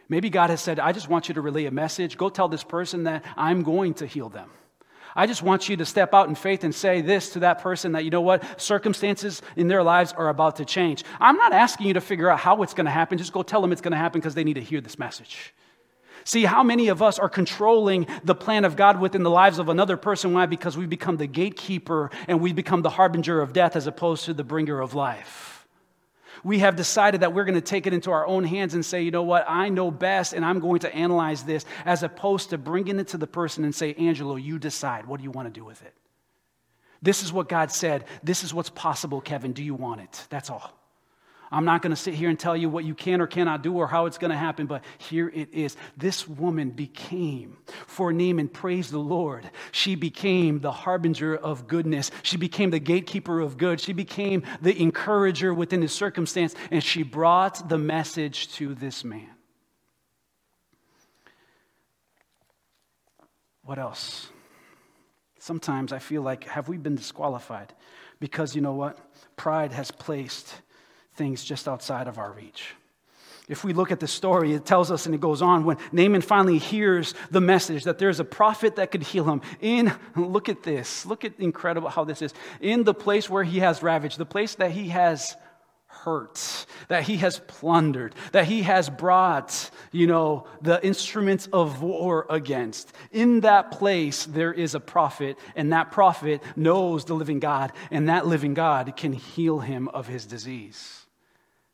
Maybe 0.09 0.31
God 0.31 0.51
has 0.51 0.61
said, 0.61 0.81
I 0.81 0.91
just 0.91 1.09
want 1.09 1.29
you 1.29 1.35
to 1.35 1.41
relay 1.41 1.67
a 1.67 1.71
message. 1.71 2.19
Go 2.19 2.29
tell 2.29 2.49
this 2.49 2.65
person 2.65 3.05
that 3.05 3.25
I'm 3.37 3.63
going 3.63 3.95
to 3.95 4.07
heal 4.07 4.29
them. 4.29 4.51
I 5.15 5.29
just 5.29 5.45
want 5.45 5.69
you 5.69 5.77
to 5.77 5.87
step 5.87 6.13
out 6.13 6.29
in 6.29 6.35
faith 6.35 6.65
and 6.65 6.75
say 6.75 7.03
this 7.03 7.31
to 7.35 7.41
that 7.41 7.61
person 7.61 7.93
that, 7.93 8.03
you 8.03 8.11
know 8.11 8.21
what, 8.21 8.61
circumstances 8.61 9.43
in 9.55 9.69
their 9.69 9.85
lives 9.85 10.13
are 10.13 10.29
about 10.29 10.57
to 10.57 10.65
change. 10.65 11.05
I'm 11.21 11.37
not 11.37 11.53
asking 11.53 11.87
you 11.87 11.95
to 11.95 12.01
figure 12.01 12.29
out 12.31 12.41
how 12.41 12.65
it's 12.65 12.75
going 12.75 12.87
to 12.87 12.91
happen. 12.91 13.17
Just 13.17 13.33
go 13.33 13.45
tell 13.45 13.61
them 13.63 13.71
it's 13.71 13.81
going 13.81 13.93
to 13.93 13.97
happen 13.97 14.21
because 14.21 14.35
they 14.35 14.43
need 14.43 14.55
to 14.55 14.61
hear 14.61 14.81
this 14.81 14.99
message. 14.99 15.55
See, 16.25 16.45
how 16.45 16.63
many 16.63 16.89
of 16.89 17.03
us 17.03 17.19
are 17.19 17.29
controlling 17.29 18.07
the 18.25 18.35
plan 18.35 18.65
of 18.65 18.77
God 18.77 19.01
within 19.01 19.23
the 19.23 19.31
lives 19.31 19.59
of 19.59 19.69
another 19.69 19.97
person? 19.97 20.33
Why? 20.33 20.47
Because 20.47 20.77
we 20.77 20.87
become 20.87 21.17
the 21.17 21.27
gatekeeper 21.27 22.11
and 22.29 22.41
we 22.41 22.53
become 22.53 22.83
the 22.83 22.91
harbinger 22.91 23.41
of 23.41 23.53
death 23.53 23.77
as 23.77 23.87
opposed 23.87 24.25
to 24.27 24.35
the 24.35 24.45
bringer 24.45 24.81
of 24.81 24.95
life. 24.95 25.67
We 26.43 26.61
have 26.61 26.77
decided 26.77 27.21
that 27.21 27.35
we're 27.35 27.45
going 27.45 27.55
to 27.55 27.61
take 27.61 27.87
it 27.87 27.93
into 27.93 28.11
our 28.11 28.27
own 28.27 28.45
hands 28.45 28.75
and 28.75 28.85
say, 28.85 29.03
you 29.03 29.11
know 29.11 29.23
what, 29.23 29.45
I 29.47 29.69
know 29.69 29.91
best 29.91 30.33
and 30.33 30.45
I'm 30.45 30.59
going 30.59 30.81
to 30.81 30.95
analyze 30.95 31.43
this, 31.43 31.65
as 31.85 32.03
opposed 32.03 32.51
to 32.51 32.59
bringing 32.59 32.99
it 32.99 33.09
to 33.09 33.19
the 33.19 33.27
person 33.27 33.65
and 33.65 33.75
say, 33.75 33.95
Angelo, 33.95 34.37
you 34.37 34.59
decide. 34.59 35.07
What 35.07 35.19
do 35.19 35.25
you 35.25 35.31
want 35.31 35.53
to 35.53 35.61
do 35.61 35.65
with 35.65 35.83
it? 35.83 35.95
This 37.03 37.23
is 37.23 37.33
what 37.33 37.49
God 37.49 37.71
said. 37.71 38.05
This 38.23 38.45
is 38.45 38.53
what's 38.53 38.71
possible, 38.71 39.21
Kevin. 39.21 39.53
Do 39.53 39.63
you 39.63 39.75
want 39.75 40.01
it? 40.01 40.27
That's 40.31 40.51
all. 40.51 40.80
I'm 41.53 41.65
not 41.65 41.83
going 41.83 41.91
to 41.91 41.97
sit 41.97 42.15
here 42.15 42.29
and 42.29 42.39
tell 42.39 42.57
you 42.57 42.69
what 42.69 42.85
you 42.85 42.95
can 42.95 43.21
or 43.21 43.27
cannot 43.27 43.63
do 43.63 43.75
or 43.75 43.89
how 43.89 44.07
it's 44.07 44.19
going 44.19 44.31
to 44.31 44.37
happen, 44.37 44.67
but 44.67 44.85
here 44.99 45.29
it 45.29 45.53
is. 45.53 45.77
This 45.97 46.29
woman 46.29 46.71
became, 46.71 47.57
for 47.89 48.13
Naaman, 48.13 48.49
praise 48.49 48.91
the 48.91 48.99
Lord, 48.99 49.51
she 49.73 49.97
became 49.97 50.61
the 50.61 50.71
harbinger 50.71 51.35
of 51.35 51.67
goodness. 51.67 52.13
She 52.23 52.37
became 52.37 52.71
the 52.71 52.79
gatekeeper 52.79 53.41
of 53.41 53.59
good. 53.59 53.81
She 53.81 53.93
became 53.93 54.45
the 54.63 54.81
encourager 54.81 55.53
within 55.53 55.83
his 55.83 55.93
circumstance, 55.93 56.55
and 56.71 56.85
she 56.85 57.03
brought 57.03 57.69
the 57.69 57.79
message 57.79 58.53
to 58.55 58.75
this 58.75 59.03
man. 59.03 59.31
What 63.65 63.79
else? 63.79 64.29
Sometimes 65.41 65.93
I 65.93 65.99
feel 65.99 66.23
like, 66.23 66.45
have 66.45 66.69
we 66.69 66.77
been 66.77 66.95
disqualified? 66.95 67.73
Because 68.21 68.55
you 68.55 68.61
know 68.61 68.75
what? 68.75 68.99
Pride 69.37 69.73
has 69.73 69.91
placed 69.91 70.55
things 71.15 71.45
just 71.45 71.69
outside 71.69 72.09
of 72.09 72.19
our 72.19 72.33
reach. 72.33 72.75
If 73.49 73.65
we 73.65 73.73
look 73.73 73.91
at 73.91 73.99
the 73.99 74.07
story, 74.07 74.55
it 74.55 74.65
tells 74.65 74.93
us 74.93 75.07
and 75.07 75.15
it 75.15 75.21
goes 75.21 75.43
on 75.43 75.65
when 75.65 75.77
Naaman 75.91 76.21
finally 76.21 76.59
hears 76.59 77.15
the 77.33 77.41
message 77.41 77.83
that 77.83 77.99
there's 77.99 78.21
a 78.21 78.25
prophet 78.25 78.77
that 78.77 78.93
could 78.93 79.03
heal 79.03 79.25
him. 79.25 79.43
In, 79.61 79.93
look 80.15 80.49
at 80.49 80.63
this, 80.63 81.05
look 81.05 81.25
at 81.25 81.33
incredible 81.41 81.89
how 81.89 82.05
this 82.05 82.23
is. 82.23 82.33
In 82.61 82.85
the 82.85 82.95
place 82.95 83.29
where 83.29 83.43
he 83.43 83.59
has 83.59 83.83
ravaged, 83.83 84.19
the 84.19 84.25
place 84.25 84.55
that 84.55 84.71
he 84.71 84.91
has 84.91 85.37
hurt, 85.89 86.67
that 86.87 87.03
he 87.03 87.17
has 87.17 87.41
plundered, 87.49 88.15
that 88.31 88.45
he 88.45 88.63
has 88.63 88.89
brought, 88.89 89.71
you 89.91 90.07
know, 90.07 90.47
the 90.63 90.85
instruments 90.87 91.49
of 91.53 91.83
war 91.83 92.27
against. 92.31 92.93
In 93.11 93.41
that 93.41 93.73
place, 93.73 94.27
there 94.27 94.53
is 94.53 94.77
a 94.77 94.81
prophet, 94.81 95.37
and 95.57 95.73
that 95.73 95.91
prophet 95.91 96.41
knows 96.55 97.05
the 97.05 97.15
living 97.15 97.41
God, 97.41 97.73
and 97.91 98.09
that 98.09 98.29
living 98.29 98.55
God 98.55 98.97
can 98.97 99.13
heal 99.13 99.59
him 99.59 99.89
of 99.89 100.07
his 100.07 100.25
disease. 100.25 101.00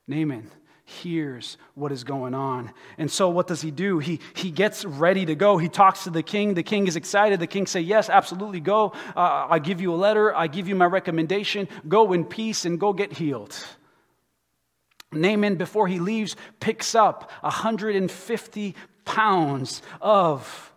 Naaman 0.06 0.50
hears 0.84 1.56
what 1.74 1.90
is 1.90 2.04
going 2.04 2.32
on. 2.32 2.70
And 2.96 3.10
so 3.10 3.28
what 3.28 3.48
does 3.48 3.60
he 3.60 3.72
do? 3.72 3.98
He, 3.98 4.20
he 4.34 4.52
gets 4.52 4.84
ready 4.84 5.26
to 5.26 5.34
go. 5.34 5.58
He 5.58 5.68
talks 5.68 6.04
to 6.04 6.10
the 6.10 6.22
king. 6.22 6.54
The 6.54 6.62
king 6.62 6.86
is 6.86 6.94
excited. 6.94 7.40
The 7.40 7.48
king 7.48 7.66
say, 7.66 7.80
yes, 7.80 8.08
absolutely 8.08 8.60
go. 8.60 8.92
Uh, 9.16 9.48
I 9.50 9.58
give 9.58 9.80
you 9.80 9.92
a 9.92 9.96
letter. 9.96 10.34
I 10.34 10.46
give 10.46 10.68
you 10.68 10.76
my 10.76 10.84
recommendation. 10.84 11.68
Go 11.88 12.12
in 12.12 12.24
peace 12.24 12.64
and 12.64 12.78
go 12.78 12.92
get 12.92 13.12
healed. 13.12 13.56
Naaman, 15.10 15.56
before 15.56 15.88
he 15.88 15.98
leaves, 15.98 16.36
picks 16.60 16.94
up 16.94 17.30
150 17.40 18.74
pounds 19.04 19.82
of 20.00 20.72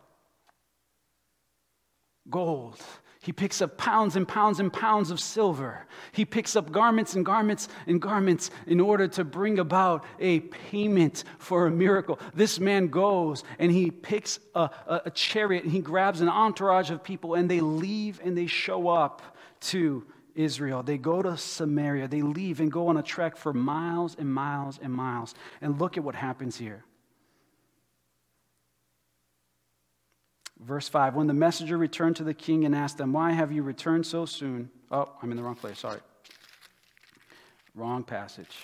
gold 2.29 2.79
he 3.21 3.33
picks 3.33 3.61
up 3.61 3.77
pounds 3.77 4.15
and 4.15 4.25
pounds 4.25 4.61
and 4.61 4.71
pounds 4.71 5.11
of 5.11 5.19
silver. 5.19 5.85
He 6.13 6.23
picks 6.23 6.55
up 6.55 6.71
garments 6.71 7.15
and 7.15 7.25
garments 7.25 7.67
and 7.85 8.01
garments 8.01 8.49
in 8.65 8.79
order 8.79 9.09
to 9.09 9.25
bring 9.25 9.59
about 9.59 10.05
a 10.19 10.39
payment 10.39 11.25
for 11.37 11.67
a 11.67 11.71
miracle. 11.71 12.17
This 12.33 12.61
man 12.61 12.87
goes 12.87 13.43
and 13.59 13.73
he 13.73 13.91
picks 13.91 14.39
a, 14.55 14.69
a, 14.87 15.01
a 15.05 15.11
chariot 15.11 15.63
and 15.63 15.71
he 15.73 15.81
grabs 15.81 16.21
an 16.21 16.29
entourage 16.29 16.91
of 16.91 17.03
people 17.03 17.33
and 17.33 17.51
they 17.51 17.59
leave 17.59 18.21
and 18.23 18.37
they 18.37 18.47
show 18.47 18.87
up 18.87 19.21
to 19.61 20.05
Israel. 20.33 20.81
They 20.81 20.97
go 20.97 21.21
to 21.21 21.35
Samaria. 21.35 22.07
They 22.07 22.21
leave 22.21 22.61
and 22.61 22.71
go 22.71 22.87
on 22.87 22.95
a 22.95 23.03
trek 23.03 23.35
for 23.35 23.51
miles 23.51 24.15
and 24.17 24.33
miles 24.33 24.79
and 24.81 24.93
miles. 24.93 25.35
And 25.59 25.77
look 25.77 25.97
at 25.97 26.03
what 26.05 26.15
happens 26.15 26.55
here. 26.55 26.85
Verse 30.59 30.89
5 30.89 31.15
When 31.15 31.27
the 31.27 31.33
messenger 31.33 31.77
returned 31.77 32.17
to 32.17 32.23
the 32.23 32.33
king 32.33 32.65
and 32.65 32.75
asked 32.75 32.97
them, 32.97 33.13
Why 33.13 33.31
have 33.31 33.51
you 33.51 33.63
returned 33.63 34.05
so 34.05 34.25
soon? 34.25 34.69
Oh, 34.91 35.09
I'm 35.21 35.31
in 35.31 35.37
the 35.37 35.43
wrong 35.43 35.55
place, 35.55 35.79
sorry. 35.79 35.99
Wrong 37.75 38.03
passage. 38.03 38.55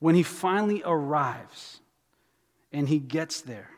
When 0.00 0.14
he 0.14 0.22
finally 0.22 0.82
arrives 0.84 1.80
and 2.72 2.88
he 2.88 2.98
gets 2.98 3.40
there, 3.42 3.70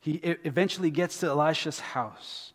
he 0.00 0.14
eventually 0.14 0.90
gets 0.90 1.20
to 1.20 1.26
Elisha's 1.26 1.80
house. 1.80 2.52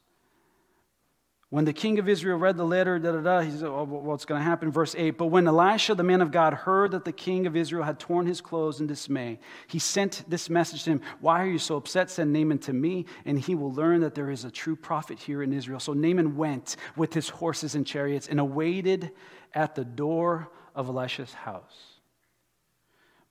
When 1.52 1.66
the 1.66 1.74
king 1.74 2.00
of 2.00 2.08
Israel 2.08 2.38
read 2.38 2.56
the 2.56 2.64
letter, 2.64 2.98
da 2.98 3.12
da 3.12 3.20
da, 3.20 3.42
he 3.42 3.52
said, 3.52 3.68
oh, 3.68 3.84
What's 3.84 4.24
going 4.24 4.40
to 4.40 4.44
happen? 4.44 4.72
Verse 4.72 4.96
8 4.98 5.18
But 5.18 5.26
when 5.26 5.50
Elisha, 5.50 5.94
the 5.96 6.02
man 6.02 6.22
of 6.22 6.32
God, 6.32 6.54
heard 6.54 6.92
that 6.92 7.04
the 7.04 7.12
king 7.12 7.46
of 7.46 7.58
Israel 7.58 7.84
had 7.84 8.00
torn 8.00 8.26
his 8.26 8.40
clothes 8.40 8.80
in 8.80 8.88
dismay, 8.88 9.38
he 9.68 9.78
sent 9.78 10.24
this 10.30 10.50
message 10.50 10.86
to 10.86 10.92
him 10.92 11.02
Why 11.20 11.42
are 11.42 11.48
you 11.48 11.60
so 11.60 11.76
upset? 11.76 12.10
Send 12.10 12.32
Naaman 12.32 12.60
to 12.60 12.74
me, 12.74 13.06
and 13.26 13.38
he 13.38 13.54
will 13.54 13.74
learn 13.74 14.00
that 14.00 14.16
there 14.16 14.32
is 14.32 14.46
a 14.46 14.50
true 14.50 14.78
prophet 14.78 15.20
here 15.20 15.44
in 15.44 15.52
Israel. 15.52 15.82
So 15.82 15.92
Naaman 15.92 16.38
went 16.38 16.78
with 16.96 17.14
his 17.14 17.28
horses 17.28 17.76
and 17.76 17.86
chariots 17.86 18.30
and 18.30 18.40
awaited 18.40 19.12
at 19.54 19.76
the 19.76 19.84
door 19.84 20.50
of 20.74 20.88
Elisha's 20.88 21.34
house. 21.34 21.91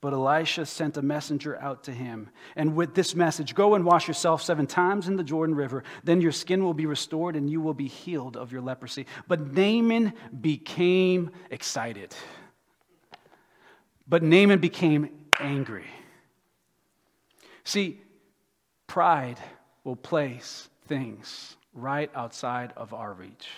But 0.01 0.15
Elisha 0.15 0.65
sent 0.65 0.97
a 0.97 1.03
messenger 1.03 1.61
out 1.61 1.85
to 1.85 1.93
him. 1.93 2.31
And 2.57 2.75
with 2.75 2.95
this 2.95 3.15
message, 3.15 3.55
go 3.55 3.75
and 3.75 3.85
wash 3.85 4.09
yourself 4.09 4.43
seven 4.43 4.67
times 4.67 5.09
in 5.09 5.17
the 5.17 5.25
Jordan 5.25 5.55
River. 5.55 5.85
Then 6.05 6.23
your 6.23 6.33
skin 6.33 6.65
will 6.65 6.73
be 6.73 6.87
restored 6.87 7.37
and 7.37 7.51
you 7.51 7.61
will 7.61 7.75
be 7.75 7.87
healed 7.87 8.37
of 8.37 8.51
your 8.51 8.63
leprosy. 8.63 9.07
But 9.29 9.53
Naaman 9.53 10.15
became 10.41 11.31
excited. 11.51 12.15
But 14.09 14.23
Naaman 14.23 14.59
became 14.59 15.11
angry. 15.39 15.87
See, 17.65 18.01
pride 18.87 19.39
will 19.85 19.97
place 19.97 20.69
things 20.87 21.57
right 21.75 22.11
outside 22.15 22.73
of 22.77 22.95
our 22.95 23.13
reach. 23.13 23.49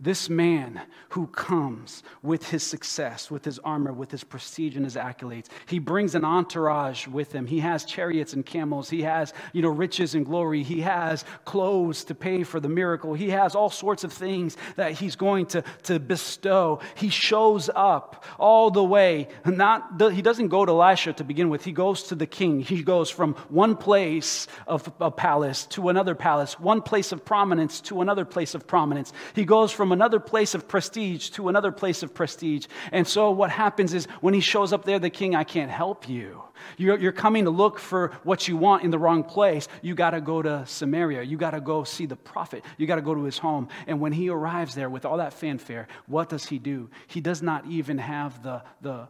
This 0.00 0.30
man 0.30 0.80
who 1.08 1.26
comes 1.26 2.04
with 2.22 2.50
his 2.50 2.62
success, 2.62 3.32
with 3.32 3.44
his 3.44 3.58
armor, 3.58 3.92
with 3.92 4.12
his 4.12 4.22
prestige 4.22 4.76
and 4.76 4.84
his 4.84 4.94
accolades, 4.94 5.46
he 5.66 5.80
brings 5.80 6.14
an 6.14 6.24
entourage 6.24 7.08
with 7.08 7.32
him. 7.32 7.48
He 7.48 7.58
has 7.58 7.84
chariots 7.84 8.32
and 8.32 8.46
camels. 8.46 8.88
He 8.88 9.02
has, 9.02 9.34
you 9.52 9.60
know, 9.60 9.70
riches 9.70 10.14
and 10.14 10.24
glory. 10.24 10.62
He 10.62 10.82
has 10.82 11.24
clothes 11.44 12.04
to 12.04 12.14
pay 12.14 12.44
for 12.44 12.60
the 12.60 12.68
miracle. 12.68 13.12
He 13.12 13.30
has 13.30 13.56
all 13.56 13.70
sorts 13.70 14.04
of 14.04 14.12
things 14.12 14.56
that 14.76 14.92
he's 14.92 15.16
going 15.16 15.46
to, 15.46 15.64
to 15.82 15.98
bestow. 15.98 16.78
He 16.94 17.08
shows 17.08 17.68
up 17.74 18.24
all 18.38 18.70
the 18.70 18.84
way. 18.84 19.26
Not, 19.44 20.00
he 20.12 20.22
doesn't 20.22 20.46
go 20.46 20.64
to 20.64 20.70
Elisha 20.70 21.14
to 21.14 21.24
begin 21.24 21.48
with. 21.48 21.64
He 21.64 21.72
goes 21.72 22.04
to 22.04 22.14
the 22.14 22.26
king. 22.26 22.60
He 22.60 22.84
goes 22.84 23.10
from 23.10 23.34
one 23.48 23.74
place 23.74 24.46
of 24.68 24.92
a 25.00 25.10
palace 25.10 25.66
to 25.70 25.88
another 25.88 26.14
palace, 26.14 26.60
one 26.60 26.82
place 26.82 27.10
of 27.10 27.24
prominence 27.24 27.80
to 27.80 28.00
another 28.00 28.24
place 28.24 28.54
of 28.54 28.64
prominence. 28.64 29.12
He 29.34 29.44
goes 29.44 29.72
from 29.72 29.87
from 29.88 29.94
another 29.94 30.20
place 30.20 30.54
of 30.54 30.68
prestige 30.68 31.30
to 31.30 31.48
another 31.48 31.72
place 31.72 32.02
of 32.02 32.12
prestige. 32.12 32.66
And 32.92 33.08
so 33.08 33.30
what 33.30 33.48
happens 33.50 33.94
is 33.94 34.04
when 34.20 34.34
he 34.34 34.40
shows 34.40 34.74
up 34.74 34.84
there, 34.84 34.98
the 34.98 35.08
king, 35.08 35.34
I 35.34 35.44
can't 35.44 35.70
help 35.70 36.06
you. 36.06 36.42
You're, 36.76 36.98
you're 36.98 37.10
coming 37.10 37.44
to 37.44 37.50
look 37.50 37.78
for 37.78 38.12
what 38.22 38.46
you 38.46 38.58
want 38.58 38.84
in 38.84 38.90
the 38.90 38.98
wrong 38.98 39.24
place. 39.24 39.66
You 39.80 39.94
got 39.94 40.10
to 40.10 40.20
go 40.20 40.42
to 40.42 40.66
Samaria. 40.66 41.22
You 41.22 41.38
got 41.38 41.52
to 41.52 41.62
go 41.62 41.84
see 41.84 42.04
the 42.04 42.16
prophet. 42.16 42.66
You 42.76 42.86
got 42.86 42.96
to 42.96 43.02
go 43.02 43.14
to 43.14 43.22
his 43.22 43.38
home. 43.38 43.68
And 43.86 43.98
when 43.98 44.12
he 44.12 44.28
arrives 44.28 44.74
there 44.74 44.90
with 44.90 45.06
all 45.06 45.16
that 45.16 45.32
fanfare, 45.32 45.88
what 46.06 46.28
does 46.28 46.44
he 46.44 46.58
do? 46.58 46.90
He 47.06 47.22
does 47.22 47.40
not 47.40 47.64
even 47.64 47.96
have 47.96 48.42
the, 48.42 48.62
the, 48.82 49.08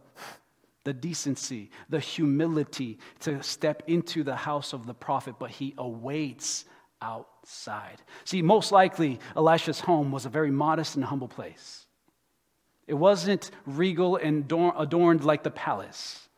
the 0.85 0.93
decency, 0.93 1.71
the 1.89 1.99
humility 1.99 2.99
to 3.19 3.43
step 3.43 3.83
into 3.87 4.23
the 4.23 4.37
house 4.37 4.71
of 4.71 4.85
the 4.85 4.93
prophet, 4.93 5.35
but 5.39 5.51
he 5.51 5.73
awaits 5.77 6.63
outside. 7.49 7.99
See, 8.25 8.43
most 8.43 8.71
likely, 8.71 9.19
Elisha's 9.35 9.79
home 9.79 10.11
was 10.11 10.25
a 10.25 10.29
very 10.29 10.51
modest 10.51 10.95
and 10.95 11.03
humble 11.03 11.27
place. 11.27 11.87
It 12.85 12.93
wasn't 12.93 13.49
regal 13.65 14.17
and 14.17 14.51
adorned 14.77 15.23
like 15.23 15.41
the 15.41 15.51
palace. 15.51 16.29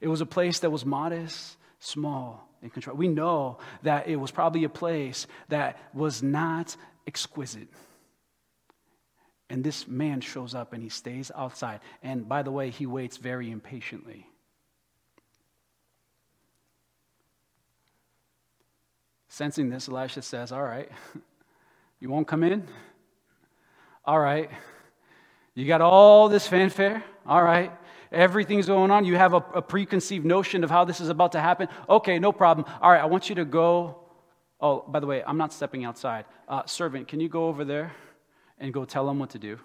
It 0.00 0.06
was 0.06 0.20
a 0.20 0.26
place 0.26 0.60
that 0.60 0.70
was 0.70 0.86
modest, 0.86 1.56
small, 1.80 2.48
and 2.62 2.72
controlled. 2.72 2.98
We 2.98 3.08
know 3.08 3.58
that 3.82 4.06
it 4.06 4.16
was 4.16 4.30
probably 4.30 4.62
a 4.62 4.68
place 4.68 5.26
that 5.48 5.78
was 5.92 6.22
not 6.22 6.76
exquisite. 7.08 7.68
And 9.50 9.64
this 9.64 9.88
man 9.88 10.20
shows 10.20 10.54
up 10.54 10.72
and 10.72 10.82
he 10.82 10.88
stays 10.88 11.32
outside. 11.34 11.80
And 12.04 12.28
by 12.28 12.42
the 12.42 12.52
way, 12.52 12.70
he 12.70 12.86
waits 12.86 13.16
very 13.16 13.50
impatiently. 13.50 14.26
Sensing 19.32 19.70
this, 19.70 19.88
Elisha 19.88 20.20
says, 20.20 20.52
All 20.52 20.62
right, 20.62 20.90
you 22.00 22.10
won't 22.10 22.28
come 22.28 22.42
in? 22.42 22.68
All 24.04 24.18
right. 24.18 24.50
You 25.54 25.66
got 25.66 25.80
all 25.80 26.28
this 26.28 26.46
fanfare? 26.46 27.02
All 27.26 27.42
right. 27.42 27.72
Everything's 28.12 28.66
going 28.66 28.90
on. 28.90 29.06
You 29.06 29.16
have 29.16 29.32
a, 29.32 29.42
a, 29.54 29.62
preconceived 29.62 30.26
notion 30.26 30.64
of 30.64 30.70
how 30.70 30.84
this 30.84 31.00
is 31.00 31.08
about 31.08 31.32
to 31.32 31.40
happen. 31.40 31.68
Okay, 31.88 32.18
no 32.18 32.30
problem. 32.30 32.70
All 32.82 32.90
right, 32.90 33.00
I 33.00 33.06
want 33.06 33.30
you 33.30 33.34
to 33.36 33.46
go. 33.46 34.02
Oh, 34.60 34.84
by 34.86 35.00
the 35.00 35.06
way, 35.06 35.24
I'm 35.26 35.38
not 35.38 35.54
stepping 35.54 35.86
outside. 35.86 36.26
Uh, 36.46 36.66
servant, 36.66 37.08
can 37.08 37.18
you 37.18 37.30
go 37.30 37.46
over 37.46 37.64
there 37.64 37.92
and 38.58 38.70
go 38.74 38.84
tell 38.84 39.06
them 39.06 39.18
what 39.18 39.30
to 39.30 39.38
do? 39.38 39.58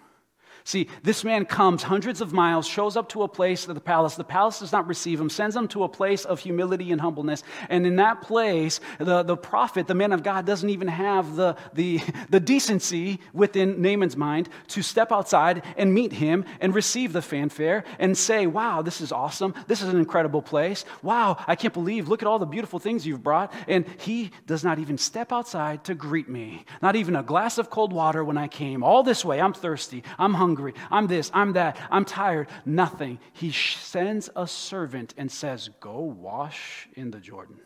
See, 0.68 0.88
this 1.02 1.24
man 1.24 1.46
comes 1.46 1.82
hundreds 1.82 2.20
of 2.20 2.34
miles, 2.34 2.66
shows 2.66 2.94
up 2.94 3.08
to 3.08 3.22
a 3.22 3.28
place 3.28 3.66
of 3.66 3.74
the 3.74 3.80
palace. 3.80 4.16
The 4.16 4.22
palace 4.22 4.58
does 4.58 4.70
not 4.70 4.86
receive 4.86 5.18
him, 5.18 5.30
sends 5.30 5.56
him 5.56 5.66
to 5.68 5.82
a 5.84 5.88
place 5.88 6.26
of 6.26 6.40
humility 6.40 6.92
and 6.92 7.00
humbleness. 7.00 7.42
And 7.70 7.86
in 7.86 7.96
that 7.96 8.20
place, 8.20 8.78
the, 8.98 9.22
the 9.22 9.34
prophet, 9.34 9.86
the 9.86 9.94
man 9.94 10.12
of 10.12 10.22
God, 10.22 10.44
doesn't 10.44 10.68
even 10.68 10.88
have 10.88 11.36
the, 11.36 11.56
the, 11.72 12.02
the 12.28 12.38
decency 12.38 13.18
within 13.32 13.80
Naaman's 13.80 14.14
mind 14.14 14.50
to 14.66 14.82
step 14.82 15.10
outside 15.10 15.64
and 15.78 15.94
meet 15.94 16.12
him 16.12 16.44
and 16.60 16.74
receive 16.74 17.14
the 17.14 17.22
fanfare 17.22 17.84
and 17.98 18.14
say, 18.14 18.46
Wow, 18.46 18.82
this 18.82 19.00
is 19.00 19.10
awesome. 19.10 19.54
This 19.68 19.80
is 19.80 19.88
an 19.88 19.96
incredible 19.96 20.42
place. 20.42 20.84
Wow, 21.02 21.42
I 21.46 21.56
can't 21.56 21.72
believe, 21.72 22.08
look 22.08 22.20
at 22.20 22.28
all 22.28 22.38
the 22.38 22.44
beautiful 22.44 22.78
things 22.78 23.06
you've 23.06 23.22
brought. 23.22 23.54
And 23.68 23.86
he 24.00 24.32
does 24.46 24.64
not 24.64 24.78
even 24.78 24.98
step 24.98 25.32
outside 25.32 25.84
to 25.84 25.94
greet 25.94 26.28
me, 26.28 26.66
not 26.82 26.94
even 26.94 27.16
a 27.16 27.22
glass 27.22 27.56
of 27.56 27.70
cold 27.70 27.94
water 27.94 28.22
when 28.22 28.36
I 28.36 28.48
came 28.48 28.84
all 28.84 29.02
this 29.02 29.24
way. 29.24 29.40
I'm 29.40 29.54
thirsty. 29.54 30.04
I'm 30.18 30.34
hungry 30.34 30.57
hungry. 30.58 30.74
I'm 30.90 31.06
this, 31.06 31.30
I'm 31.32 31.52
that, 31.52 31.78
I'm 31.90 32.04
tired. 32.04 32.48
Nothing. 32.66 33.18
He 33.32 33.52
sends 33.52 34.28
a 34.34 34.46
servant 34.46 35.14
and 35.16 35.30
says, 35.30 35.70
Go 35.80 36.00
wash 36.00 36.88
in 36.94 37.10
the 37.10 37.20
Jordan. 37.20 37.60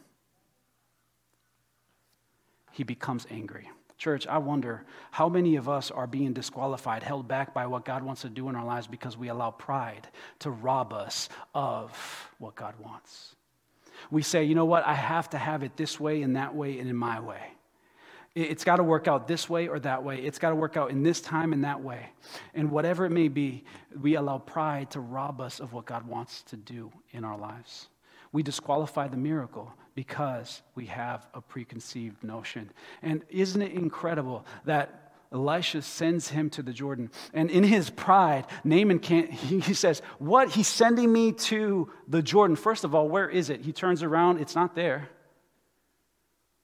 He 2.73 2.85
becomes 2.85 3.27
angry. 3.31 3.71
Church, 3.99 4.27
I 4.27 4.39
wonder 4.39 4.85
how 5.11 5.29
many 5.29 5.57
of 5.57 5.69
us 5.69 5.91
are 5.91 6.07
being 6.07 6.33
disqualified, 6.33 7.03
held 7.03 7.29
back 7.29 7.55
by 7.55 7.67
what 7.67 7.85
God 7.85 8.03
wants 8.03 8.23
to 8.23 8.29
do 8.29 8.49
in 8.49 8.57
our 8.57 8.65
lives 8.65 8.89
because 8.89 9.17
we 9.17 9.29
allow 9.29 9.53
pride 9.53 10.09
to 10.41 10.51
rob 10.51 10.93
us 10.93 11.29
of 11.55 11.93
what 12.39 12.57
God 12.57 12.75
wants. 12.83 13.37
We 14.11 14.23
say, 14.23 14.45
you 14.45 14.57
know 14.57 14.65
what, 14.65 14.85
I 14.85 14.95
have 14.95 15.31
to 15.31 15.39
have 15.39 15.63
it 15.63 15.77
this 15.77 16.01
way 16.01 16.23
and 16.23 16.35
that 16.37 16.55
way 16.55 16.79
and 16.81 16.91
in 16.91 16.97
my 16.97 17.21
way. 17.21 17.53
It's 18.35 18.65
got 18.65 18.77
to 18.77 18.83
work 18.83 19.09
out 19.09 19.29
this 19.29 19.49
way 19.51 19.69
or 19.69 19.79
that 19.81 20.03
way. 20.03 20.17
It's 20.17 20.39
got 20.39 20.51
to 20.51 20.55
work 20.55 20.77
out 20.77 20.91
in 20.91 21.03
this 21.03 21.21
time 21.21 21.53
and 21.53 21.65
that 21.65 21.83
way. 21.83 22.09
And 22.55 22.71
whatever 22.71 23.05
it 23.05 23.11
may 23.11 23.29
be, 23.29 23.65
we 24.01 24.15
allow 24.15 24.39
pride 24.39 24.91
to 24.93 25.01
rob 25.01 25.41
us 25.41 25.61
of 25.61 25.75
what 25.75 25.85
God 25.85 26.07
wants 26.07 26.43
to 26.45 26.57
do 26.57 26.91
in 27.11 27.25
our 27.25 27.37
lives. 27.37 27.89
We 28.33 28.43
disqualify 28.43 29.09
the 29.09 29.19
miracle 29.19 29.75
because 29.95 30.63
we 30.75 30.87
have 30.87 31.27
a 31.35 31.43
preconceived 31.43 32.25
notion. 32.25 32.71
And 33.03 33.23
isn't 33.29 33.61
it 33.61 33.73
incredible 33.73 34.47
that 34.65 35.03
Elisha 35.33 35.81
sends 35.81 36.29
him 36.29 36.51
to 36.51 36.63
the 36.63 36.73
Jordan. 36.73 37.11
And 37.33 37.51
in 37.51 37.65
his 37.65 37.89
pride, 37.89 38.47
Naaman 38.65 38.99
can't, 38.99 39.31
he, 39.33 39.75
says, 39.75 40.03
What? 40.19 40.51
He's 40.51 40.69
sending 40.69 41.13
me 41.13 41.33
to 41.33 41.91
the 42.07 42.23
Jordan. 42.23 42.57
First 42.57 42.85
of 42.85 42.95
all, 42.95 43.09
where 43.09 43.29
is 43.29 43.51
it? 43.51 43.63
He 43.63 43.73
turns 43.73 44.03
around, 44.03 44.41
it's 44.41 44.55
not 44.55 44.75
there. 44.75 45.09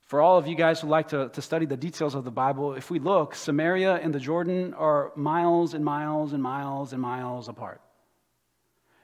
For 0.09 0.23
all 0.23 0.39
of 0.39 0.47
you 0.47 0.55
guys 0.55 0.81
who 0.81 0.89
like 0.89 1.09
to, 1.09 1.29
to 1.29 1.43
study 1.43 1.67
the 1.67 1.77
details 1.77 2.15
of 2.15 2.25
the 2.25 2.31
Bible, 2.31 2.73
if 2.73 2.91
we 2.91 2.99
look, 2.99 3.35
Samaria 3.35 3.97
and 3.97 4.15
the 4.15 4.19
Jordan 4.19 4.73
are 4.73 5.13
miles 5.17 5.75
and 5.75 5.85
miles 5.85 6.33
and 6.33 6.43
miles 6.43 6.95
and 6.95 7.03
miles 7.03 7.47
apart. 7.49 7.83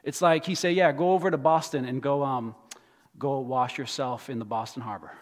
It's 0.02 0.22
like 0.22 0.46
he 0.46 0.54
say, 0.54 0.72
yeah, 0.72 0.92
go 0.92 1.12
over 1.12 1.30
to 1.30 1.36
Boston 1.36 1.84
and 1.84 2.00
go, 2.00 2.24
um, 2.24 2.54
go 3.18 3.40
wash 3.40 3.76
yourself 3.76 4.30
in 4.30 4.38
the 4.38 4.46
Boston 4.46 4.80
Harbor. 4.80 5.12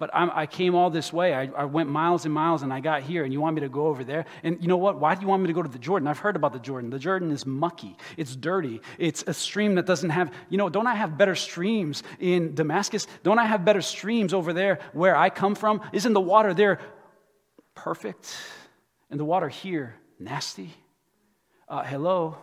But 0.00 0.08
I'm, 0.14 0.30
i 0.34 0.46
came 0.46 0.74
all 0.74 0.88
this 0.88 1.12
way. 1.12 1.34
I, 1.34 1.50
I, 1.54 1.66
went 1.66 1.90
miles 1.90 2.24
and 2.24 2.32
miles 2.32 2.62
and 2.62 2.72
I 2.72 2.80
got 2.80 3.02
here, 3.02 3.22
and 3.22 3.34
you 3.34 3.40
want 3.42 3.54
me 3.54 3.60
to 3.60 3.68
go 3.68 3.86
over 3.86 4.02
there? 4.02 4.24
And 4.42 4.56
you 4.58 4.66
know 4.66 4.78
what? 4.78 4.98
Why 4.98 5.14
do 5.14 5.20
you 5.20 5.26
want 5.26 5.42
me 5.42 5.48
to 5.48 5.52
go 5.52 5.62
to 5.62 5.68
the 5.68 5.78
Jordan? 5.78 6.08
I've 6.08 6.18
heard 6.18 6.36
about 6.36 6.54
the 6.54 6.58
Jordan. 6.58 6.88
The 6.88 6.98
Jordan 6.98 7.30
is 7.30 7.44
mucky, 7.44 7.98
it's 8.16 8.34
dirty, 8.34 8.80
it's 8.96 9.22
a 9.26 9.34
stream 9.34 9.74
that 9.74 9.84
doesn't 9.84 10.08
have, 10.08 10.32
you 10.48 10.56
know, 10.56 10.70
don't 10.70 10.86
I 10.86 10.94
have 10.94 11.18
better 11.18 11.34
streams 11.34 12.02
in 12.18 12.54
Damascus? 12.54 13.06
Don't 13.22 13.38
I 13.38 13.44
have 13.44 13.62
better 13.62 13.82
streams 13.82 14.32
over 14.32 14.54
there 14.54 14.78
where 14.94 15.14
I 15.14 15.28
come 15.28 15.54
from? 15.54 15.82
Isn't 15.92 16.14
the 16.14 16.20
water 16.20 16.54
there 16.54 16.80
perfect? 17.74 18.34
And 19.10 19.20
the 19.20 19.26
water 19.26 19.50
here 19.50 19.96
nasty? 20.18 20.72
Uh, 21.68 21.84
hello? 21.84 22.38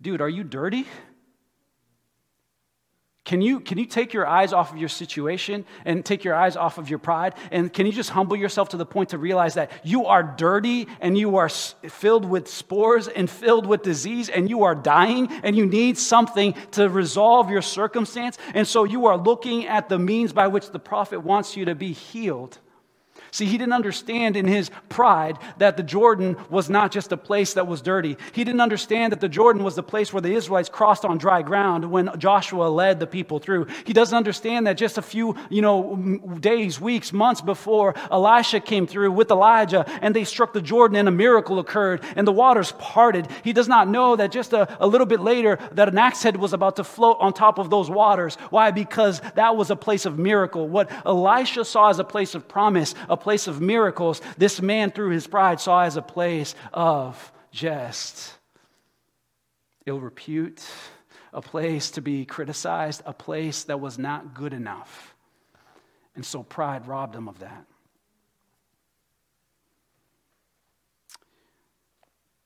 Dude, 0.00 0.20
are 0.20 0.28
you 0.28 0.44
dirty? 0.44 0.86
Can 3.24 3.40
you, 3.40 3.60
can 3.60 3.78
you 3.78 3.86
take 3.86 4.12
your 4.12 4.26
eyes 4.26 4.52
off 4.52 4.72
of 4.72 4.78
your 4.78 4.88
situation 4.88 5.64
and 5.84 6.04
take 6.04 6.24
your 6.24 6.34
eyes 6.34 6.56
off 6.56 6.76
of 6.78 6.90
your 6.90 6.98
pride? 6.98 7.34
And 7.52 7.72
can 7.72 7.86
you 7.86 7.92
just 7.92 8.10
humble 8.10 8.36
yourself 8.36 8.70
to 8.70 8.76
the 8.76 8.84
point 8.84 9.10
to 9.10 9.18
realize 9.18 9.54
that 9.54 9.70
you 9.84 10.06
are 10.06 10.24
dirty 10.24 10.88
and 11.00 11.16
you 11.16 11.36
are 11.36 11.48
filled 11.48 12.24
with 12.24 12.48
spores 12.48 13.06
and 13.06 13.30
filled 13.30 13.66
with 13.66 13.82
disease 13.82 14.28
and 14.28 14.50
you 14.50 14.64
are 14.64 14.74
dying 14.74 15.28
and 15.44 15.54
you 15.54 15.66
need 15.66 15.98
something 15.98 16.54
to 16.72 16.88
resolve 16.88 17.48
your 17.48 17.62
circumstance? 17.62 18.38
And 18.54 18.66
so 18.66 18.82
you 18.82 19.06
are 19.06 19.16
looking 19.16 19.68
at 19.68 19.88
the 19.88 20.00
means 20.00 20.32
by 20.32 20.48
which 20.48 20.70
the 20.70 20.80
prophet 20.80 21.20
wants 21.20 21.56
you 21.56 21.66
to 21.66 21.76
be 21.76 21.92
healed. 21.92 22.58
See, 23.32 23.46
he 23.46 23.56
didn't 23.56 23.72
understand 23.72 24.36
in 24.36 24.46
his 24.46 24.70
pride 24.90 25.38
that 25.56 25.78
the 25.78 25.82
Jordan 25.82 26.36
was 26.50 26.68
not 26.68 26.92
just 26.92 27.12
a 27.12 27.16
place 27.16 27.54
that 27.54 27.66
was 27.66 27.80
dirty. 27.80 28.18
He 28.32 28.44
didn't 28.44 28.60
understand 28.60 29.10
that 29.10 29.22
the 29.22 29.28
Jordan 29.28 29.64
was 29.64 29.74
the 29.74 29.82
place 29.82 30.12
where 30.12 30.20
the 30.20 30.34
Israelites 30.34 30.68
crossed 30.68 31.06
on 31.06 31.16
dry 31.16 31.40
ground 31.40 31.90
when 31.90 32.10
Joshua 32.18 32.64
led 32.64 33.00
the 33.00 33.06
people 33.06 33.38
through. 33.38 33.68
He 33.86 33.94
doesn't 33.94 34.14
understand 34.14 34.66
that 34.66 34.76
just 34.76 34.98
a 34.98 35.02
few, 35.02 35.34
you 35.48 35.62
know, 35.62 35.96
days, 36.40 36.78
weeks, 36.78 37.10
months 37.10 37.40
before 37.40 37.94
Elisha 38.10 38.60
came 38.60 38.86
through 38.86 39.12
with 39.12 39.30
Elijah 39.30 39.86
and 40.02 40.14
they 40.14 40.24
struck 40.24 40.52
the 40.52 40.60
Jordan 40.60 40.98
and 40.98 41.08
a 41.08 41.12
miracle 41.12 41.58
occurred 41.58 42.04
and 42.16 42.26
the 42.26 42.32
waters 42.32 42.72
parted. 42.72 43.26
He 43.42 43.54
does 43.54 43.66
not 43.66 43.88
know 43.88 44.14
that 44.14 44.30
just 44.30 44.52
a, 44.52 44.76
a 44.78 44.86
little 44.86 45.06
bit 45.06 45.20
later 45.20 45.58
that 45.72 45.88
an 45.88 45.96
axe 45.96 46.22
head 46.22 46.36
was 46.36 46.52
about 46.52 46.76
to 46.76 46.84
float 46.84 47.16
on 47.18 47.32
top 47.32 47.58
of 47.58 47.70
those 47.70 47.88
waters. 47.88 48.34
Why? 48.50 48.72
Because 48.72 49.22
that 49.36 49.56
was 49.56 49.70
a 49.70 49.76
place 49.76 50.04
of 50.04 50.18
miracle. 50.18 50.68
What 50.68 50.90
Elisha 51.06 51.64
saw 51.64 51.88
as 51.88 51.98
a 51.98 52.04
place 52.04 52.34
of 52.34 52.46
promise, 52.46 52.94
a 53.08 53.21
place 53.22 53.46
of 53.46 53.60
miracles, 53.60 54.20
this 54.36 54.60
man, 54.60 54.90
through 54.90 55.10
his 55.10 55.26
pride, 55.26 55.60
saw 55.60 55.82
as 55.82 55.96
a 55.96 56.02
place 56.02 56.54
of 56.72 57.32
jest, 57.50 58.34
ill 59.86 60.00
repute, 60.00 60.62
a 61.32 61.40
place 61.40 61.92
to 61.92 62.02
be 62.02 62.24
criticized, 62.26 63.02
a 63.06 63.12
place 63.12 63.64
that 63.64 63.80
was 63.80 63.98
not 63.98 64.34
good 64.34 64.52
enough. 64.52 65.14
And 66.14 66.24
so 66.24 66.42
pride 66.42 66.86
robbed 66.86 67.14
him 67.14 67.28
of 67.28 67.38
that. 67.38 67.64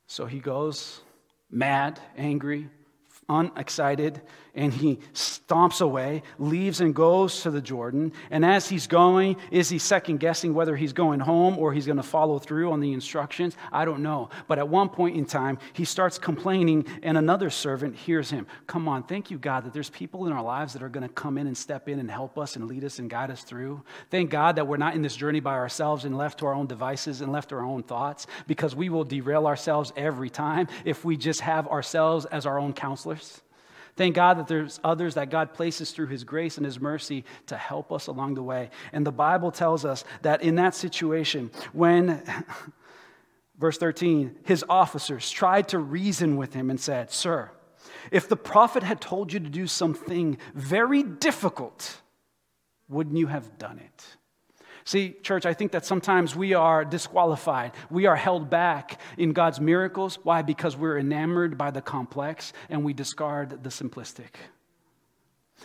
So 0.06 0.26
he 0.26 0.38
goes 0.38 1.00
mad, 1.50 2.00
angry, 2.16 2.70
unexcited, 3.28 4.20
and 4.54 4.72
he 4.72 4.98
stomps 5.12 5.82
away, 5.82 6.22
leaves 6.38 6.80
and 6.80 6.94
goes 6.94 7.42
to 7.42 7.50
the 7.50 7.60
Jordan. 7.60 8.12
And 8.30 8.44
as 8.44 8.68
he's 8.68 8.86
going, 8.86 9.36
is 9.50 9.68
he 9.68 9.78
second 9.78 10.18
guessing 10.18 10.54
whether 10.54 10.74
he's 10.74 10.94
going 10.94 11.20
home 11.20 11.58
or 11.58 11.72
he's 11.72 11.86
going 11.86 11.98
to 11.98 12.02
follow 12.02 12.38
through 12.38 12.72
on 12.72 12.80
the 12.80 12.92
instructions? 12.92 13.56
I 13.70 13.84
don't 13.84 14.02
know. 14.02 14.30
But 14.48 14.58
at 14.58 14.68
one 14.68 14.88
point 14.88 15.16
in 15.16 15.26
time, 15.26 15.58
he 15.74 15.84
starts 15.84 16.18
complaining, 16.18 16.86
and 17.02 17.18
another 17.18 17.50
servant 17.50 17.96
hears 17.96 18.30
him. 18.30 18.46
Come 18.66 18.88
on, 18.88 19.02
thank 19.02 19.30
you, 19.30 19.38
God, 19.38 19.64
that 19.64 19.74
there's 19.74 19.90
people 19.90 20.26
in 20.26 20.32
our 20.32 20.42
lives 20.42 20.72
that 20.72 20.82
are 20.82 20.88
going 20.88 21.06
to 21.06 21.14
come 21.14 21.36
in 21.36 21.46
and 21.46 21.56
step 21.56 21.88
in 21.88 21.98
and 21.98 22.10
help 22.10 22.38
us 22.38 22.56
and 22.56 22.66
lead 22.66 22.84
us 22.84 22.98
and 22.98 23.10
guide 23.10 23.30
us 23.30 23.42
through. 23.42 23.82
Thank 24.10 24.30
God 24.30 24.56
that 24.56 24.66
we're 24.66 24.78
not 24.78 24.94
in 24.94 25.02
this 25.02 25.16
journey 25.16 25.40
by 25.40 25.54
ourselves 25.54 26.04
and 26.04 26.16
left 26.16 26.38
to 26.38 26.46
our 26.46 26.54
own 26.54 26.66
devices 26.66 27.20
and 27.20 27.30
left 27.30 27.50
to 27.50 27.56
our 27.56 27.64
own 27.64 27.82
thoughts 27.82 28.26
because 28.46 28.74
we 28.74 28.88
will 28.88 29.04
derail 29.04 29.46
ourselves 29.46 29.92
every 29.96 30.30
time 30.30 30.66
if 30.84 31.04
we 31.04 31.16
just 31.16 31.40
have 31.40 31.68
ourselves 31.68 32.24
as 32.26 32.46
our 32.46 32.58
own 32.58 32.72
counselors. 33.16 33.42
Thank 33.96 34.14
God 34.14 34.38
that 34.38 34.46
there's 34.46 34.78
others 34.84 35.14
that 35.14 35.30
God 35.30 35.54
places 35.54 35.90
through 35.90 36.08
His 36.08 36.22
grace 36.22 36.58
and 36.58 36.66
His 36.66 36.78
mercy 36.78 37.24
to 37.46 37.56
help 37.56 37.90
us 37.90 38.08
along 38.08 38.34
the 38.34 38.42
way. 38.42 38.70
And 38.92 39.06
the 39.06 39.12
Bible 39.12 39.50
tells 39.50 39.86
us 39.86 40.04
that 40.20 40.42
in 40.42 40.56
that 40.56 40.74
situation, 40.74 41.50
when, 41.72 42.22
verse 43.58 43.78
13, 43.78 44.36
his 44.44 44.64
officers 44.68 45.30
tried 45.30 45.68
to 45.68 45.78
reason 45.78 46.36
with 46.36 46.52
him 46.52 46.68
and 46.68 46.78
said, 46.78 47.10
Sir, 47.10 47.50
if 48.10 48.28
the 48.28 48.36
prophet 48.36 48.82
had 48.82 49.00
told 49.00 49.32
you 49.32 49.40
to 49.40 49.48
do 49.48 49.66
something 49.66 50.36
very 50.54 51.02
difficult, 51.02 52.02
wouldn't 52.88 53.16
you 53.16 53.28
have 53.28 53.56
done 53.56 53.78
it? 53.78 54.04
See, 54.86 55.16
church, 55.20 55.46
I 55.46 55.52
think 55.52 55.72
that 55.72 55.84
sometimes 55.84 56.36
we 56.36 56.54
are 56.54 56.84
disqualified. 56.84 57.72
We 57.90 58.06
are 58.06 58.14
held 58.14 58.48
back 58.48 59.00
in 59.18 59.32
God's 59.32 59.60
miracles. 59.60 60.20
Why? 60.22 60.42
Because 60.42 60.76
we're 60.76 60.96
enamored 60.96 61.58
by 61.58 61.72
the 61.72 61.82
complex 61.82 62.52
and 62.70 62.84
we 62.84 62.92
discard 62.92 63.64
the 63.64 63.70
simplistic. 63.70 64.36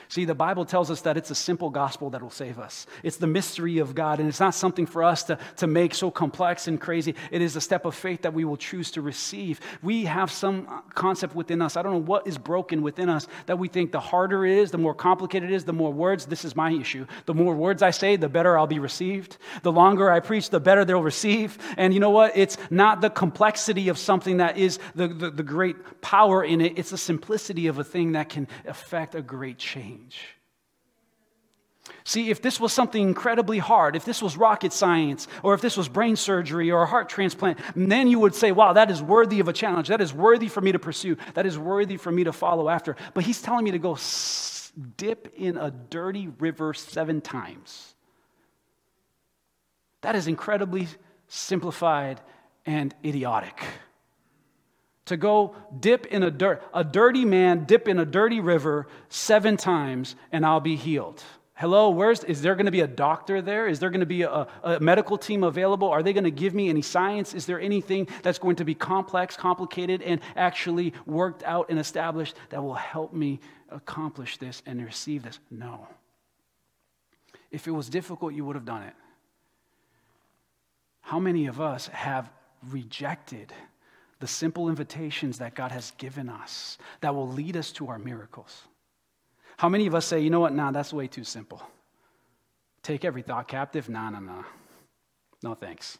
See, 0.08 0.26
the 0.26 0.36
Bible 0.36 0.66
tells 0.66 0.92
us 0.92 1.02
that 1.02 1.18
it's 1.18 1.32
a 1.32 1.36
simple 1.36 1.70
gospel 1.70 2.10
that 2.12 2.22
will 2.22 2.30
save 2.30 2.60
us. 2.60 2.86
It's 3.04 3.18
the 3.18 3.28
mystery 3.28 3.78
of 3.78 3.96
God, 3.96 4.20
and 4.20 4.28
it's 4.28 4.40
not 4.40 4.54
something 4.54 4.86
for 4.86 5.04
us 5.04 5.24
to, 5.24 5.38
to 5.58 5.68
make 5.68 5.94
so 5.94 6.12
complex 6.12 6.68
and 6.68 6.80
crazy. 6.80 7.16
It 7.30 7.42
is 7.42 7.56
a 7.56 7.62
step 7.62 7.86
of 7.86 7.96
faith 7.96 8.22
that 8.22 8.34
we 8.34 8.44
will 8.46 8.58
choose 8.58 8.92
to 8.92 9.02
receive. 9.02 9.60
We 9.82 10.06
have 10.06 10.32
some 10.32 10.84
concept 10.96 11.36
within 11.36 11.62
us. 11.62 11.78
I 11.78 11.82
don't 11.82 11.94
know 11.94 11.98
what 12.00 12.28
is 12.28 12.38
broken 12.38 12.82
within 12.82 13.10
us 13.10 13.28
that 13.48 13.60
we 13.60 13.68
think 13.68 13.92
the 13.92 14.00
harder 14.00 14.46
it 14.46 14.58
is, 14.58 14.72
the 14.72 14.78
more 14.78 14.94
complicated 14.94 15.50
it 15.50 15.56
is, 15.56 15.66
the 15.66 15.74
more 15.74 15.92
words. 15.92 16.26
This 16.26 16.44
is 16.44 16.56
my 16.56 16.72
issue. 16.72 17.06
The 17.26 17.34
more 17.34 17.56
words 17.56 17.82
I 17.82 17.92
say, 17.92 18.16
the 18.16 18.30
better 18.30 18.58
I'll 18.58 18.68
be 18.68 18.80
received. 18.80 19.38
The 19.64 19.72
longer 19.72 20.12
I 20.12 20.20
preach, 20.20 20.50
the 20.50 20.60
better 20.60 20.84
they'll 20.84 21.04
receive. 21.04 21.58
And 21.78 21.94
you 21.94 22.00
know 22.00 22.10
what? 22.10 22.32
It's 22.36 22.58
not 22.70 23.02
the 23.02 23.10
complexity 23.10 23.90
of 23.90 23.98
something 23.98 24.38
that 24.38 24.58
is 24.58 24.80
the, 24.96 25.08
the, 25.08 25.32
the 25.32 25.44
great 25.44 26.02
power 26.02 26.44
in 26.44 26.62
it, 26.62 26.78
it's 26.78 26.92
the 26.92 26.98
simplicity 26.98 27.68
of 27.68 27.78
a 27.78 27.84
thing 27.84 28.14
that 28.14 28.30
can 28.30 28.48
affect 28.66 29.16
a 29.16 29.22
great 29.22 29.58
change 29.58 29.81
change. 29.82 30.18
See, 32.04 32.30
if 32.30 32.42
this 32.42 32.60
was 32.60 32.74
something 32.74 33.02
incredibly 33.02 33.60
hard, 33.60 33.96
if 33.96 34.06
this 34.06 34.22
was 34.22 34.36
rocket 34.38 34.74
science, 34.74 35.28
or 35.44 35.54
if 35.54 35.62
this 35.62 35.78
was 35.78 35.88
brain 35.88 36.16
surgery 36.16 36.72
or 36.72 36.84
a 36.84 36.86
heart 36.86 37.10
transplant, 37.10 37.60
then 37.76 38.08
you 38.08 38.20
would 38.20 38.34
say, 38.34 38.52
wow, 38.52 38.74
that 38.74 38.90
is 38.90 39.02
worthy 39.02 39.40
of 39.40 39.48
a 39.48 39.54
challenge. 39.54 39.88
That 39.88 40.02
is 40.02 40.14
worthy 40.14 40.48
for 40.48 40.62
me 40.62 40.72
to 40.72 40.80
pursue. 40.80 41.16
That 41.34 41.46
is 41.46 41.58
worthy 41.58 41.98
for 41.98 42.12
me 42.12 42.24
to 42.24 42.34
follow 42.34 42.70
after. 42.70 42.96
But 43.14 43.24
he's 43.24 43.42
telling 43.42 43.66
me 43.66 43.72
to 43.72 43.80
go 43.80 43.98
dip 44.98 45.34
in 45.36 45.58
a 45.58 45.70
dirty 45.72 46.30
river 46.40 46.74
seven 46.74 47.22
times. 47.22 47.94
That 50.02 50.16
is 50.16 50.28
incredibly 50.28 50.88
simplified 51.28 52.20
and 52.66 52.94
idiotic 53.06 53.62
to 55.12 55.18
go 55.18 55.54
dip 55.78 56.06
in 56.06 56.24
a 56.24 56.32
dirt, 56.32 56.64
a 56.74 56.86
dirty 56.86 57.26
man 57.26 57.66
dip 57.66 57.88
in 57.90 58.00
a 58.00 58.06
dirty 58.06 58.40
river 58.40 58.88
seven 59.10 59.58
times 59.58 60.16
and 60.32 60.46
I'll 60.46 60.62
be 60.62 60.78
healed. 60.78 61.22
Hello, 61.54 61.90
where's 61.90 62.24
is 62.24 62.42
there 62.42 62.56
going 62.56 62.66
to 62.66 62.72
be 62.72 62.80
a 62.80 62.88
doctor 62.88 63.42
there? 63.42 63.68
Is 63.68 63.80
there 63.80 63.90
going 63.90 64.00
to 64.00 64.06
be 64.06 64.22
a, 64.22 64.48
a 64.64 64.80
medical 64.80 65.18
team 65.18 65.44
available? 65.44 65.90
Are 65.90 66.02
they 66.02 66.14
going 66.14 66.24
to 66.24 66.32
give 66.32 66.56
me 66.56 66.70
any 66.70 66.82
science? 66.82 67.34
Is 67.34 67.46
there 67.46 67.60
anything 67.60 68.08
that's 68.24 68.40
going 68.40 68.56
to 68.56 68.66
be 68.66 68.74
complex, 68.74 69.36
complicated, 69.36 70.02
and 70.02 70.22
actually 70.38 70.94
worked 71.06 71.44
out 71.44 71.70
and 71.70 71.78
established 71.78 72.36
that 72.50 72.64
will 72.64 72.74
help 72.74 73.14
me 73.14 73.42
accomplish 73.70 74.38
this 74.38 74.64
and 74.66 74.84
receive 74.84 75.24
this? 75.24 75.40
No. 75.52 75.88
If 77.52 77.68
it 77.68 77.72
was 77.72 77.90
difficult, 77.90 78.34
you 78.34 78.46
would 78.46 78.56
have 78.56 78.66
done 78.66 78.84
it. 78.84 78.94
How 81.02 81.20
many 81.20 81.48
of 81.48 81.60
us 81.60 81.88
have 81.88 82.32
rejected 82.70 83.54
the 84.22 84.28
simple 84.28 84.70
invitations 84.70 85.40
that 85.40 85.56
God 85.56 85.72
has 85.72 85.92
given 85.98 86.30
us 86.30 86.78
that 87.02 87.14
will 87.14 87.28
lead 87.28 87.58
us 87.58 87.72
to 87.74 87.90
our 87.90 88.00
miracles. 88.00 88.64
How 89.58 89.68
many 89.68 89.88
of 89.88 89.96
us 89.96 90.06
say, 90.06 90.22
you 90.22 90.30
know 90.30 90.40
what, 90.40 90.54
nah, 90.54 90.72
that's 90.72 90.94
way 90.94 91.08
too 91.08 91.24
simple? 91.24 91.62
Take 92.84 93.04
every 93.04 93.24
thought 93.24 93.48
captive? 93.48 93.90
Nah, 93.90 94.12
nah, 94.12 94.20
nah. 94.20 94.44
No 95.44 95.56
thanks. 95.56 95.98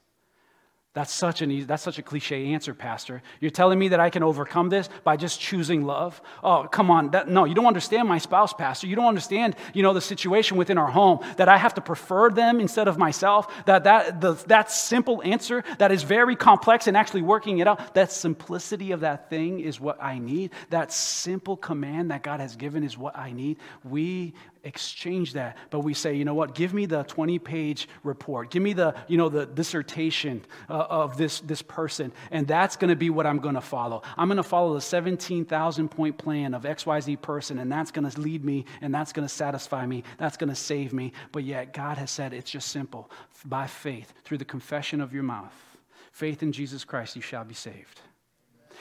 That's 0.94 1.14
such, 1.14 1.42
an 1.42 1.52
easy, 1.52 1.66
that's 1.66 1.84
such 1.84 2.00
a 2.00 2.02
cliche 2.02 2.48
answer, 2.48 2.74
Pastor. 2.74 3.24
You're 3.40 3.50
telling 3.50 3.80
me 3.80 3.88
that 3.90 4.02
I 4.02 4.10
can 4.10 4.24
overcome 4.24 4.68
this 4.68 4.90
by 5.06 5.16
just 5.16 5.40
choosing 5.40 5.86
love? 5.86 6.22
Oh, 6.44 6.68
come 6.70 6.92
on. 6.92 7.12
That, 7.12 7.30
no, 7.30 7.46
you 7.46 7.56
don't 7.56 7.66
understand 7.66 8.10
my 8.10 8.18
spouse, 8.18 8.52
Pastor. 8.52 8.88
You 8.88 8.98
don't 8.98 9.08
understand, 9.08 9.56
you 9.74 9.84
know, 9.84 9.94
the 9.94 10.02
situation 10.02 10.58
within 10.58 10.78
our 10.78 10.92
home, 10.92 11.20
that 11.38 11.48
I 11.48 11.58
have 11.58 11.76
to 11.76 11.82
prefer 11.82 12.30
them 12.30 12.60
instead 12.60 12.90
of 12.90 12.98
myself. 12.98 13.48
That, 13.68 13.86
that, 13.86 14.20
the, 14.20 14.34
that 14.48 14.70
simple 14.70 15.22
answer 15.24 15.64
that 15.78 15.94
is 15.94 16.04
very 16.04 16.36
complex 16.36 16.88
and 16.88 16.98
actually 16.98 17.22
working 17.22 17.60
it 17.60 17.68
out, 17.68 17.94
that 17.94 18.12
simplicity 18.12 18.92
of 18.92 19.00
that 19.00 19.30
thing 19.30 19.62
is 19.62 19.80
what 19.80 19.98
I 20.04 20.20
need. 20.20 20.52
That 20.72 20.92
simple 20.92 21.56
command 21.56 22.12
that 22.12 22.22
God 22.22 22.42
has 22.42 22.58
given 22.58 22.84
is 22.84 22.98
what 22.98 23.18
I 23.18 23.32
need. 23.32 23.60
We 23.86 24.34
exchange 24.64 25.34
that 25.34 25.58
but 25.70 25.80
we 25.80 25.94
say 25.94 26.14
you 26.14 26.26
know 26.26 26.34
what? 26.34 26.54
Give 26.56 26.74
me 26.74 26.86
the 26.86 27.04
20 27.04 27.40
page 27.40 27.90
report. 28.04 28.52
Give 28.52 28.62
me 28.62 28.74
the 28.74 28.96
you 29.08 29.18
know 29.18 29.30
the 29.30 29.46
dissertation 29.46 30.44
uh, 30.70 30.86
of 30.90 31.18
this 31.18 31.40
this 31.42 31.62
person 31.62 32.12
and 32.30 32.48
that's 32.48 32.76
going 32.76 32.90
to 32.90 32.96
be 32.96 33.10
what 33.10 33.26
i'm 33.26 33.40
going 33.40 33.56
to 33.56 33.62
follow. 33.62 34.02
I'm 34.18 34.28
going 34.28 34.38
to 34.38 34.44
follow 34.44 34.74
the 34.74 34.82
17000 34.82 35.90
point 35.90 36.18
plan 36.18 36.54
of 36.54 36.64
xyz 36.64 37.22
person 37.22 37.60
and 37.60 37.72
that's 37.72 37.92
going 37.92 38.10
to 38.10 38.22
lead 38.22 38.44
me 38.46 38.66
and 38.82 38.94
that's 38.94 39.14
going 39.14 39.28
to 39.28 39.34
satisfy 39.34 39.86
me 39.86 40.04
that's 40.18 40.38
going 40.38 40.50
to 40.50 40.56
save 40.56 40.94
me. 40.94 41.14
But 41.32 41.44
yet 41.44 41.74
god 41.74 41.98
has 41.98 42.12
said 42.12 42.34
it's 42.34 42.52
just 42.52 42.70
simple. 42.70 43.10
By 43.46 43.68
faith 43.68 44.14
through 44.24 44.38
the 44.38 44.46
confession 44.46 45.02
of 45.02 45.14
your 45.14 45.24
mouth 45.24 45.54
faith 46.12 46.44
in 46.44 46.52
jesus 46.52 46.84
christ 46.84 47.16
you 47.16 47.22
shall 47.22 47.44
be 47.44 47.54
saved 47.54 48.02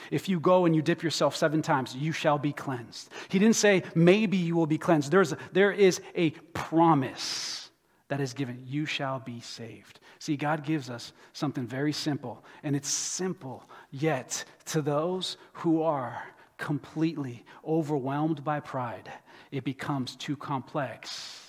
if 0.09 0.27
you 0.27 0.39
go 0.39 0.65
and 0.65 0.75
you 0.75 0.81
dip 0.81 1.03
yourself 1.03 1.35
seven 1.35 1.61
times, 1.61 1.95
you 1.95 2.11
shall 2.11 2.37
be 2.37 2.53
cleansed. 2.53 3.09
He 3.29 3.39
didn't 3.39 3.55
say, 3.55 3.83
maybe 3.93 4.37
you 4.37 4.55
will 4.55 4.65
be 4.65 4.77
cleansed. 4.77 5.11
There's 5.11 5.33
there 5.51 5.71
is 5.71 6.01
a 6.15 6.31
promise 6.53 7.69
that 8.07 8.19
is 8.19 8.33
given. 8.33 8.63
You 8.65 8.85
shall 8.85 9.19
be 9.19 9.39
saved. 9.39 9.99
See, 10.19 10.35
God 10.35 10.63
gives 10.63 10.89
us 10.89 11.13
something 11.33 11.65
very 11.65 11.93
simple, 11.93 12.43
and 12.63 12.75
it's 12.75 12.89
simple, 12.89 13.63
yet 13.89 14.43
to 14.65 14.81
those 14.81 15.37
who 15.53 15.81
are 15.81 16.23
completely 16.57 17.43
overwhelmed 17.65 18.43
by 18.43 18.59
pride, 18.59 19.11
it 19.51 19.63
becomes 19.63 20.15
too 20.15 20.35
complex 20.35 21.41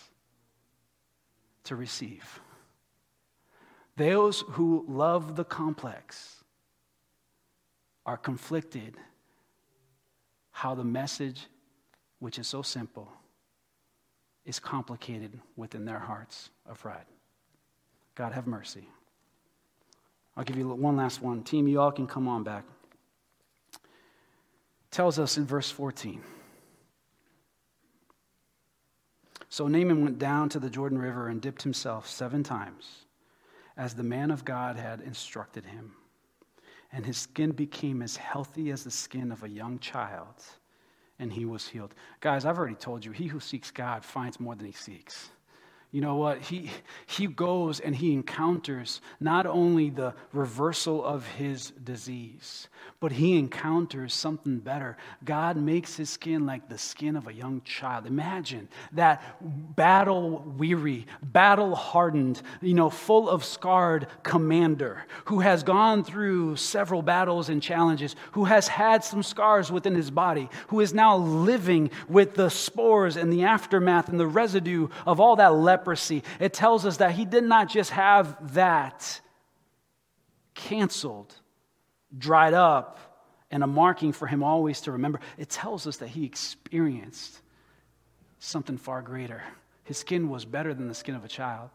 to 1.64 1.76
receive. 1.76 2.40
Those 3.96 4.40
who 4.53 4.84
love 4.88 5.36
the 5.36 5.44
complex, 5.44 6.41
are 8.05 8.16
conflicted 8.16 8.96
how 10.50 10.74
the 10.74 10.84
message, 10.84 11.46
which 12.18 12.38
is 12.38 12.46
so 12.46 12.62
simple, 12.62 13.11
is 14.44 14.59
complicated 14.59 15.38
within 15.57 15.84
their 15.84 15.98
hearts 15.98 16.50
of 16.66 16.80
pride. 16.80 17.07
God 18.14 18.32
have 18.32 18.46
mercy. 18.46 18.88
I'll 20.36 20.44
give 20.44 20.57
you 20.57 20.68
one 20.68 20.96
last 20.96 21.22
one. 21.22 21.42
Team, 21.42 21.68
you 21.68 21.80
all 21.80 21.92
can 21.92 22.07
come 22.07 22.28
on 22.28 22.42
back. 22.42 22.64
Tells 24.90 25.18
us 25.18 25.36
in 25.36 25.46
verse 25.46 25.70
14. 25.70 26.22
So 29.48 29.68
Naaman 29.68 30.03
went 30.03 30.18
down 30.18 30.48
to 30.50 30.59
the 30.59 30.70
Jordan 30.70 30.98
River 30.98 31.28
and 31.28 31.40
dipped 31.40 31.62
himself 31.62 32.09
seven 32.09 32.42
times, 32.42 33.05
as 33.76 33.94
the 33.94 34.03
man 34.03 34.30
of 34.30 34.44
God 34.44 34.76
had 34.76 35.00
instructed 35.00 35.66
him 35.66 35.92
and 36.93 37.07
his 37.07 37.16
skin 37.16 37.53
became 37.53 38.03
as 38.03 38.16
healthy 38.16 38.70
as 38.70 38.84
the 38.84 38.90
skin 38.90 39.32
of 39.32 39.43
a 39.43 39.49
young 39.49 39.78
child, 39.78 40.43
and 41.18 41.32
he 41.32 41.45
was 41.45 41.66
healed. 41.66 41.95
Guys, 42.20 42.45
I've 42.45 42.59
already 42.59 42.74
told 42.74 43.05
you, 43.05 43.12
he 43.12 43.26
who 43.26 43.40
seeks 43.40 43.70
God 43.70 44.05
finds 44.05 44.38
more 44.38 44.55
than 44.55 44.66
he 44.66 44.72
seeks. 44.72 45.30
You 45.93 46.01
know 46.01 46.16
what? 46.16 46.38
He, 46.40 46.70
he 47.07 47.26
goes 47.26 47.78
and 47.78 47.95
he 47.95 48.14
encounters 48.14 49.03
not 49.20 49.45
only 49.45 49.90
the 49.90 50.14
reversal 50.32 51.05
of 51.05 51.26
his 51.26 51.70
disease, 51.84 52.68
but 52.99 53.12
he 53.12 53.38
encounters 53.38 54.14
something 54.14 54.59
better. 54.59 54.97
God 55.22 55.59
makes 55.59 55.95
his 55.95 56.09
skin 56.09 56.47
like 56.47 56.66
the 56.70 56.78
skin 56.78 57.14
of 57.14 57.26
a 57.26 57.32
young 57.32 57.61
child. 57.62 58.07
Imagine 58.07 58.68
that 58.93 59.22
battle 59.76 60.43
weary, 60.57 61.07
battle 61.22 61.74
hardened, 61.74 62.40
you 62.62 62.72
know, 62.72 62.88
full 62.88 63.28
of 63.28 63.45
scarred 63.45 64.07
commander 64.22 65.05
who 65.26 65.40
has 65.40 65.62
gone 65.62 66.05
through 66.05 66.57
several 66.57 67.03
battles 67.03 67.51
and 67.51 67.62
challenges, 67.62 68.16
who 68.32 68.45
has 68.45 68.66
had 68.66 69.05
some 69.05 69.22
scars 69.22 69.70
within 69.70 69.95
his 69.95 70.11
body, 70.11 70.49
who 70.68 70.80
is 70.80 70.95
now 70.95 71.18
living 71.18 71.90
with 72.09 72.32
the 72.32 72.49
spores 72.49 73.16
and 73.16 73.30
the 73.30 73.43
aftermath 73.43 74.09
and 74.09 74.18
the 74.18 74.26
residue 74.26 74.88
of 75.07 75.20
all 75.20 75.36
that 75.36 75.55
leprosy. 75.55 75.81
It 76.40 76.52
tells 76.52 76.86
us 76.86 76.98
that 76.98 77.12
he 77.12 77.24
did 77.24 77.44
not 77.44 77.68
just 77.68 77.90
have 77.90 78.54
that 78.54 79.20
canceled 80.54 81.34
dried 82.16 82.54
up 82.54 82.98
and 83.50 83.62
a 83.62 83.66
marking 83.66 84.12
for 84.12 84.26
him 84.26 84.42
always 84.42 84.80
to 84.82 84.92
remember. 84.92 85.20
It 85.36 85.48
tells 85.48 85.86
us 85.86 85.98
that 85.98 86.08
he 86.08 86.24
experienced 86.24 87.40
something 88.38 88.76
far 88.76 89.02
greater. 89.02 89.42
His 89.84 89.98
skin 89.98 90.28
was 90.28 90.44
better 90.44 90.74
than 90.74 90.88
the 90.88 90.94
skin 90.94 91.14
of 91.14 91.24
a 91.24 91.28
child. 91.28 91.70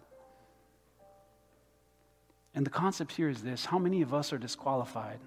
And 2.55 2.65
the 2.65 2.71
concept 2.71 3.11
here 3.11 3.29
is 3.29 3.43
this 3.43 3.65
how 3.65 3.77
many 3.77 4.01
of 4.01 4.13
us 4.13 4.33
are 4.33 4.37
disqualified 4.39 5.19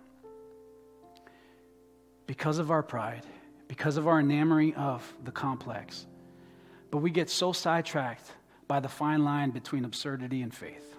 because 2.27 2.59
of 2.59 2.71
our 2.71 2.83
pride, 2.83 3.25
because 3.69 3.97
of 3.97 4.09
our 4.09 4.19
enamoring 4.19 4.75
of 4.75 5.15
the 5.25 5.31
complex? 5.31 6.07
But 6.91 6.99
we 6.99 7.11
get 7.11 7.31
so 7.31 7.53
sidetracked 7.53 8.33
by 8.71 8.79
the 8.79 8.89
fine 8.89 9.25
line 9.25 9.51
between 9.51 9.85
absurdity 9.85 10.43
and 10.43 10.55
faith. 10.55 10.95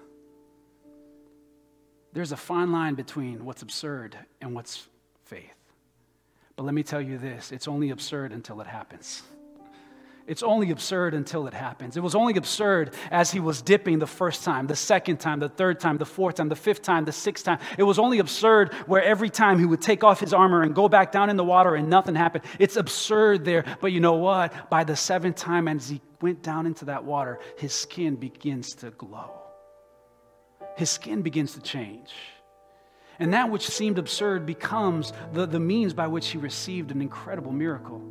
There's 2.11 2.33
a 2.33 2.35
fine 2.35 2.73
line 2.73 2.95
between 2.95 3.45
what's 3.45 3.61
absurd 3.61 4.17
and 4.41 4.53
what's 4.53 4.89
faith. 5.23 5.55
But 6.57 6.63
let 6.63 6.73
me 6.73 6.83
tell 6.83 6.99
you 6.99 7.17
this 7.17 7.53
it's 7.53 7.69
only 7.69 7.91
absurd 7.91 8.33
until 8.33 8.59
it 8.59 8.67
happens. 8.67 9.23
It's 10.27 10.43
only 10.43 10.71
absurd 10.71 11.13
until 11.13 11.47
it 11.47 11.53
happens. 11.53 11.97
It 11.97 12.03
was 12.03 12.15
only 12.15 12.35
absurd 12.35 12.93
as 13.09 13.31
he 13.31 13.39
was 13.39 13.61
dipping 13.61 13.99
the 13.99 14.07
first 14.07 14.43
time, 14.43 14.67
the 14.67 14.75
second 14.75 15.17
time, 15.17 15.39
the 15.39 15.49
third 15.49 15.79
time, 15.79 15.97
the 15.97 16.05
fourth 16.05 16.35
time, 16.35 16.49
the 16.49 16.55
fifth 16.55 16.81
time, 16.81 17.05
the 17.05 17.11
sixth 17.11 17.45
time. 17.45 17.59
It 17.77 17.83
was 17.83 17.99
only 17.99 18.19
absurd 18.19 18.73
where 18.85 19.03
every 19.03 19.29
time 19.29 19.59
he 19.59 19.65
would 19.65 19.81
take 19.81 20.03
off 20.03 20.19
his 20.19 20.33
armor 20.33 20.63
and 20.63 20.73
go 20.75 20.87
back 20.87 21.11
down 21.11 21.29
in 21.29 21.37
the 21.37 21.43
water 21.43 21.75
and 21.75 21.89
nothing 21.89 22.15
happened. 22.15 22.45
It's 22.59 22.77
absurd 22.77 23.45
there. 23.45 23.65
But 23.81 23.91
you 23.91 23.99
know 23.99 24.15
what? 24.15 24.69
By 24.69 24.83
the 24.83 24.95
seventh 24.95 25.35
time, 25.35 25.67
as 25.67 25.89
he 25.89 26.01
went 26.21 26.43
down 26.43 26.65
into 26.65 26.85
that 26.85 27.03
water, 27.03 27.39
his 27.57 27.73
skin 27.73 28.15
begins 28.15 28.75
to 28.75 28.91
glow 28.91 29.41
his 30.75 30.89
skin 30.89 31.21
begins 31.21 31.53
to 31.53 31.61
change. 31.61 32.11
And 33.19 33.33
that 33.33 33.49
which 33.49 33.67
seemed 33.67 33.99
absurd 33.99 34.45
becomes 34.45 35.13
the, 35.33 35.45
the 35.45 35.59
means 35.59 35.93
by 35.93 36.07
which 36.07 36.29
he 36.29 36.37
received 36.37 36.91
an 36.91 37.01
incredible 37.01 37.51
miracle. 37.51 38.01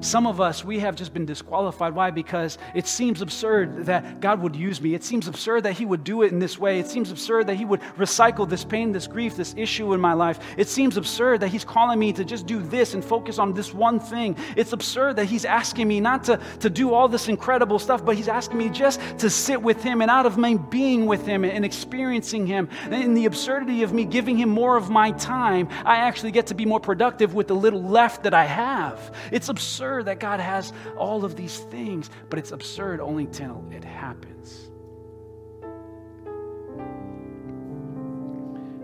Some 0.00 0.26
of 0.26 0.40
us, 0.40 0.64
we 0.64 0.78
have 0.78 0.96
just 0.96 1.12
been 1.12 1.26
disqualified. 1.26 1.94
Why? 1.94 2.10
Because 2.10 2.56
it 2.74 2.86
seems 2.86 3.20
absurd 3.20 3.84
that 3.84 4.20
God 4.20 4.40
would 4.40 4.56
use 4.56 4.80
me. 4.80 4.94
It 4.94 5.04
seems 5.04 5.28
absurd 5.28 5.64
that 5.64 5.74
He 5.74 5.84
would 5.84 6.04
do 6.04 6.22
it 6.22 6.32
in 6.32 6.38
this 6.38 6.58
way. 6.58 6.78
It 6.78 6.86
seems 6.86 7.10
absurd 7.10 7.46
that 7.48 7.56
He 7.56 7.66
would 7.66 7.80
recycle 7.98 8.48
this 8.48 8.64
pain, 8.64 8.92
this 8.92 9.06
grief, 9.06 9.36
this 9.36 9.54
issue 9.58 9.92
in 9.92 10.00
my 10.00 10.14
life. 10.14 10.40
It 10.56 10.68
seems 10.68 10.96
absurd 10.96 11.40
that 11.40 11.48
He's 11.48 11.64
calling 11.64 11.98
me 11.98 12.14
to 12.14 12.24
just 12.24 12.46
do 12.46 12.62
this 12.62 12.94
and 12.94 13.04
focus 13.04 13.38
on 13.38 13.52
this 13.52 13.74
one 13.74 14.00
thing. 14.00 14.36
It's 14.56 14.72
absurd 14.72 15.16
that 15.16 15.26
He's 15.26 15.44
asking 15.44 15.86
me 15.86 16.00
not 16.00 16.24
to, 16.24 16.40
to 16.60 16.70
do 16.70 16.94
all 16.94 17.06
this 17.06 17.28
incredible 17.28 17.78
stuff, 17.78 18.02
but 18.02 18.16
He's 18.16 18.28
asking 18.28 18.56
me 18.56 18.70
just 18.70 19.00
to 19.18 19.28
sit 19.28 19.60
with 19.60 19.82
Him 19.82 20.00
and 20.00 20.10
out 20.10 20.24
of 20.24 20.38
my 20.38 20.54
being 20.54 21.04
with 21.04 21.26
Him 21.26 21.44
and 21.44 21.62
experiencing 21.62 22.46
Him. 22.46 22.70
In 22.90 23.12
the 23.12 23.26
absurdity 23.26 23.82
of 23.82 23.92
me 23.92 24.06
giving 24.06 24.38
Him 24.38 24.48
more 24.48 24.78
of 24.78 24.88
my 24.88 25.10
time, 25.12 25.68
I 25.84 25.96
actually 25.96 26.32
get 26.32 26.46
to 26.46 26.54
be 26.54 26.64
more 26.64 26.80
productive 26.80 27.34
with 27.34 27.48
the 27.48 27.54
little 27.54 27.82
left 27.82 28.22
that 28.22 28.32
I 28.32 28.44
have. 28.44 29.14
It's 29.30 29.50
absurd 29.50 29.59
that 29.60 30.18
God 30.20 30.40
has 30.40 30.72
all 30.96 31.24
of 31.24 31.36
these 31.36 31.58
things, 31.58 32.10
but 32.28 32.38
it's 32.38 32.52
absurd 32.52 33.00
only 33.00 33.24
until 33.24 33.64
it 33.70 33.84
happens. 33.84 34.70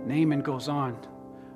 Naaman 0.06 0.40
goes 0.40 0.68
on. 0.68 0.96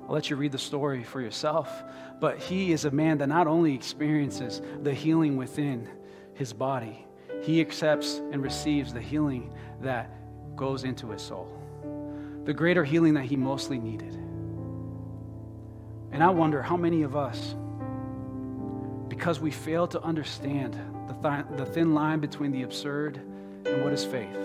I'll 0.07 0.13
let 0.13 0.29
you 0.29 0.35
read 0.35 0.51
the 0.51 0.57
story 0.57 1.03
for 1.03 1.21
yourself. 1.21 1.83
But 2.19 2.37
he 2.37 2.73
is 2.73 2.85
a 2.85 2.91
man 2.91 3.17
that 3.19 3.27
not 3.27 3.47
only 3.47 3.73
experiences 3.73 4.61
the 4.83 4.93
healing 4.93 5.37
within 5.37 5.89
his 6.33 6.53
body, 6.53 7.05
he 7.41 7.61
accepts 7.61 8.17
and 8.31 8.43
receives 8.43 8.93
the 8.93 9.01
healing 9.01 9.53
that 9.81 10.11
goes 10.55 10.83
into 10.83 11.09
his 11.09 11.21
soul. 11.21 11.57
The 12.43 12.53
greater 12.53 12.83
healing 12.83 13.13
that 13.15 13.25
he 13.25 13.35
mostly 13.35 13.79
needed. 13.79 14.13
And 16.11 16.21
I 16.21 16.29
wonder 16.29 16.61
how 16.61 16.75
many 16.75 17.03
of 17.03 17.15
us, 17.15 17.55
because 19.11 19.41
we 19.41 19.51
fail 19.51 19.85
to 19.85 20.01
understand 20.03 20.73
the, 21.09 21.13
th- 21.15 21.45
the 21.57 21.65
thin 21.65 21.93
line 21.93 22.21
between 22.21 22.49
the 22.49 22.63
absurd 22.63 23.17
and 23.65 23.83
what 23.83 23.91
is 23.91 24.05
faith, 24.05 24.37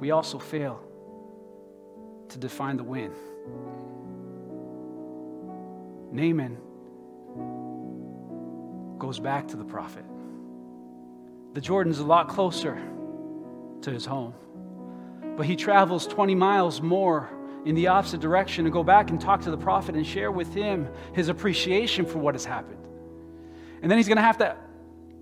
we 0.00 0.10
also 0.10 0.38
fail 0.38 0.80
to 2.30 2.38
define 2.38 2.78
the 2.78 2.82
win. 2.82 3.12
Naaman 6.10 6.56
goes 8.98 9.20
back 9.20 9.48
to 9.48 9.58
the 9.58 9.64
prophet. 9.64 10.06
The 11.52 11.60
Jordan's 11.60 11.98
a 11.98 12.04
lot 12.04 12.26
closer 12.26 12.80
to 13.82 13.90
his 13.90 14.06
home, 14.06 14.32
but 15.36 15.44
he 15.44 15.56
travels 15.56 16.06
20 16.06 16.34
miles 16.34 16.80
more 16.80 17.28
in 17.66 17.74
the 17.74 17.88
opposite 17.88 18.20
direction 18.20 18.64
and 18.64 18.72
go 18.72 18.84
back 18.84 19.10
and 19.10 19.20
talk 19.20 19.40
to 19.40 19.50
the 19.50 19.58
prophet 19.58 19.96
and 19.96 20.06
share 20.06 20.30
with 20.30 20.54
him 20.54 20.88
his 21.14 21.28
appreciation 21.28 22.06
for 22.06 22.18
what 22.18 22.36
has 22.36 22.44
happened. 22.44 22.78
And 23.82 23.90
then 23.90 23.98
he's 23.98 24.06
going 24.06 24.16
to 24.16 24.22
have 24.22 24.38
to 24.38 24.56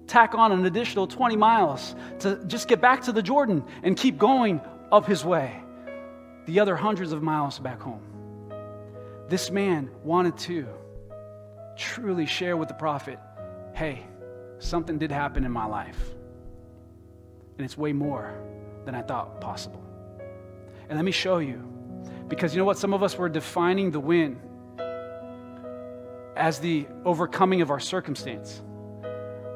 tack 0.06 0.34
on 0.34 0.52
an 0.52 0.66
additional 0.66 1.06
20 1.06 1.36
miles 1.36 1.96
to 2.18 2.44
just 2.44 2.68
get 2.68 2.82
back 2.82 3.00
to 3.04 3.12
the 3.12 3.22
Jordan 3.22 3.64
and 3.82 3.96
keep 3.96 4.18
going 4.18 4.60
up 4.92 5.06
his 5.06 5.24
way, 5.24 5.58
the 6.44 6.60
other 6.60 6.76
hundreds 6.76 7.12
of 7.12 7.22
miles 7.22 7.58
back 7.58 7.80
home. 7.80 8.02
This 9.30 9.50
man 9.50 9.90
wanted 10.04 10.36
to 10.40 10.68
truly 11.78 12.26
share 12.26 12.58
with 12.58 12.68
the 12.68 12.74
prophet 12.74 13.18
hey, 13.72 14.04
something 14.60 14.98
did 14.98 15.10
happen 15.10 15.44
in 15.44 15.50
my 15.50 15.64
life, 15.64 16.14
and 17.58 17.64
it's 17.64 17.76
way 17.76 17.92
more 17.92 18.32
than 18.84 18.94
I 18.94 19.02
thought 19.02 19.40
possible. 19.40 19.82
And 20.88 20.96
let 20.96 21.04
me 21.04 21.10
show 21.10 21.38
you 21.38 21.73
because 22.28 22.54
you 22.54 22.58
know 22.58 22.64
what? 22.64 22.78
Some 22.78 22.94
of 22.94 23.02
us 23.02 23.16
were 23.16 23.28
defining 23.28 23.90
the 23.90 24.00
win 24.00 24.40
as 26.36 26.58
the 26.58 26.86
overcoming 27.04 27.60
of 27.60 27.70
our 27.70 27.80
circumstance, 27.80 28.62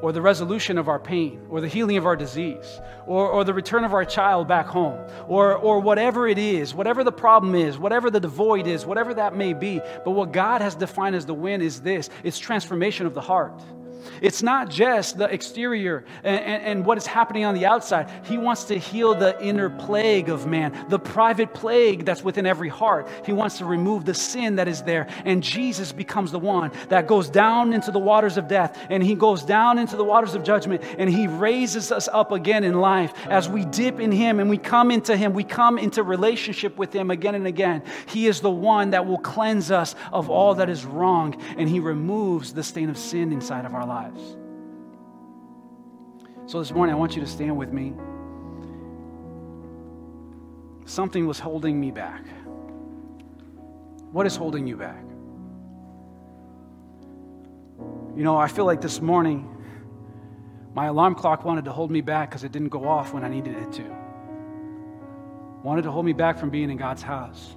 or 0.01 0.13
the 0.13 0.21
resolution 0.21 0.77
of 0.77 0.87
our 0.87 0.99
pain, 0.99 1.45
or 1.49 1.59
the 1.59 1.67
healing 1.67 1.97
of 1.97 2.05
our 2.05 2.15
disease, 2.15 2.79
or, 3.05 3.27
or 3.27 3.43
the 3.43 3.53
return 3.53 3.83
of 3.83 3.93
our 3.93 4.05
child 4.05 4.47
back 4.47 4.65
home, 4.65 4.97
or, 5.27 5.55
or 5.55 5.79
whatever 5.81 6.27
it 6.27 6.37
is, 6.37 6.73
whatever 6.73 7.03
the 7.03 7.11
problem 7.11 7.53
is, 7.53 7.77
whatever 7.77 8.09
the 8.09 8.25
void 8.27 8.65
is, 8.65 8.85
whatever 8.85 9.13
that 9.13 9.35
may 9.35 9.53
be. 9.53 9.81
But 10.05 10.11
what 10.11 10.31
God 10.31 10.61
has 10.61 10.75
defined 10.75 11.15
as 11.15 11.25
the 11.25 11.33
win 11.33 11.61
is 11.61 11.81
this 11.81 12.09
it's 12.23 12.39
transformation 12.39 13.05
of 13.05 13.13
the 13.13 13.21
heart. 13.21 13.61
It's 14.21 14.43
not 14.43 14.69
just 14.69 15.17
the 15.17 15.25
exterior 15.25 16.05
and, 16.23 16.39
and, 16.39 16.63
and, 16.63 16.85
what 16.85 16.97
is 16.97 17.05
happening 17.05 17.45
on 17.45 17.53
the 17.53 17.65
outside. 17.65 18.09
He 18.25 18.37
wants 18.37 18.65
to 18.65 18.77
heal 18.77 19.13
the 19.13 19.41
inner 19.43 19.69
plague 19.69 20.29
of 20.29 20.47
man, 20.47 20.85
the 20.89 20.99
private 20.99 21.53
plague 21.53 22.05
that's 22.05 22.23
within 22.23 22.45
every 22.45 22.69
heart. 22.69 23.07
He 23.25 23.33
wants 23.33 23.57
to 23.59 23.65
remove 23.65 24.05
the 24.05 24.13
sin 24.13 24.55
that 24.55 24.67
is 24.67 24.81
there. 24.83 25.07
And 25.25 25.43
Jesus 25.43 25.91
becomes 25.91 26.31
the 26.31 26.39
one 26.39 26.71
that 26.89 27.07
goes 27.07 27.29
down 27.29 27.73
into 27.73 27.91
the 27.91 27.99
waters 27.99 28.37
of 28.37 28.47
death 28.47 28.77
and 28.89 29.03
he 29.03 29.15
goes 29.15 29.43
down 29.43 29.77
into 29.77 29.95
the 29.95 30.03
waters 30.03 30.35
of 30.35 30.43
judgment 30.43 30.83
and 30.97 31.09
he 31.09 31.27
raises 31.27 31.91
us 31.91 32.07
up 32.07 32.31
again 32.31 32.63
in 32.63 32.79
life 32.79 33.13
as 33.27 33.49
we 33.49 33.65
dip 33.65 33.99
in 33.99 34.11
him 34.11 34.39
and 34.39 34.49
we 34.49 34.57
come 34.57 34.91
into 34.91 35.15
him. 35.15 35.33
We 35.33 35.43
come 35.43 35.77
into 35.77 36.03
relationship 36.03 36.77
with 36.77 36.93
him 36.93 37.11
again 37.11 37.35
and 37.35 37.47
again. 37.47 37.83
He 38.07 38.27
is 38.27 38.41
the 38.41 38.49
one 38.49 38.91
that 38.91 39.05
will 39.05 39.19
cleanse 39.19 39.71
us 39.71 39.95
of 40.11 40.29
all 40.29 40.55
that 40.55 40.69
is 40.69 40.85
wrong 40.85 41.39
and 41.57 41.69
he 41.69 41.79
removes 41.79 42.53
the 42.53 42.63
stain 42.63 42.89
of 42.89 42.97
sin 42.97 43.31
inside 43.31 43.65
of 43.65 43.73
our 43.73 43.85
lives. 43.85 43.98
So 46.45 46.59
this 46.59 46.71
morning, 46.71 46.95
I 46.95 46.97
want 46.97 47.15
you 47.15 47.21
to 47.21 47.27
stand 47.27 47.55
with 47.55 47.71
me. 47.71 47.93
Something 50.85 51.27
was 51.27 51.39
holding 51.39 51.79
me 51.79 51.91
back. 51.91 52.23
What 54.11 54.25
is 54.25 54.35
holding 54.35 54.65
you 54.65 54.75
back? 54.75 55.03
You 58.15 58.23
know, 58.23 58.35
I 58.35 58.47
feel 58.47 58.65
like 58.65 58.81
this 58.81 58.99
morning, 58.99 59.55
my 60.73 60.87
alarm 60.87 61.13
clock 61.13 61.45
wanted 61.45 61.65
to 61.65 61.71
hold 61.71 61.91
me 61.91 62.01
back 62.01 62.31
because 62.31 62.43
it 62.43 62.51
didn't 62.51 62.69
go 62.69 62.87
off 62.87 63.13
when 63.13 63.23
I 63.23 63.29
needed 63.29 63.55
it 63.55 63.71
to. 63.73 63.83
Wanted 65.63 65.83
to 65.83 65.91
hold 65.91 66.05
me 66.05 66.13
back 66.13 66.39
from 66.39 66.49
being 66.49 66.71
in 66.71 66.77
God's 66.77 67.03
house 67.03 67.55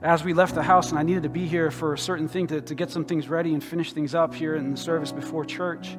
as 0.00 0.22
we 0.22 0.32
left 0.32 0.54
the 0.54 0.62
house, 0.62 0.90
and 0.90 0.98
I 0.98 1.02
needed 1.02 1.24
to 1.24 1.28
be 1.28 1.46
here 1.46 1.70
for 1.70 1.92
a 1.92 1.98
certain 1.98 2.28
thing 2.28 2.46
to, 2.48 2.60
to 2.60 2.74
get 2.74 2.90
some 2.90 3.04
things 3.04 3.28
ready 3.28 3.52
and 3.52 3.62
finish 3.62 3.92
things 3.92 4.14
up 4.14 4.32
here 4.32 4.54
in 4.54 4.70
the 4.70 4.76
service 4.76 5.10
before 5.10 5.44
church. 5.44 5.96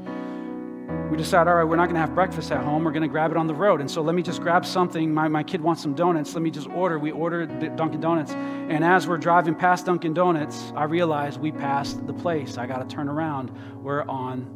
we 1.12 1.18
decided, 1.18 1.50
all 1.50 1.58
right, 1.58 1.66
we're 1.66 1.76
not 1.76 1.86
going 1.86 1.95
to 1.95 2.02
have 2.02 2.16
breakfast 2.16 2.52
at 2.52 2.64
home. 2.64 2.86
We're 2.86 2.91
going 2.91 3.04
to 3.04 3.10
grab 3.10 3.32
it 3.32 3.38
on 3.38 3.45
the 3.45 3.54
road. 3.54 3.82
And 3.82 3.91
so 3.91 4.02
let 4.02 4.16
me 4.16 4.22
just 4.22 4.41
grab 4.41 4.66
something. 4.66 5.14
My, 5.14 5.28
my 5.28 5.43
kid 5.43 5.60
wants 5.60 5.82
some 5.82 5.95
donuts. 5.95 6.34
Let 6.34 6.41
me 6.41 6.50
just 6.50 6.68
order. 6.70 6.97
We 6.97 7.12
ordered 7.12 7.76
Dunkin' 7.76 8.00
Donuts. 8.00 8.32
And 8.32 8.86
as 8.86 9.06
we're 9.06 9.18
driving 9.18 9.54
past 9.54 9.86
Dunkin' 9.86 10.14
Donuts, 10.14 10.72
I 10.76 10.86
realize 10.86 11.38
we 11.38 11.52
passed 11.52 12.06
the 12.08 12.14
place. 12.14 12.58
I 12.58 12.68
got 12.68 12.88
to 12.88 12.95
turn 12.95 13.10
around. 13.10 13.52
We're 13.84 14.04
on 14.04 14.56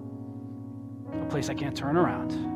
a 1.22 1.26
place 1.26 1.50
I 1.50 1.54
can't 1.54 1.76
turn 1.76 1.98
around. 1.98 2.53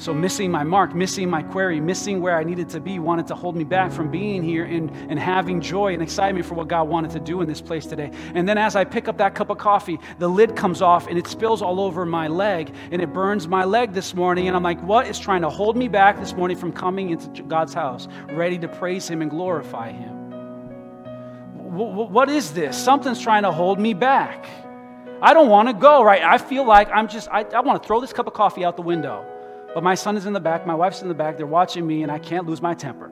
So, 0.00 0.14
missing 0.14 0.50
my 0.50 0.64
mark, 0.64 0.94
missing 0.94 1.28
my 1.28 1.42
query, 1.42 1.78
missing 1.78 2.22
where 2.22 2.38
I 2.38 2.42
needed 2.42 2.70
to 2.70 2.80
be, 2.80 2.98
wanted 2.98 3.26
to 3.26 3.34
hold 3.34 3.54
me 3.54 3.64
back 3.64 3.92
from 3.92 4.10
being 4.10 4.42
here 4.42 4.64
and, 4.64 4.90
and 5.10 5.18
having 5.18 5.60
joy 5.60 5.92
and 5.92 6.02
excitement 6.02 6.46
for 6.46 6.54
what 6.54 6.68
God 6.68 6.88
wanted 6.88 7.10
to 7.10 7.20
do 7.20 7.42
in 7.42 7.48
this 7.48 7.60
place 7.60 7.84
today. 7.84 8.10
And 8.32 8.48
then, 8.48 8.56
as 8.56 8.76
I 8.76 8.84
pick 8.84 9.08
up 9.08 9.18
that 9.18 9.34
cup 9.34 9.50
of 9.50 9.58
coffee, 9.58 10.00
the 10.18 10.26
lid 10.26 10.56
comes 10.56 10.80
off 10.80 11.06
and 11.06 11.18
it 11.18 11.26
spills 11.26 11.60
all 11.60 11.78
over 11.78 12.06
my 12.06 12.28
leg 12.28 12.72
and 12.90 13.02
it 13.02 13.12
burns 13.12 13.46
my 13.46 13.64
leg 13.64 13.92
this 13.92 14.14
morning. 14.14 14.48
And 14.48 14.56
I'm 14.56 14.62
like, 14.62 14.82
what 14.82 15.06
is 15.06 15.18
trying 15.18 15.42
to 15.42 15.50
hold 15.50 15.76
me 15.76 15.86
back 15.86 16.18
this 16.18 16.32
morning 16.32 16.56
from 16.56 16.72
coming 16.72 17.10
into 17.10 17.42
God's 17.42 17.74
house, 17.74 18.08
ready 18.30 18.56
to 18.56 18.68
praise 18.68 19.06
Him 19.06 19.20
and 19.20 19.30
glorify 19.30 19.92
Him? 19.92 20.30
What 21.74 22.30
is 22.30 22.52
this? 22.52 22.82
Something's 22.82 23.20
trying 23.20 23.42
to 23.42 23.52
hold 23.52 23.78
me 23.78 23.92
back. 23.92 24.46
I 25.20 25.34
don't 25.34 25.50
want 25.50 25.68
to 25.68 25.74
go, 25.74 26.02
right? 26.02 26.22
I 26.22 26.38
feel 26.38 26.64
like 26.64 26.88
I'm 26.90 27.06
just, 27.06 27.28
I, 27.28 27.42
I 27.42 27.60
want 27.60 27.82
to 27.82 27.86
throw 27.86 28.00
this 28.00 28.14
cup 28.14 28.26
of 28.26 28.32
coffee 28.32 28.64
out 28.64 28.76
the 28.76 28.82
window. 28.82 29.26
But 29.74 29.84
my 29.84 29.94
son 29.94 30.16
is 30.16 30.26
in 30.26 30.32
the 30.32 30.40
back, 30.40 30.66
my 30.66 30.74
wife's 30.74 31.02
in 31.02 31.08
the 31.08 31.14
back, 31.14 31.36
they're 31.36 31.46
watching 31.46 31.86
me, 31.86 32.02
and 32.02 32.10
I 32.10 32.18
can't 32.18 32.46
lose 32.46 32.60
my 32.60 32.74
temper. 32.74 33.10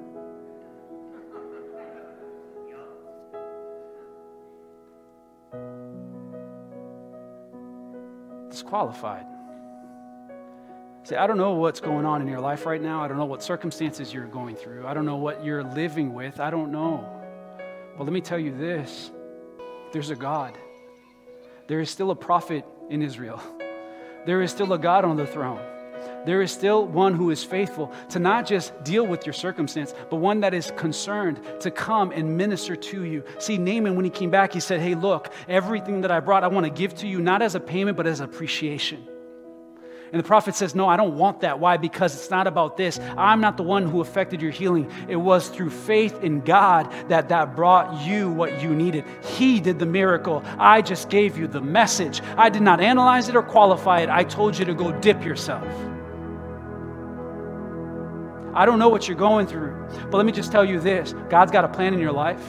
Disqualified. 8.50 9.24
See, 11.04 11.14
I 11.14 11.26
don't 11.28 11.38
know 11.38 11.52
what's 11.52 11.80
going 11.80 12.04
on 12.04 12.20
in 12.22 12.28
your 12.28 12.40
life 12.40 12.66
right 12.66 12.82
now. 12.82 13.02
I 13.02 13.08
don't 13.08 13.18
know 13.18 13.24
what 13.24 13.42
circumstances 13.42 14.12
you're 14.12 14.26
going 14.26 14.56
through. 14.56 14.86
I 14.86 14.94
don't 14.94 15.06
know 15.06 15.16
what 15.16 15.44
you're 15.44 15.62
living 15.62 16.12
with. 16.12 16.40
I 16.40 16.50
don't 16.50 16.72
know. 16.72 17.08
But 17.96 18.04
let 18.04 18.12
me 18.12 18.20
tell 18.20 18.38
you 18.38 18.54
this 18.56 19.10
there's 19.92 20.10
a 20.10 20.16
God. 20.16 20.58
There 21.68 21.80
is 21.80 21.88
still 21.88 22.10
a 22.10 22.16
prophet 22.16 22.64
in 22.90 23.00
Israel. 23.00 23.40
There 24.26 24.42
is 24.42 24.50
still 24.50 24.72
a 24.72 24.78
God 24.78 25.04
on 25.04 25.16
the 25.16 25.26
throne 25.26 25.64
there 26.24 26.42
is 26.42 26.52
still 26.52 26.86
one 26.86 27.14
who 27.14 27.30
is 27.30 27.44
faithful 27.44 27.92
to 28.10 28.18
not 28.18 28.46
just 28.46 28.72
deal 28.84 29.06
with 29.06 29.26
your 29.26 29.32
circumstance, 29.32 29.94
but 30.10 30.16
one 30.16 30.40
that 30.40 30.54
is 30.54 30.72
concerned 30.76 31.40
to 31.60 31.70
come 31.70 32.10
and 32.12 32.36
minister 32.36 32.76
to 32.76 33.04
you. 33.04 33.24
See, 33.38 33.58
Naaman, 33.58 33.96
when 33.96 34.04
he 34.04 34.10
came 34.10 34.30
back, 34.30 34.52
he 34.52 34.60
said, 34.60 34.80
Hey, 34.80 34.94
look, 34.94 35.32
everything 35.48 36.02
that 36.02 36.10
I 36.10 36.20
brought, 36.20 36.44
I 36.44 36.48
want 36.48 36.64
to 36.64 36.70
give 36.70 36.94
to 36.96 37.08
you, 37.08 37.20
not 37.20 37.42
as 37.42 37.54
a 37.54 37.60
payment, 37.60 37.96
but 37.96 38.06
as 38.06 38.20
appreciation. 38.20 39.06
And 40.12 40.18
the 40.18 40.26
prophet 40.26 40.54
says, 40.54 40.74
No, 40.74 40.88
I 40.88 40.96
don't 40.96 41.16
want 41.16 41.40
that. 41.40 41.60
Why? 41.60 41.76
Because 41.76 42.14
it's 42.14 42.30
not 42.30 42.46
about 42.46 42.76
this. 42.76 42.98
I'm 43.16 43.40
not 43.40 43.56
the 43.56 43.62
one 43.62 43.86
who 43.86 44.00
affected 44.00 44.40
your 44.40 44.50
healing. 44.50 44.90
It 45.08 45.16
was 45.16 45.48
through 45.48 45.70
faith 45.70 46.22
in 46.22 46.40
God 46.40 46.90
that 47.08 47.28
that 47.28 47.54
brought 47.54 48.06
you 48.06 48.30
what 48.30 48.62
you 48.62 48.74
needed. 48.74 49.04
He 49.22 49.60
did 49.60 49.78
the 49.78 49.86
miracle. 49.86 50.42
I 50.58 50.82
just 50.82 51.10
gave 51.10 51.36
you 51.36 51.46
the 51.46 51.60
message. 51.60 52.22
I 52.36 52.48
did 52.48 52.62
not 52.62 52.80
analyze 52.80 53.28
it 53.28 53.36
or 53.36 53.42
qualify 53.42 54.00
it. 54.00 54.08
I 54.08 54.24
told 54.24 54.58
you 54.58 54.64
to 54.64 54.74
go 54.74 54.92
dip 54.92 55.24
yourself. 55.24 55.66
I 58.54 58.66
don't 58.66 58.78
know 58.78 58.88
what 58.88 59.08
you're 59.08 59.16
going 59.16 59.46
through, 59.46 59.74
but 60.10 60.16
let 60.16 60.26
me 60.26 60.32
just 60.32 60.52
tell 60.52 60.64
you 60.64 60.80
this 60.80 61.14
God's 61.28 61.52
got 61.52 61.64
a 61.64 61.68
plan 61.68 61.94
in 61.94 62.00
your 62.00 62.12
life. 62.12 62.42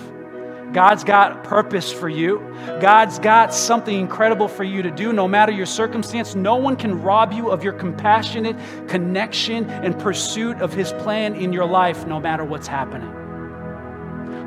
God's 0.73 1.03
got 1.03 1.43
purpose 1.43 1.91
for 1.91 2.09
you. 2.09 2.39
God's 2.79 3.17
got 3.17 3.53
something 3.53 3.97
incredible 3.97 4.47
for 4.47 4.63
you 4.63 4.83
to 4.83 4.91
do 4.91 5.13
no 5.13 5.27
matter 5.27 5.51
your 5.51 5.65
circumstance. 5.65 6.35
No 6.35 6.57
one 6.57 6.75
can 6.75 7.01
rob 7.01 7.33
you 7.33 7.49
of 7.49 7.63
your 7.63 7.73
compassionate 7.73 8.55
connection 8.87 9.67
and 9.69 9.97
pursuit 9.97 10.61
of 10.61 10.71
His 10.71 10.93
plan 10.93 11.35
in 11.35 11.51
your 11.51 11.65
life, 11.65 12.05
no 12.05 12.19
matter 12.19 12.45
what's 12.45 12.67
happening. 12.67 13.28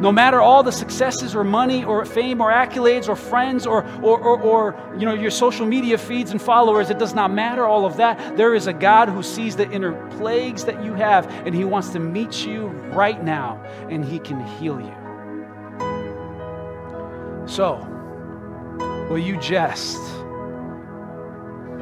No 0.00 0.10
matter 0.10 0.40
all 0.40 0.62
the 0.62 0.72
successes 0.72 1.34
or 1.34 1.44
money 1.44 1.84
or 1.84 2.04
fame 2.04 2.40
or 2.40 2.50
accolades 2.50 3.08
or 3.08 3.16
friends 3.16 3.66
or, 3.66 3.84
or, 4.00 4.18
or, 4.18 4.40
or, 4.40 4.96
you 4.98 5.04
know, 5.04 5.14
your 5.14 5.30
social 5.30 5.66
media 5.66 5.98
feeds 5.98 6.30
and 6.30 6.40
followers, 6.40 6.90
it 6.90 6.98
does 6.98 7.14
not 7.14 7.32
matter 7.32 7.66
all 7.66 7.84
of 7.84 7.96
that. 7.98 8.36
There 8.36 8.54
is 8.54 8.66
a 8.66 8.72
God 8.72 9.08
who 9.08 9.22
sees 9.22 9.56
the 9.56 9.70
inner 9.70 9.92
plagues 10.16 10.64
that 10.64 10.82
you 10.84 10.94
have 10.94 11.26
and 11.46 11.54
he 11.54 11.64
wants 11.64 11.90
to 11.90 11.98
meet 11.98 12.44
you 12.46 12.66
right 12.94 13.22
now 13.22 13.62
and 13.88 14.04
he 14.04 14.18
can 14.18 14.44
heal 14.58 14.80
you. 14.80 14.94
So, 17.46 17.76
will 19.10 19.18
you 19.18 19.36
just 19.38 20.00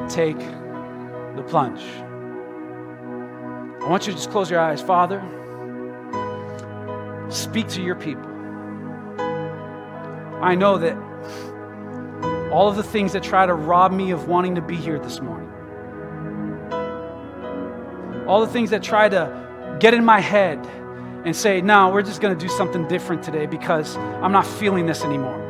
take 0.09 0.39
the 1.37 1.45
plunge? 1.47 1.83
I 3.83 3.89
want 3.89 4.07
you 4.07 4.13
to 4.13 4.19
just 4.19 4.31
close 4.31 4.51
your 4.51 4.61
eyes. 4.61 4.83
Father, 4.83 5.23
Speak 7.31 7.69
to 7.69 7.83
your 7.83 7.95
people. 7.95 8.29
I 10.43 10.55
know 10.57 10.79
that 10.79 10.97
all 12.51 12.69
of 12.69 12.77
the 12.77 12.83
things 12.83 13.13
that 13.13 13.23
try 13.23 13.47
to 13.47 13.55
rob 13.55 13.93
me 13.93 14.11
of 14.11 14.27
wanting 14.27 14.57
to 14.57 14.61
be 14.61 14.77
here 14.77 14.99
this 14.99 15.21
morning, 15.21 15.49
all 18.27 18.41
the 18.41 18.53
things 18.53 18.71
that 18.71 18.83
try 18.83 19.09
to 19.09 19.77
get 19.81 19.95
in 19.95 20.05
my 20.05 20.21
head 20.21 20.59
and 21.25 21.37
say, 21.37 21.61
no, 21.61 21.91
we're 21.91 22.03
just 22.03 22.21
going 22.21 22.37
to 22.37 22.47
do 22.47 22.51
something 22.53 22.89
different 22.89 23.23
today 23.23 23.47
because 23.47 23.97
I'm 23.97 24.33
not 24.33 24.47
feeling 24.47 24.87
this 24.87 25.05
anymore. 25.05 25.50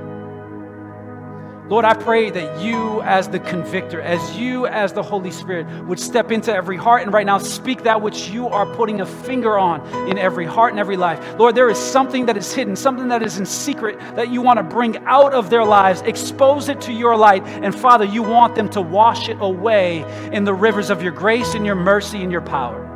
Lord, 1.71 1.85
I 1.85 1.95
pray 1.95 2.31
that 2.31 2.61
you, 2.61 3.01
as 3.03 3.29
the 3.29 3.39
convictor, 3.39 4.01
as 4.01 4.37
you, 4.37 4.67
as 4.67 4.93
the 4.93 5.05
Holy 5.05 5.31
Spirit, 5.31 5.69
would 5.85 6.01
step 6.01 6.33
into 6.33 6.53
every 6.53 6.77
heart 6.77 7.03
and 7.03 7.13
right 7.13 7.25
now 7.25 7.39
speak 7.39 7.85
that 7.85 8.03
which 8.03 8.29
you 8.29 8.49
are 8.49 8.67
putting 8.75 9.01
a 9.01 9.07
finger 9.07 9.57
on 9.57 9.87
in 10.09 10.19
every 10.19 10.45
heart 10.45 10.73
and 10.73 10.81
every 10.81 10.97
life. 10.97 11.25
Lord, 11.39 11.55
there 11.55 11.71
is 11.71 11.79
something 11.79 12.27
that 12.27 12.37
is 12.37 12.53
hidden, 12.53 12.75
something 12.75 13.07
that 13.07 13.23
is 13.23 13.39
in 13.39 13.47
secret 13.47 14.01
that 14.17 14.31
you 14.31 14.43
want 14.43 14.57
to 14.57 14.65
bring 14.65 14.97
out 15.07 15.33
of 15.33 15.49
their 15.49 15.65
lives, 15.65 16.01
expose 16.01 16.69
it 16.69 16.81
to 16.81 16.93
your 16.93 17.17
light. 17.17 17.45
And 17.47 17.73
Father, 17.73 18.05
you 18.05 18.25
want 18.25 18.57
them 18.57 18.69
to 18.71 18.81
wash 18.81 19.29
it 19.29 19.37
away 19.41 20.05
in 20.33 20.43
the 20.43 20.53
rivers 20.53 20.91
of 20.91 21.05
your 21.05 21.13
grace 21.13 21.55
and 21.55 21.65
your 21.65 21.77
mercy 21.77 22.21
and 22.21 22.33
your 22.33 22.43
power. 22.43 22.89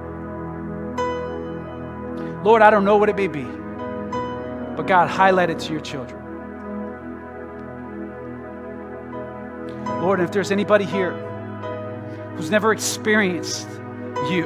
Lord, 2.43 2.61
I 2.61 2.71
don't 2.71 2.85
know 2.85 2.97
what 2.97 3.09
it 3.09 3.15
may 3.15 3.29
be, 3.29 3.45
but 3.45 4.89
God, 4.89 5.09
highlight 5.09 5.51
it 5.51 5.61
to 5.61 5.73
your 5.73 5.81
children. 5.81 6.24
Lord, 10.05 10.21
if 10.21 10.33
there's 10.33 10.53
anybody 10.53 10.85
here 10.85 11.13
who's 12.37 12.51
never 12.51 12.73
experienced 12.73 13.67
you, 14.29 14.43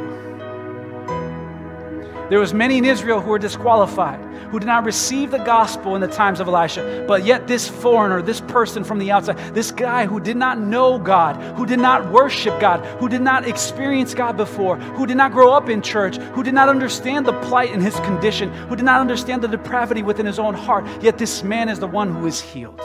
there 2.30 2.38
was 2.38 2.54
many 2.54 2.78
in 2.78 2.84
Israel 2.84 3.20
who 3.20 3.30
were 3.30 3.40
disqualified, 3.40 4.20
who 4.50 4.60
did 4.60 4.66
not 4.66 4.84
receive 4.84 5.32
the 5.32 5.38
gospel 5.38 5.96
in 5.96 6.00
the 6.00 6.06
times 6.06 6.38
of 6.38 6.46
Elisha. 6.46 7.04
But 7.08 7.24
yet 7.24 7.48
this 7.48 7.68
foreigner, 7.68 8.22
this 8.22 8.40
person 8.40 8.84
from 8.84 9.00
the 9.00 9.10
outside, 9.10 9.36
this 9.52 9.72
guy 9.72 10.06
who 10.06 10.20
did 10.20 10.36
not 10.36 10.60
know 10.60 10.96
God, 10.96 11.34
who 11.56 11.66
did 11.66 11.80
not 11.80 12.08
worship 12.12 12.60
God, 12.60 12.84
who 13.00 13.08
did 13.08 13.22
not 13.22 13.44
experience 13.44 14.14
God 14.14 14.36
before, 14.36 14.76
who 14.76 15.08
did 15.08 15.16
not 15.16 15.32
grow 15.32 15.52
up 15.52 15.68
in 15.68 15.82
church, 15.82 16.18
who 16.18 16.44
did 16.44 16.54
not 16.54 16.68
understand 16.68 17.26
the 17.26 17.32
plight 17.40 17.72
in 17.72 17.80
his 17.80 17.96
condition, 18.00 18.52
who 18.68 18.76
did 18.76 18.84
not 18.84 19.00
understand 19.00 19.42
the 19.42 19.48
depravity 19.48 20.04
within 20.04 20.24
his 20.24 20.38
own 20.38 20.54
heart, 20.54 20.86
yet 21.02 21.18
this 21.18 21.42
man 21.42 21.68
is 21.68 21.80
the 21.80 21.88
one 21.88 22.14
who 22.14 22.28
is 22.28 22.40
healed. 22.40 22.80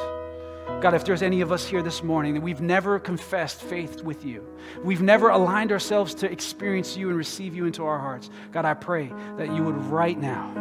God, 0.83 0.93
if 0.95 1.05
there's 1.05 1.21
any 1.21 1.39
of 1.39 1.53
us 1.53 1.65
here 1.65 1.81
this 1.81 2.03
morning 2.03 2.33
that 2.33 2.41
we've 2.41 2.59
never 2.59 2.99
confessed 2.99 3.61
faith 3.61 4.03
with 4.03 4.25
you, 4.25 4.45
we've 4.83 5.01
never 5.01 5.29
aligned 5.29 5.71
ourselves 5.71 6.13
to 6.15 6.29
experience 6.29 6.97
you 6.97 7.07
and 7.07 7.17
receive 7.17 7.55
you 7.55 7.65
into 7.65 7.85
our 7.85 7.97
hearts, 7.97 8.29
God, 8.51 8.65
I 8.65 8.73
pray 8.73 9.09
that 9.37 9.55
you 9.55 9.63
would 9.63 9.77
right 9.85 10.19
now 10.19 10.51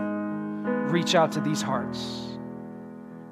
reach 0.93 1.17
out 1.17 1.33
to 1.33 1.41
these 1.41 1.61
hearts. 1.61 2.39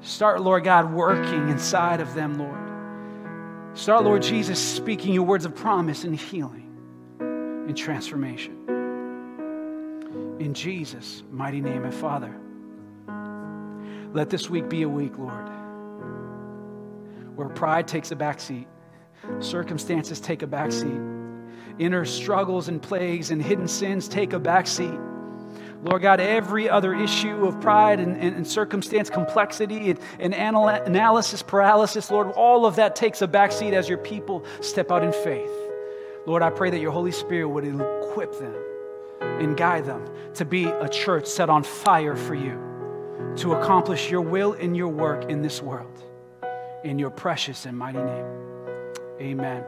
Start, 0.00 0.42
Lord 0.42 0.64
God, 0.64 0.92
working 0.92 1.48
inside 1.48 2.00
of 2.00 2.12
them, 2.14 2.36
Lord. 2.36 3.78
Start, 3.78 4.02
Lord 4.02 4.22
Jesus, 4.22 4.58
speaking 4.58 5.14
your 5.14 5.22
words 5.22 5.44
of 5.44 5.54
promise 5.54 6.02
and 6.02 6.16
healing 6.16 6.76
and 7.20 7.76
transformation. 7.76 8.66
In 10.40 10.52
Jesus' 10.54 11.22
mighty 11.30 11.60
name 11.60 11.84
and 11.84 11.94
Father, 11.94 12.34
let 14.12 14.28
this 14.28 14.50
week 14.50 14.68
be 14.68 14.82
a 14.82 14.88
week, 14.88 15.16
Lord 15.16 15.59
where 17.40 17.48
pride 17.48 17.88
takes 17.88 18.10
a 18.10 18.16
backseat, 18.16 18.66
circumstances 19.40 20.20
take 20.20 20.42
a 20.42 20.46
backseat, 20.46 21.00
inner 21.78 22.04
struggles 22.04 22.68
and 22.68 22.82
plagues 22.82 23.30
and 23.30 23.42
hidden 23.42 23.66
sins 23.66 24.08
take 24.08 24.34
a 24.34 24.38
backseat. 24.38 25.06
Lord 25.82 26.02
God, 26.02 26.20
every 26.20 26.68
other 26.68 26.94
issue 26.94 27.46
of 27.46 27.58
pride 27.58 27.98
and, 27.98 28.14
and, 28.18 28.36
and 28.36 28.46
circumstance 28.46 29.08
complexity 29.08 29.88
and, 29.90 29.98
and 30.18 30.34
anal- 30.34 30.68
analysis 30.68 31.42
paralysis, 31.42 32.10
Lord, 32.10 32.30
all 32.32 32.66
of 32.66 32.76
that 32.76 32.94
takes 32.94 33.22
a 33.22 33.26
backseat 33.26 33.72
as 33.72 33.88
your 33.88 33.96
people 33.96 34.44
step 34.60 34.92
out 34.92 35.02
in 35.02 35.10
faith. 35.10 35.50
Lord, 36.26 36.42
I 36.42 36.50
pray 36.50 36.68
that 36.68 36.80
your 36.80 36.92
Holy 36.92 37.12
Spirit 37.12 37.48
would 37.48 37.64
equip 37.64 38.38
them 38.38 38.54
and 39.22 39.56
guide 39.56 39.86
them 39.86 40.06
to 40.34 40.44
be 40.44 40.66
a 40.66 40.90
church 40.90 41.26
set 41.26 41.48
on 41.48 41.62
fire 41.62 42.16
for 42.16 42.34
you, 42.34 43.32
to 43.36 43.54
accomplish 43.54 44.10
your 44.10 44.20
will 44.20 44.52
and 44.52 44.76
your 44.76 44.88
work 44.88 45.30
in 45.30 45.40
this 45.40 45.62
world 45.62 46.04
in 46.84 46.98
your 46.98 47.10
precious 47.10 47.66
and 47.66 47.76
mighty 47.76 47.98
name. 47.98 48.26
Amen. 49.20 49.64